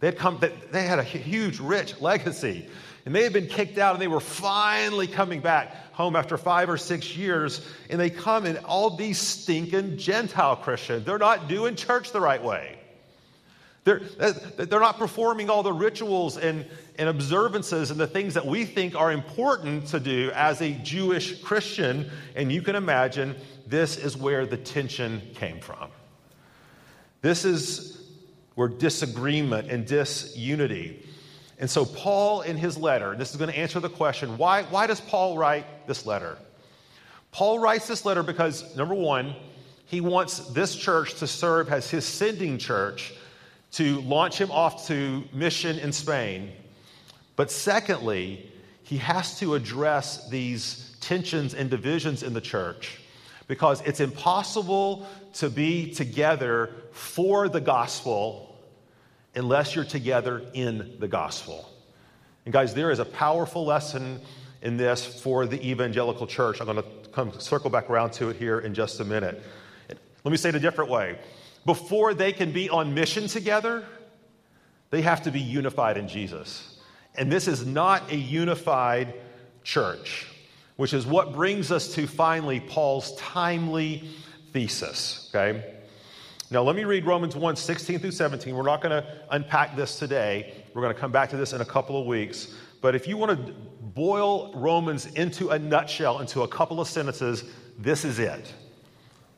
They 0.00 0.06
had 0.06 0.16
come, 0.16 0.40
they 0.70 0.86
had 0.86 0.98
a 0.98 1.04
huge, 1.04 1.60
rich 1.60 2.00
legacy. 2.00 2.68
And 3.04 3.14
they 3.14 3.22
had 3.22 3.32
been 3.32 3.46
kicked 3.46 3.78
out 3.78 3.94
and 3.94 4.02
they 4.02 4.08
were 4.08 4.20
finally 4.20 5.06
coming 5.06 5.40
back 5.40 5.92
home 5.92 6.16
after 6.16 6.36
five 6.38 6.68
or 6.70 6.76
six 6.76 7.16
years. 7.16 7.66
And 7.88 8.00
they 8.00 8.10
come 8.10 8.46
and 8.46 8.58
all 8.58 8.90
these 8.90 9.18
stinking 9.18 9.98
Gentile 9.98 10.56
Christians, 10.56 11.04
they're 11.04 11.18
not 11.18 11.48
doing 11.48 11.76
church 11.76 12.12
the 12.12 12.20
right 12.20 12.42
way. 12.42 12.79
They're, 13.84 14.02
uh, 14.18 14.32
they're 14.56 14.80
not 14.80 14.98
performing 14.98 15.48
all 15.48 15.62
the 15.62 15.72
rituals 15.72 16.36
and, 16.36 16.66
and 16.98 17.08
observances 17.08 17.90
and 17.90 17.98
the 17.98 18.06
things 18.06 18.34
that 18.34 18.46
we 18.46 18.66
think 18.66 18.94
are 18.94 19.10
important 19.10 19.86
to 19.88 20.00
do 20.00 20.30
as 20.34 20.60
a 20.60 20.72
Jewish 20.72 21.40
Christian. 21.42 22.10
And 22.36 22.52
you 22.52 22.60
can 22.60 22.76
imagine 22.76 23.36
this 23.66 23.96
is 23.96 24.16
where 24.16 24.44
the 24.44 24.58
tension 24.58 25.22
came 25.34 25.60
from. 25.60 25.90
This 27.22 27.44
is 27.44 28.06
where 28.54 28.68
disagreement 28.68 29.70
and 29.70 29.86
disunity 29.86 31.06
And 31.58 31.70
so, 31.70 31.84
Paul, 31.84 32.42
in 32.42 32.56
his 32.56 32.76
letter, 32.76 33.14
this 33.14 33.30
is 33.30 33.36
going 33.36 33.50
to 33.50 33.58
answer 33.58 33.80
the 33.80 33.90
question 33.90 34.36
why, 34.36 34.64
why 34.64 34.86
does 34.86 35.00
Paul 35.00 35.38
write 35.38 35.86
this 35.86 36.04
letter? 36.04 36.36
Paul 37.32 37.58
writes 37.58 37.86
this 37.86 38.04
letter 38.04 38.22
because, 38.22 38.76
number 38.76 38.94
one, 38.94 39.34
he 39.86 40.00
wants 40.00 40.38
this 40.48 40.74
church 40.74 41.14
to 41.14 41.26
serve 41.26 41.70
as 41.70 41.90
his 41.90 42.04
sending 42.04 42.58
church 42.58 43.12
to 43.72 44.00
launch 44.02 44.40
him 44.40 44.50
off 44.50 44.86
to 44.88 45.24
mission 45.32 45.78
in 45.78 45.92
Spain. 45.92 46.52
But 47.36 47.50
secondly, 47.50 48.50
he 48.82 48.98
has 48.98 49.38
to 49.38 49.54
address 49.54 50.28
these 50.28 50.96
tensions 51.00 51.54
and 51.54 51.70
divisions 51.70 52.22
in 52.22 52.34
the 52.34 52.40
church 52.40 53.00
because 53.46 53.80
it's 53.82 54.00
impossible 54.00 55.06
to 55.34 55.48
be 55.48 55.92
together 55.92 56.70
for 56.92 57.48
the 57.48 57.60
gospel 57.60 58.58
unless 59.34 59.74
you're 59.74 59.84
together 59.84 60.42
in 60.54 60.96
the 60.98 61.08
gospel. 61.08 61.68
And 62.44 62.52
guys, 62.52 62.74
there 62.74 62.90
is 62.90 62.98
a 62.98 63.04
powerful 63.04 63.64
lesson 63.64 64.20
in 64.62 64.76
this 64.76 65.04
for 65.20 65.46
the 65.46 65.64
evangelical 65.68 66.26
church. 66.26 66.60
I'm 66.60 66.66
going 66.66 66.78
to 66.78 67.10
come 67.12 67.38
circle 67.38 67.70
back 67.70 67.88
around 67.90 68.12
to 68.14 68.28
it 68.28 68.36
here 68.36 68.60
in 68.60 68.74
just 68.74 69.00
a 69.00 69.04
minute. 69.04 69.42
Let 70.24 70.30
me 70.30 70.36
say 70.36 70.50
it 70.50 70.54
a 70.54 70.60
different 70.60 70.90
way. 70.90 71.18
Before 71.64 72.14
they 72.14 72.32
can 72.32 72.52
be 72.52 72.70
on 72.70 72.94
mission 72.94 73.26
together, 73.26 73.84
they 74.90 75.02
have 75.02 75.22
to 75.22 75.30
be 75.30 75.40
unified 75.40 75.96
in 75.96 76.08
Jesus. 76.08 76.78
And 77.14 77.30
this 77.30 77.48
is 77.48 77.66
not 77.66 78.10
a 78.10 78.16
unified 78.16 79.14
church, 79.62 80.26
which 80.76 80.94
is 80.94 81.06
what 81.06 81.32
brings 81.32 81.70
us 81.70 81.94
to 81.94 82.06
finally 82.06 82.60
Paul's 82.60 83.14
timely 83.16 84.08
thesis, 84.52 85.30
okay? 85.34 85.76
Now, 86.52 86.62
let 86.62 86.74
me 86.74 86.84
read 86.84 87.06
Romans 87.06 87.36
1 87.36 87.56
16 87.56 88.00
through 88.00 88.10
17. 88.10 88.54
We're 88.54 88.64
not 88.64 88.80
going 88.80 89.02
to 89.02 89.06
unpack 89.30 89.76
this 89.76 89.98
today. 89.98 90.52
We're 90.74 90.82
going 90.82 90.94
to 90.94 91.00
come 91.00 91.12
back 91.12 91.30
to 91.30 91.36
this 91.36 91.52
in 91.52 91.60
a 91.60 91.64
couple 91.64 92.00
of 92.00 92.06
weeks. 92.06 92.54
But 92.80 92.94
if 92.94 93.06
you 93.06 93.16
want 93.16 93.46
to 93.46 93.52
boil 93.80 94.52
Romans 94.54 95.06
into 95.06 95.50
a 95.50 95.58
nutshell, 95.58 96.18
into 96.20 96.42
a 96.42 96.48
couple 96.48 96.80
of 96.80 96.88
sentences, 96.88 97.44
this 97.78 98.04
is 98.04 98.18
it. 98.18 98.52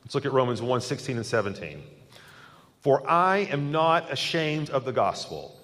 Let's 0.04 0.14
look 0.14 0.24
at 0.24 0.32
Romans 0.32 0.62
1 0.62 0.80
16 0.80 1.16
and 1.16 1.26
17. 1.26 1.82
For 2.82 3.08
I 3.08 3.38
am 3.50 3.70
not 3.70 4.12
ashamed 4.12 4.70
of 4.70 4.84
the 4.84 4.92
gospel, 4.92 5.56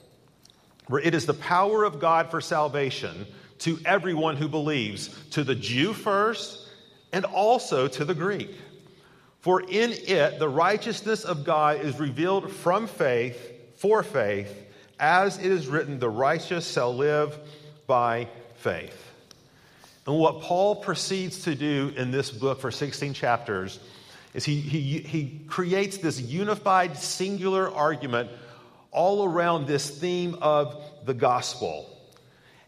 for 0.88 1.00
it 1.00 1.14
is 1.14 1.26
the 1.26 1.34
power 1.34 1.84
of 1.84 2.00
God 2.00 2.30
for 2.30 2.40
salvation 2.40 3.26
to 3.58 3.78
everyone 3.84 4.36
who 4.36 4.48
believes, 4.48 5.08
to 5.30 5.42
the 5.42 5.54
Jew 5.54 5.92
first, 5.92 6.68
and 7.12 7.24
also 7.24 7.88
to 7.88 8.04
the 8.04 8.14
Greek. 8.14 8.50
For 9.40 9.62
in 9.62 9.92
it 9.92 10.38
the 10.38 10.48
righteousness 10.48 11.24
of 11.24 11.44
God 11.44 11.80
is 11.80 11.98
revealed 11.98 12.52
from 12.52 12.86
faith 12.86 13.52
for 13.76 14.02
faith, 14.02 14.66
as 15.00 15.38
it 15.38 15.46
is 15.46 15.68
written, 15.68 15.98
the 15.98 16.08
righteous 16.08 16.70
shall 16.70 16.94
live 16.94 17.38
by 17.86 18.28
faith. 18.56 19.04
And 20.06 20.18
what 20.18 20.40
Paul 20.40 20.76
proceeds 20.76 21.42
to 21.42 21.54
do 21.54 21.92
in 21.96 22.10
this 22.10 22.30
book 22.30 22.60
for 22.60 22.70
16 22.70 23.12
chapters 23.12 23.78
is 24.38 24.44
he, 24.44 24.60
he, 24.60 24.98
he 25.00 25.40
creates 25.48 25.98
this 25.98 26.20
unified, 26.20 26.96
singular 26.96 27.74
argument 27.74 28.30
all 28.92 29.24
around 29.24 29.66
this 29.66 29.90
theme 29.90 30.36
of 30.40 30.80
the 31.04 31.12
gospel. 31.12 31.90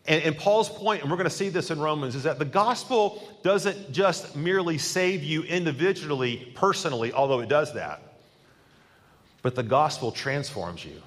And, 0.04 0.20
and, 0.24 0.36
Paul's 0.36 0.68
point, 0.68 1.02
and 1.02 1.10
we're 1.10 1.16
going 1.16 1.28
to 1.28 1.34
see 1.34 1.48
this 1.48 1.70
in 1.70 1.78
Romans, 1.78 2.16
is 2.16 2.24
that 2.24 2.40
the 2.40 2.44
gospel 2.44 3.22
doesn't 3.44 3.92
just 3.92 4.34
merely 4.34 4.78
save 4.78 5.22
you 5.22 5.44
individually, 5.44 6.50
personally, 6.56 7.12
although 7.12 7.38
it 7.38 7.48
does 7.48 7.72
that, 7.74 8.02
but 9.42 9.54
the 9.54 9.62
gospel 9.62 10.10
transforms 10.10 10.84
you. 10.84 11.00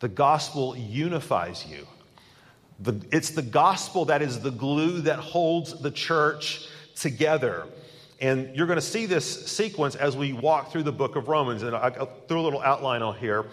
The 0.00 0.08
gospel 0.08 0.76
unifies 0.76 1.64
you. 1.64 1.86
The, 2.80 3.00
it's 3.12 3.30
the 3.30 3.42
gospel 3.42 4.06
that 4.06 4.20
is 4.20 4.40
the 4.40 4.50
glue 4.50 5.02
that 5.02 5.20
holds 5.20 5.80
the 5.80 5.92
church 5.92 6.66
together. 6.96 7.66
And 8.20 8.54
you're 8.54 8.66
going 8.66 8.78
to 8.78 8.84
see 8.84 9.06
this 9.06 9.46
sequence 9.46 9.94
as 9.94 10.16
we 10.16 10.32
walk 10.32 10.70
through 10.70 10.82
the 10.82 10.92
book 10.92 11.16
of 11.16 11.28
Romans. 11.28 11.62
And 11.62 11.74
I, 11.74 11.90
throw 12.28 12.40
a 12.40 12.42
little 12.42 12.60
outline 12.60 13.02
on 13.02 13.16
here. 13.16 13.46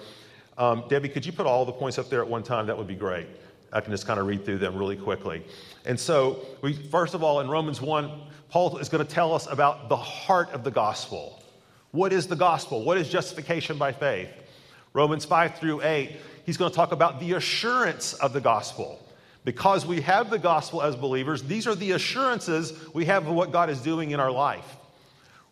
Um, 0.57 0.83
Debbie, 0.89 1.09
could 1.09 1.25
you 1.25 1.31
put 1.31 1.45
all 1.45 1.65
the 1.65 1.71
points 1.71 1.97
up 1.97 2.09
there 2.09 2.21
at 2.21 2.27
one 2.27 2.43
time? 2.43 2.67
That 2.67 2.77
would 2.77 2.87
be 2.87 2.95
great. 2.95 3.27
I 3.71 3.81
can 3.81 3.91
just 3.91 4.07
kind 4.07 4.19
of 4.19 4.27
read 4.27 4.43
through 4.43 4.57
them 4.57 4.75
really 4.77 4.95
quickly. 4.95 5.43
And 5.85 5.99
so, 5.99 6.45
we, 6.61 6.73
first 6.73 7.13
of 7.13 7.23
all, 7.23 7.41
in 7.41 7.49
Romans 7.49 7.81
1, 7.81 8.11
Paul 8.49 8.77
is 8.77 8.89
going 8.89 9.05
to 9.05 9.09
tell 9.09 9.33
us 9.33 9.47
about 9.47 9.89
the 9.89 9.97
heart 9.97 10.49
of 10.51 10.63
the 10.63 10.71
gospel. 10.71 11.43
What 11.91 12.13
is 12.13 12.27
the 12.27 12.35
gospel? 12.35 12.83
What 12.83 12.97
is 12.97 13.09
justification 13.09 13.77
by 13.77 13.91
faith? 13.91 14.29
Romans 14.93 15.25
5 15.25 15.55
through 15.55 15.83
8, 15.83 16.17
he's 16.45 16.57
going 16.57 16.71
to 16.71 16.75
talk 16.75 16.91
about 16.91 17.19
the 17.19 17.33
assurance 17.33 18.13
of 18.15 18.33
the 18.33 18.41
gospel. 18.41 18.99
Because 19.47 19.85
we 19.85 20.01
have 20.01 20.29
the 20.29 20.39
gospel 20.39 20.81
as 20.81 20.97
believers, 20.97 21.41
these 21.41 21.67
are 21.67 21.75
the 21.75 21.91
assurances 21.91 22.73
we 22.93 23.05
have 23.05 23.27
of 23.27 23.33
what 23.33 23.53
God 23.53 23.69
is 23.69 23.79
doing 23.79 24.11
in 24.11 24.19
our 24.19 24.29
life. 24.29 24.75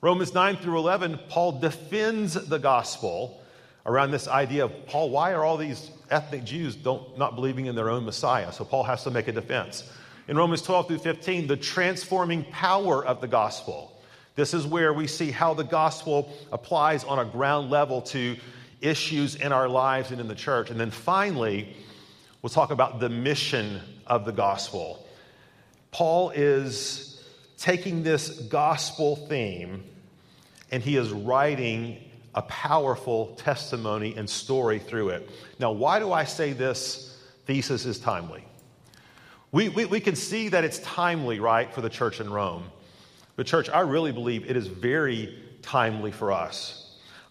Romans 0.02 0.34
9 0.34 0.58
through 0.58 0.80
11, 0.80 1.18
Paul 1.30 1.62
defends 1.62 2.34
the 2.34 2.60
gospel 2.60 3.42
around 3.86 4.12
this 4.12 4.28
idea 4.28 4.66
of 4.66 4.86
Paul, 4.88 5.12
why 5.12 5.32
are 5.32 5.46
all 5.46 5.56
these 5.56 5.92
ethnic 6.12 6.44
Jews 6.44 6.76
don't, 6.76 7.18
not 7.18 7.36
believing 7.36 7.68
in 7.68 7.76
their 7.76 7.90
own 7.90 8.04
Messiah? 8.04 8.52
So 8.52 8.66
Paul 8.66 8.84
has 8.84 9.06
to 9.06 9.12
make 9.12 9.30
a 9.30 9.32
defense. 9.32 9.90
In 10.28 10.36
Romans 10.36 10.62
12 10.62 10.90
through 10.90 10.98
15, 10.98 11.48
the 11.48 11.56
transforming 11.56 12.44
power 12.52 13.06
of 13.06 13.22
the 13.22 13.30
gospel. 13.30 13.98
This 14.36 14.54
is 14.54 14.68
where 14.68 14.92
we 14.92 15.08
see 15.08 15.32
how 15.32 15.54
the 15.54 15.64
gospel 15.64 16.34
applies 16.52 17.06
on 17.06 17.20
a 17.20 17.24
ground 17.24 17.70
level 17.70 18.02
to 18.02 18.36
issues 18.82 19.36
in 19.36 19.54
our 19.54 19.70
lives 19.70 20.12
and 20.12 20.20
in 20.20 20.28
the 20.28 20.36
church. 20.36 20.70
And 20.70 20.78
then 20.78 20.92
finally, 20.92 21.78
we'll 22.46 22.52
talk 22.52 22.70
about 22.70 23.00
the 23.00 23.10
mission 23.10 23.82
of 24.06 24.24
the 24.24 24.32
gospel. 24.32 25.04
Paul 25.90 26.30
is 26.30 27.24
taking 27.58 28.04
this 28.04 28.30
gospel 28.30 29.16
theme 29.16 29.84
and 30.70 30.84
he 30.84 30.96
is 30.96 31.10
writing 31.10 31.98
a 32.36 32.44
powerful 32.44 33.34
testimony 33.38 34.14
and 34.16 34.30
story 34.30 34.78
through 34.78 35.10
it. 35.10 35.28
Now, 35.58 35.72
why 35.72 35.98
do 35.98 36.14
I 36.14 36.24
say 36.24 36.54
this 36.54 37.20
thesis 37.48 37.84
is 37.88 37.98
timely? 37.98 38.46
We, 39.52 39.70
we, 39.70 39.86
we 39.86 40.00
can 40.00 40.16
see 40.16 40.50
that 40.50 40.64
it's 40.64 40.78
timely, 40.82 41.40
right, 41.40 41.74
for 41.74 41.82
the 41.82 41.90
church 41.90 42.22
in 42.22 42.30
Rome. 42.30 42.66
But, 43.38 43.48
church, 43.48 43.70
I 43.70 43.80
really 43.80 44.12
believe 44.12 44.48
it 44.48 44.56
is 44.56 44.68
very 44.68 45.36
timely 45.64 46.12
for 46.12 46.32
us. 46.32 46.85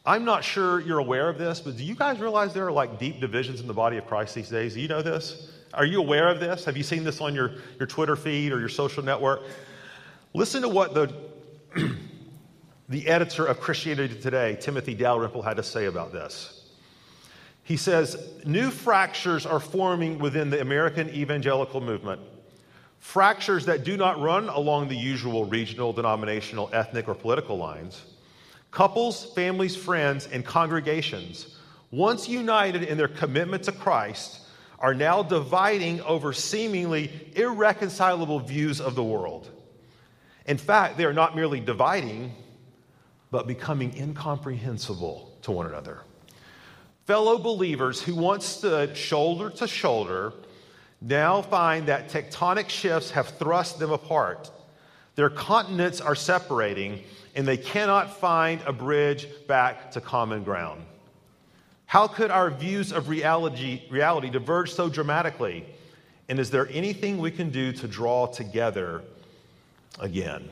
I'm 0.07 0.25
not 0.25 0.45
sure 0.45 0.81
you're 0.81 0.99
aware 0.99 1.31
of 1.31 1.39
this, 1.39 1.61
but 1.61 1.77
do 1.79 1.85
you 1.85 1.95
guys 1.95 2.21
realize 2.21 2.53
there 2.53 2.67
are 2.67 2.73
like 2.73 2.99
deep 2.99 3.21
divisions 3.21 3.61
in 3.61 3.67
the 3.67 3.73
body 3.73 3.97
of 3.97 4.07
Christ 4.07 4.35
these 4.35 4.51
days? 4.51 4.75
Do 4.75 4.81
you 4.81 4.89
know 4.89 5.01
this? 5.01 5.51
Are 5.73 5.87
you 5.87 5.99
aware 6.01 6.29
of 6.29 6.41
this? 6.41 6.65
Have 6.67 6.77
you 6.77 6.83
seen 6.83 7.05
this 7.05 7.21
on 7.21 7.35
your, 7.35 7.53
your 7.79 7.87
Twitter 7.87 8.15
feed 8.15 8.53
or 8.53 8.61
your 8.61 8.69
social 8.69 9.03
network? 9.03 9.43
Listen 10.35 10.61
to 10.63 10.69
what 10.69 10.93
the 10.95 11.15
the 12.89 13.09
editor 13.09 13.47
of 13.47 13.61
Christianity 13.61 14.15
Today, 14.21 14.57
Timothy 14.61 14.95
Dalrymple, 14.95 15.43
had 15.43 15.57
to 15.57 15.63
say 15.63 15.87
about 15.87 16.13
this. 16.13 16.71
He 17.63 17.79
says, 17.79 18.17
New 18.45 18.71
fractures 18.71 19.47
are 19.47 19.59
forming 19.59 20.19
within 20.19 20.51
the 20.51 20.61
American 20.61 21.09
evangelical 21.11 21.81
movement. 21.81 22.21
Fractures 22.99 23.67
that 23.67 23.85
do 23.85 23.97
not 23.97 24.21
run 24.21 24.49
along 24.51 24.89
the 24.89 24.97
usual 24.97 25.47
regional, 25.47 25.93
denominational, 25.93 26.69
ethnic, 26.73 27.09
or 27.09 27.15
political 27.15 27.57
lines. 27.57 28.05
Couples, 28.75 29.33
families, 29.35 29.77
friends, 29.77 30.27
and 30.27 30.45
congregations, 30.45 31.57
once 31.93 32.29
united 32.29 32.83
in 32.83 32.99
their 32.99 33.07
commitment 33.07 33.63
to 33.63 33.73
Christ, 33.73 34.41
are 34.81 34.95
now 34.95 35.23
dividing 35.23 36.01
over 36.01 36.33
seemingly 36.33 37.31
irreconcilable 37.37 38.41
views 38.41 38.81
of 38.81 38.97
the 38.97 39.05
world. 39.05 39.49
In 40.47 40.59
fact, 40.59 40.97
they 40.97 41.05
are 41.05 41.13
not 41.13 41.37
merely 41.37 41.61
dividing, 41.61 42.33
but 43.31 43.47
becoming 43.47 43.97
incomprehensible 43.97 45.33
to 45.43 45.53
one 45.53 45.67
another. 45.67 46.01
Fellow 47.07 47.39
believers 47.39 48.03
who 48.03 48.17
once 48.17 48.45
stood 48.45 48.97
shoulder 48.97 49.51
to 49.51 49.69
shoulder 49.69 50.33
now 51.01 51.43
find 51.43 51.87
that 51.87 52.09
tectonic 52.09 52.69
shifts 52.69 53.13
have 53.13 53.29
thrust 53.39 53.79
them 53.79 53.93
apart. 53.93 54.51
Their 55.15 55.31
continents 55.31 56.01
are 56.01 56.17
separating, 56.17 57.05
and 57.35 57.47
they 57.47 57.57
cannot 57.57 58.17
find 58.19 58.61
a 58.63 58.73
bridge 58.73 59.27
back 59.47 59.91
to 59.93 60.01
common 60.01 60.45
ground. 60.45 60.85
How 61.87 62.07
could 62.07 62.31
our 62.31 62.51
views 62.51 62.93
of 62.93 63.09
reality, 63.09 63.83
reality 63.91 64.31
diverge 64.31 64.73
so 64.73 64.89
dramatically? 64.89 65.65
And 66.29 66.39
is 66.39 66.51
there 66.51 66.69
anything 66.71 67.19
we 67.19 67.31
can 67.31 67.51
do 67.51 67.73
to 67.73 67.89
draw 67.89 68.27
together 68.27 69.03
again? 70.01 70.49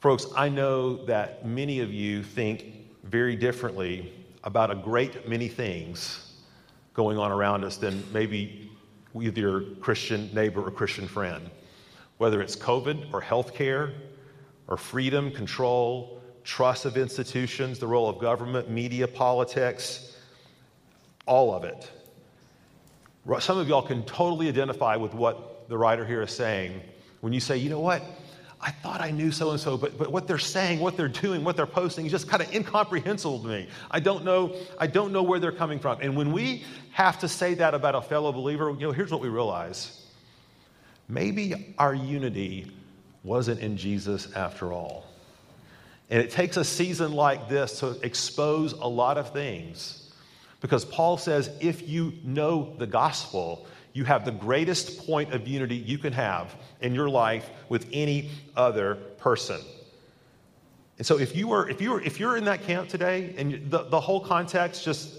Folks, 0.00 0.26
I 0.36 0.48
know 0.48 1.04
that 1.06 1.44
many 1.44 1.80
of 1.80 1.92
you 1.92 2.22
think 2.22 2.64
very 3.02 3.34
differently 3.34 4.12
about 4.44 4.70
a 4.70 4.76
great 4.76 5.28
many 5.28 5.48
things 5.48 6.34
going 6.94 7.18
on 7.18 7.32
around 7.32 7.64
us 7.64 7.76
than 7.76 8.04
maybe 8.12 8.70
with 9.12 9.36
your 9.36 9.62
Christian 9.80 10.32
neighbor 10.32 10.64
or 10.66 10.70
Christian 10.70 11.08
friend. 11.08 11.50
Whether 12.18 12.40
it's 12.40 12.54
COVID 12.54 13.12
or 13.12 13.20
healthcare 13.20 13.92
or 14.68 14.76
freedom, 14.76 15.32
control, 15.32 16.20
trust 16.44 16.84
of 16.84 16.96
institutions, 16.96 17.78
the 17.78 17.86
role 17.86 18.08
of 18.08 18.18
government, 18.18 18.70
media, 18.70 19.08
politics, 19.08 20.16
all 21.26 21.54
of 21.54 21.64
it. 21.64 21.90
Some 23.40 23.58
of 23.58 23.68
y'all 23.68 23.82
can 23.82 24.04
totally 24.04 24.48
identify 24.48 24.96
with 24.96 25.12
what 25.12 25.68
the 25.68 25.76
writer 25.76 26.06
here 26.06 26.22
is 26.22 26.30
saying 26.30 26.80
when 27.20 27.32
you 27.32 27.40
say, 27.40 27.56
you 27.56 27.68
know 27.68 27.80
what? 27.80 28.02
I 28.60 28.70
thought 28.70 29.00
I 29.00 29.10
knew 29.10 29.30
so 29.30 29.50
and 29.50 29.60
so, 29.60 29.76
but 29.76 29.96
but 29.96 30.10
what 30.10 30.26
they're 30.26 30.38
saying, 30.38 30.80
what 30.80 30.96
they're 30.96 31.06
doing, 31.06 31.44
what 31.44 31.56
they're 31.56 31.66
posting 31.66 32.06
is 32.06 32.12
just 32.12 32.28
kind 32.28 32.42
of 32.42 32.52
incomprehensible 32.52 33.40
to 33.40 33.46
me. 33.46 33.68
I 33.90 34.00
don't 34.00 34.24
know, 34.24 34.56
I 34.78 34.88
don't 34.88 35.12
know 35.12 35.22
where 35.22 35.38
they're 35.38 35.52
coming 35.52 35.78
from. 35.78 35.98
And 36.00 36.16
when 36.16 36.32
we 36.32 36.64
have 36.90 37.20
to 37.20 37.28
say 37.28 37.54
that 37.54 37.74
about 37.74 37.94
a 37.94 38.02
fellow 38.02 38.32
believer, 38.32 38.70
you 38.70 38.86
know, 38.86 38.92
here's 38.92 39.12
what 39.12 39.20
we 39.20 39.28
realize. 39.28 40.04
Maybe 41.08 41.74
our 41.78 41.94
unity 41.94 42.72
wasn't 43.22 43.60
in 43.60 43.76
Jesus 43.76 44.32
after 44.34 44.72
all. 44.72 45.04
And 46.10 46.22
it 46.22 46.30
takes 46.30 46.56
a 46.56 46.64
season 46.64 47.12
like 47.12 47.48
this 47.48 47.80
to 47.80 47.98
expose 48.02 48.72
a 48.72 48.88
lot 48.88 49.18
of 49.18 49.32
things. 49.32 50.10
Because 50.60 50.84
Paul 50.84 51.18
says 51.18 51.50
if 51.60 51.88
you 51.88 52.14
know 52.24 52.74
the 52.78 52.86
gospel, 52.86 53.66
you 53.92 54.04
have 54.04 54.24
the 54.24 54.32
greatest 54.32 55.06
point 55.06 55.34
of 55.34 55.46
unity 55.46 55.76
you 55.76 55.98
can 55.98 56.12
have 56.12 56.54
in 56.80 56.94
your 56.94 57.08
life 57.08 57.48
with 57.68 57.86
any 57.92 58.30
other 58.56 58.96
person. 59.18 59.60
And 60.98 61.06
so 61.06 61.18
if 61.18 61.36
you 61.36 61.52
are 61.52 61.68
if 61.68 61.80
you 61.80 61.94
are 61.94 62.00
if 62.00 62.18
you're 62.18 62.36
in 62.36 62.44
that 62.44 62.62
camp 62.62 62.88
today 62.88 63.34
and 63.36 63.70
the, 63.70 63.84
the 63.84 64.00
whole 64.00 64.20
context 64.20 64.84
just 64.84 65.14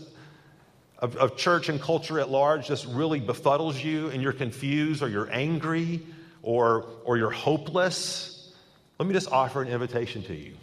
of, 0.97 1.15
of 1.15 1.37
church 1.37 1.69
and 1.69 1.81
culture 1.81 2.19
at 2.19 2.29
large 2.29 2.67
just 2.67 2.85
really 2.87 3.21
befuddles 3.21 3.81
you 3.81 4.09
and 4.09 4.21
you're 4.21 4.33
confused 4.33 5.01
or 5.01 5.07
you're 5.07 5.31
angry 5.31 6.05
or 6.41 6.87
or 7.03 7.17
you're 7.17 7.29
hopeless, 7.29 8.53
let 8.99 9.07
me 9.07 9.13
just 9.13 9.31
offer 9.31 9.61
an 9.61 9.69
invitation 9.69 10.23
to 10.23 10.35
you. 10.35 10.55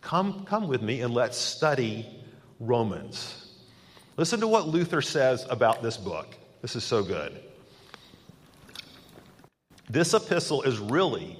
Come, 0.00 0.44
come 0.46 0.68
with 0.68 0.80
me 0.80 1.02
and 1.02 1.12
let's 1.12 1.36
study 1.36 2.06
Romans. 2.58 3.52
Listen 4.16 4.40
to 4.40 4.48
what 4.48 4.66
Luther 4.66 5.02
says 5.02 5.46
about 5.50 5.82
this 5.82 5.98
book. 5.98 6.34
This 6.62 6.76
is 6.76 6.82
so 6.82 7.02
good. 7.02 7.38
This 9.90 10.14
epistle 10.14 10.62
is 10.62 10.78
really 10.78 11.38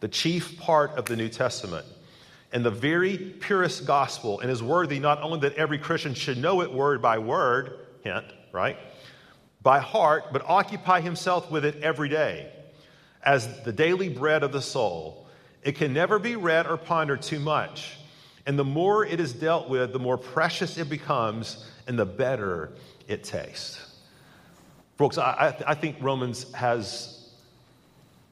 the 0.00 0.08
chief 0.08 0.58
part 0.58 0.92
of 0.92 1.04
the 1.04 1.16
New 1.16 1.28
Testament 1.28 1.84
and 2.52 2.64
the 2.64 2.70
very 2.70 3.18
purest 3.18 3.86
gospel, 3.86 4.40
and 4.40 4.50
is 4.50 4.62
worthy 4.62 4.98
not 4.98 5.20
only 5.20 5.40
that 5.40 5.54
every 5.54 5.78
Christian 5.78 6.14
should 6.14 6.38
know 6.38 6.62
it 6.62 6.72
word 6.72 7.02
by 7.02 7.18
word, 7.18 7.86
hint, 8.02 8.24
right, 8.50 8.78
by 9.62 9.78
heart, 9.78 10.32
but 10.32 10.42
occupy 10.46 11.00
himself 11.00 11.50
with 11.50 11.64
it 11.66 11.82
every 11.82 12.08
day 12.08 12.50
as 13.26 13.60
the 13.62 13.72
daily 13.72 14.08
bread 14.08 14.42
of 14.44 14.52
the 14.52 14.62
soul. 14.62 15.26
It 15.62 15.74
can 15.74 15.92
never 15.92 16.20
be 16.20 16.36
read 16.36 16.66
or 16.68 16.76
pondered 16.76 17.20
too 17.20 17.40
much. 17.40 17.98
And 18.46 18.56
the 18.56 18.64
more 18.64 19.04
it 19.04 19.18
is 19.18 19.32
dealt 19.32 19.68
with, 19.68 19.92
the 19.92 19.98
more 19.98 20.16
precious 20.16 20.78
it 20.78 20.88
becomes 20.88 21.68
and 21.88 21.98
the 21.98 22.06
better 22.06 22.70
it 23.08 23.24
tastes. 23.24 23.82
Folks, 24.96 25.18
I, 25.18 25.54
I 25.66 25.74
think 25.74 25.96
Romans 26.00 26.50
has 26.52 27.28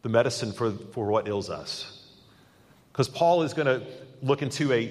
the 0.03 0.09
medicine 0.09 0.53
for, 0.53 0.70
for 0.70 1.07
what 1.07 1.26
ails 1.26 1.51
us. 1.51 2.07
Because 2.92 3.09
Paul 3.09 3.42
is 3.42 3.53
going 3.53 3.66
to 3.66 3.84
look 4.22 4.42
into 4.42 4.72
a 4.72 4.86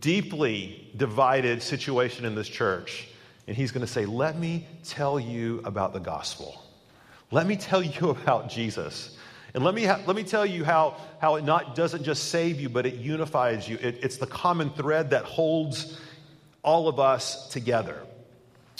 deeply 0.00 0.88
divided 0.96 1.62
situation 1.62 2.24
in 2.24 2.36
this 2.36 2.48
church, 2.48 3.08
and 3.48 3.56
he's 3.56 3.72
going 3.72 3.84
to 3.84 3.92
say, 3.92 4.06
Let 4.06 4.38
me 4.38 4.66
tell 4.84 5.18
you 5.18 5.60
about 5.64 5.92
the 5.92 5.98
gospel. 5.98 6.62
Let 7.32 7.46
me 7.46 7.56
tell 7.56 7.82
you 7.82 8.10
about 8.22 8.48
Jesus. 8.48 9.17
And 9.54 9.64
let 9.64 9.74
me, 9.74 9.84
ha- 9.84 10.00
let 10.06 10.14
me 10.14 10.22
tell 10.22 10.44
you 10.44 10.64
how, 10.64 10.96
how 11.20 11.36
it 11.36 11.44
not, 11.44 11.74
doesn't 11.74 12.04
just 12.04 12.28
save 12.30 12.60
you, 12.60 12.68
but 12.68 12.86
it 12.86 12.94
unifies 12.94 13.68
you. 13.68 13.78
It, 13.80 13.98
it's 14.02 14.18
the 14.18 14.26
common 14.26 14.70
thread 14.70 15.10
that 15.10 15.24
holds 15.24 15.98
all 16.62 16.88
of 16.88 17.00
us 17.00 17.48
together. 17.48 18.02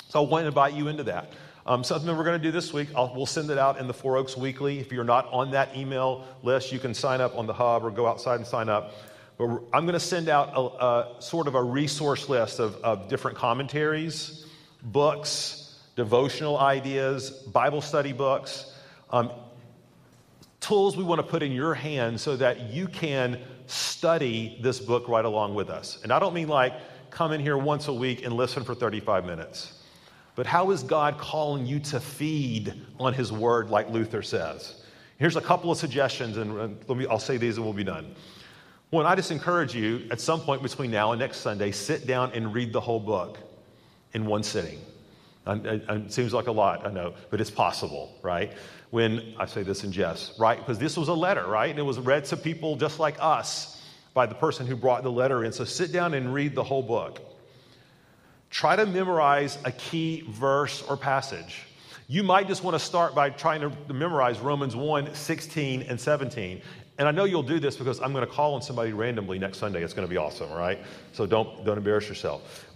So 0.09 0.25
I 0.25 0.29
want 0.29 0.43
to 0.45 0.49
invite 0.49 0.75
you 0.75 0.89
into 0.89 1.05
that. 1.05 1.33
Um, 1.67 1.85
something 1.85 2.17
we're 2.17 2.25
going 2.25 2.41
to 2.41 2.43
do 2.43 2.51
this 2.51 2.73
week, 2.73 2.89
I'll, 2.97 3.13
we'll 3.15 3.27
send 3.27 3.51
it 3.51 3.59
out 3.59 3.79
in 3.79 3.87
the 3.87 3.95
Four 3.95 4.17
Oaks 4.17 4.37
Weekly. 4.37 4.79
If 4.79 4.91
you're 4.91 5.05
not 5.05 5.29
on 5.31 5.51
that 5.51 5.77
email 5.77 6.27
list, 6.43 6.73
you 6.73 6.79
can 6.79 6.95
sign 6.95 7.21
up 7.21 7.37
on 7.37 7.47
the 7.47 7.53
hub 7.53 7.85
or 7.85 7.91
go 7.91 8.07
outside 8.07 8.37
and 8.37 8.47
sign 8.47 8.69
up. 8.69 8.95
But 9.37 9.49
I'm 9.73 9.85
going 9.85 9.93
to 9.93 10.01
send 10.01 10.29
out 10.29 10.53
a, 10.55 10.61
a 10.61 11.23
sort 11.23 11.47
of 11.47 11.55
a 11.55 11.63
resource 11.63 12.29
list 12.29 12.59
of, 12.59 12.77
of 12.77 13.09
different 13.09 13.37
commentaries, 13.37 14.47
books, 14.83 15.79
devotional 15.95 16.59
ideas, 16.59 17.31
Bible 17.31 17.83
study 17.83 18.13
books. 18.13 18.75
Um, 19.11 19.31
tools 20.69 20.99
we 20.99 21.03
want 21.03 21.19
to 21.19 21.27
put 21.27 21.43
in 21.43 21.51
your 21.51 21.73
hands 21.73 22.21
so 22.21 22.37
that 22.37 22.69
you 22.69 22.87
can 22.87 23.41
study 23.67 24.59
this 24.61 24.79
book 24.79 25.09
right 25.09 25.25
along 25.25 25.55
with 25.55 25.71
us. 25.71 25.99
And 26.03 26.13
I 26.13 26.19
don't 26.19 26.35
mean 26.35 26.49
like 26.49 26.75
come 27.11 27.33
in 27.33 27.41
here 27.41 27.57
once 27.57 27.89
a 27.89 27.93
week 27.93 28.23
and 28.23 28.35
listen 28.35 28.63
for 28.65 28.75
35 28.75 29.25
minutes. 29.25 29.81
But 30.35 30.45
how 30.45 30.71
is 30.71 30.83
God 30.83 31.17
calling 31.17 31.65
you 31.65 31.81
to 31.81 31.99
feed 31.99 32.75
on 33.01 33.15
His 33.15 33.33
Word, 33.33 33.71
like 33.71 33.89
Luther 33.89 34.21
says? 34.21 34.83
Here's 35.17 35.37
a 35.37 35.41
couple 35.41 35.73
of 35.73 35.79
suggestions, 35.79 36.37
and 36.37 36.53
uh, 36.53 36.69
let 36.87 36.99
me, 36.99 37.07
I'll 37.07 37.19
say 37.19 37.39
these 37.39 37.57
and 37.57 37.65
we'll 37.65 37.75
be 37.75 37.83
done. 37.83 38.15
One, 38.91 39.07
I 39.07 39.15
just 39.15 39.31
encourage 39.31 39.75
you 39.75 40.07
at 40.11 40.21
some 40.21 40.41
point 40.43 40.63
between 40.63 40.91
now 40.91 41.13
and 41.13 41.19
next 41.19 41.39
Sunday, 41.39 41.73
sit 41.73 42.07
down 42.07 42.31
and 42.35 42.53
read 42.53 42.75
the 42.75 42.81
whole 42.81 43.01
book 43.01 43.39
in 44.13 44.27
one 44.27 44.43
sitting. 44.43 44.79
It 45.49 46.13
seems 46.13 46.35
like 46.35 46.47
a 46.47 46.53
lot, 46.53 46.87
I 46.87 46.91
know, 46.91 47.15
but 47.31 47.41
it's 47.41 47.51
possible, 47.51 48.15
right? 48.23 48.53
When 48.91 49.35
I 49.39 49.47
say 49.47 49.63
this 49.63 49.83
in 49.83 49.93
jest, 49.93 50.39
right? 50.39 50.59
Because 50.59 50.79
this 50.79 50.97
was 50.97 51.09
a 51.09 51.15
letter, 51.15 51.47
right? 51.47 51.71
And 51.71 51.79
it 51.79 51.83
was 51.83 51.99
read 51.99 52.27
to 52.27 52.37
people 52.37 52.77
just 52.77 52.99
like 52.99 53.17
us 53.19 53.83
by 54.15 54.27
the 54.27 54.35
person 54.35 54.67
who 54.67 54.77
brought 54.77 55.03
the 55.03 55.11
letter 55.11 55.45
in. 55.45 55.53
So 55.53 55.65
sit 55.65 55.93
down 55.93 56.15
and 56.15 56.35
read 56.35 56.55
the 56.55 56.65
whole 56.65 56.83
book. 56.83 57.21
Try 58.51 58.77
to 58.77 58.87
memorize 58.87 59.59
a 59.65 59.73
key 59.73 60.25
verse 60.29 60.83
or 60.83 60.97
passage. 60.97 61.63
You 62.09 62.23
might 62.23 62.49
just 62.49 62.65
want 62.65 62.75
to 62.75 62.79
start 62.79 63.15
by 63.15 63.29
trying 63.31 63.61
to 63.61 63.93
memorize 63.93 64.41
Romans 64.41 64.75
1 64.75 65.15
16 65.15 65.83
and 65.83 66.01
17. 66.01 66.63
And 66.99 67.07
I 67.07 67.13
know 67.13 67.25
you'll 67.25 67.45
do 67.45 67.61
this 67.61 67.77
because 67.77 68.01
I'm 68.01 68.13
going 68.13 68.27
to 68.27 68.31
call 68.31 68.55
on 68.55 68.63
somebody 68.63 68.93
randomly 68.93 69.39
next 69.39 69.59
Sunday. 69.59 69.85
It's 69.85 69.95
going 69.95 70.07
to 70.07 70.11
be 70.11 70.17
awesome, 70.17 70.51
right? 70.51 70.81
So 71.13 71.27
don't, 71.27 71.65
don't 71.65 71.79
embarrass 71.79 72.09
yourself. 72.09 72.67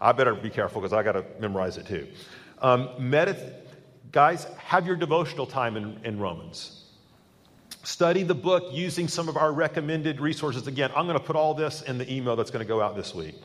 I 0.00 0.10
better 0.12 0.34
be 0.34 0.50
careful 0.50 0.80
because 0.80 0.92
I 0.92 1.04
got 1.04 1.12
to 1.12 1.24
memorize 1.38 1.76
it 1.76 1.86
too. 1.86 2.08
Um, 2.60 2.88
guys, 4.10 4.46
have 4.58 4.84
your 4.84 4.96
devotional 4.96 5.46
time 5.46 5.76
in, 5.76 6.00
in 6.04 6.18
Romans. 6.18 6.86
Study 7.84 8.24
the 8.24 8.34
book 8.34 8.64
using 8.72 9.06
some 9.06 9.28
of 9.28 9.36
our 9.36 9.52
recommended 9.52 10.20
resources. 10.20 10.66
Again, 10.66 10.90
I'm 10.96 11.06
going 11.06 11.18
to 11.18 11.24
put 11.24 11.36
all 11.36 11.54
this 11.54 11.82
in 11.82 11.98
the 11.98 12.12
email 12.12 12.34
that's 12.34 12.50
going 12.50 12.64
to 12.64 12.68
go 12.68 12.82
out 12.82 12.96
this 12.96 13.14
week. 13.14 13.36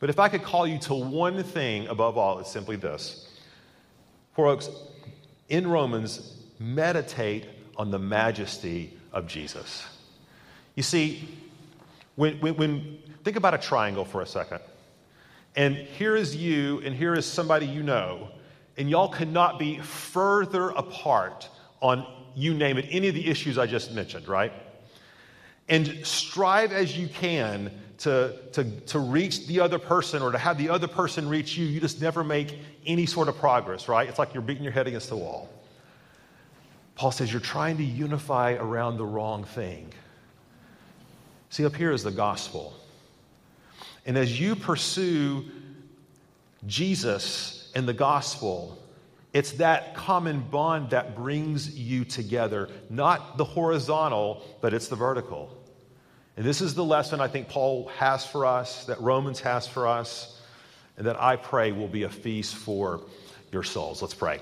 But 0.00 0.08
if 0.08 0.18
I 0.18 0.30
could 0.30 0.42
call 0.42 0.66
you 0.66 0.78
to 0.80 0.94
one 0.94 1.42
thing 1.42 1.88
above 1.88 2.16
all, 2.16 2.38
it's 2.38 2.50
simply 2.50 2.76
this. 2.76 3.28
Folks, 4.34 4.70
in 5.48 5.66
Romans, 5.66 6.36
meditate 6.58 7.46
on 7.76 7.90
the 7.90 7.98
majesty 7.98 8.98
of 9.14 9.26
Jesus. 9.26 9.86
You 10.74 10.82
see, 10.82 11.26
when, 12.16 12.38
when, 12.40 12.56
when, 12.56 12.98
think 13.22 13.36
about 13.36 13.54
a 13.54 13.58
triangle 13.58 14.04
for 14.04 14.20
a 14.20 14.26
second. 14.26 14.60
And 15.56 15.76
here 15.76 16.16
is 16.16 16.36
you, 16.36 16.82
and 16.84 16.94
here 16.94 17.14
is 17.14 17.24
somebody 17.24 17.66
you 17.66 17.82
know, 17.82 18.28
and 18.76 18.90
y'all 18.90 19.08
cannot 19.08 19.58
be 19.58 19.78
further 19.78 20.70
apart 20.70 21.48
on, 21.80 22.06
you 22.34 22.54
name 22.54 22.76
it, 22.76 22.86
any 22.90 23.08
of 23.08 23.14
the 23.14 23.26
issues 23.28 23.56
I 23.56 23.66
just 23.66 23.92
mentioned, 23.92 24.26
right? 24.26 24.52
And 25.68 26.04
strive 26.04 26.72
as 26.72 26.98
you 26.98 27.06
can 27.06 27.70
to, 27.98 28.34
to, 28.52 28.64
to 28.64 28.98
reach 28.98 29.46
the 29.46 29.60
other 29.60 29.78
person 29.78 30.22
or 30.22 30.32
to 30.32 30.38
have 30.38 30.58
the 30.58 30.68
other 30.68 30.88
person 30.88 31.28
reach 31.28 31.56
you. 31.56 31.64
You 31.64 31.80
just 31.80 32.02
never 32.02 32.24
make 32.24 32.58
any 32.84 33.06
sort 33.06 33.28
of 33.28 33.38
progress, 33.38 33.88
right? 33.88 34.08
It's 34.08 34.18
like 34.18 34.34
you're 34.34 34.42
beating 34.42 34.64
your 34.64 34.72
head 34.72 34.88
against 34.88 35.08
the 35.08 35.16
wall. 35.16 35.48
Paul 36.96 37.10
says 37.10 37.32
you're 37.32 37.40
trying 37.40 37.76
to 37.78 37.84
unify 37.84 38.52
around 38.52 38.96
the 38.96 39.04
wrong 39.04 39.44
thing. 39.44 39.92
See, 41.50 41.64
up 41.64 41.74
here 41.74 41.92
is 41.92 42.02
the 42.02 42.10
gospel. 42.10 42.74
And 44.06 44.16
as 44.16 44.38
you 44.40 44.54
pursue 44.54 45.44
Jesus 46.66 47.70
and 47.74 47.88
the 47.88 47.92
gospel, 47.92 48.78
it's 49.32 49.52
that 49.52 49.94
common 49.94 50.40
bond 50.40 50.90
that 50.90 51.16
brings 51.16 51.76
you 51.76 52.04
together, 52.04 52.68
not 52.88 53.36
the 53.36 53.44
horizontal, 53.44 54.44
but 54.60 54.72
it's 54.72 54.88
the 54.88 54.96
vertical. 54.96 55.56
And 56.36 56.44
this 56.44 56.60
is 56.60 56.74
the 56.74 56.84
lesson 56.84 57.20
I 57.20 57.28
think 57.28 57.48
Paul 57.48 57.88
has 57.96 58.24
for 58.26 58.46
us, 58.46 58.84
that 58.86 59.00
Romans 59.00 59.40
has 59.40 59.66
for 59.66 59.86
us, 59.86 60.40
and 60.96 61.06
that 61.06 61.20
I 61.20 61.36
pray 61.36 61.72
will 61.72 61.88
be 61.88 62.04
a 62.04 62.08
feast 62.08 62.54
for 62.54 63.00
your 63.52 63.62
souls. 63.62 64.02
Let's 64.02 64.14
pray. 64.14 64.40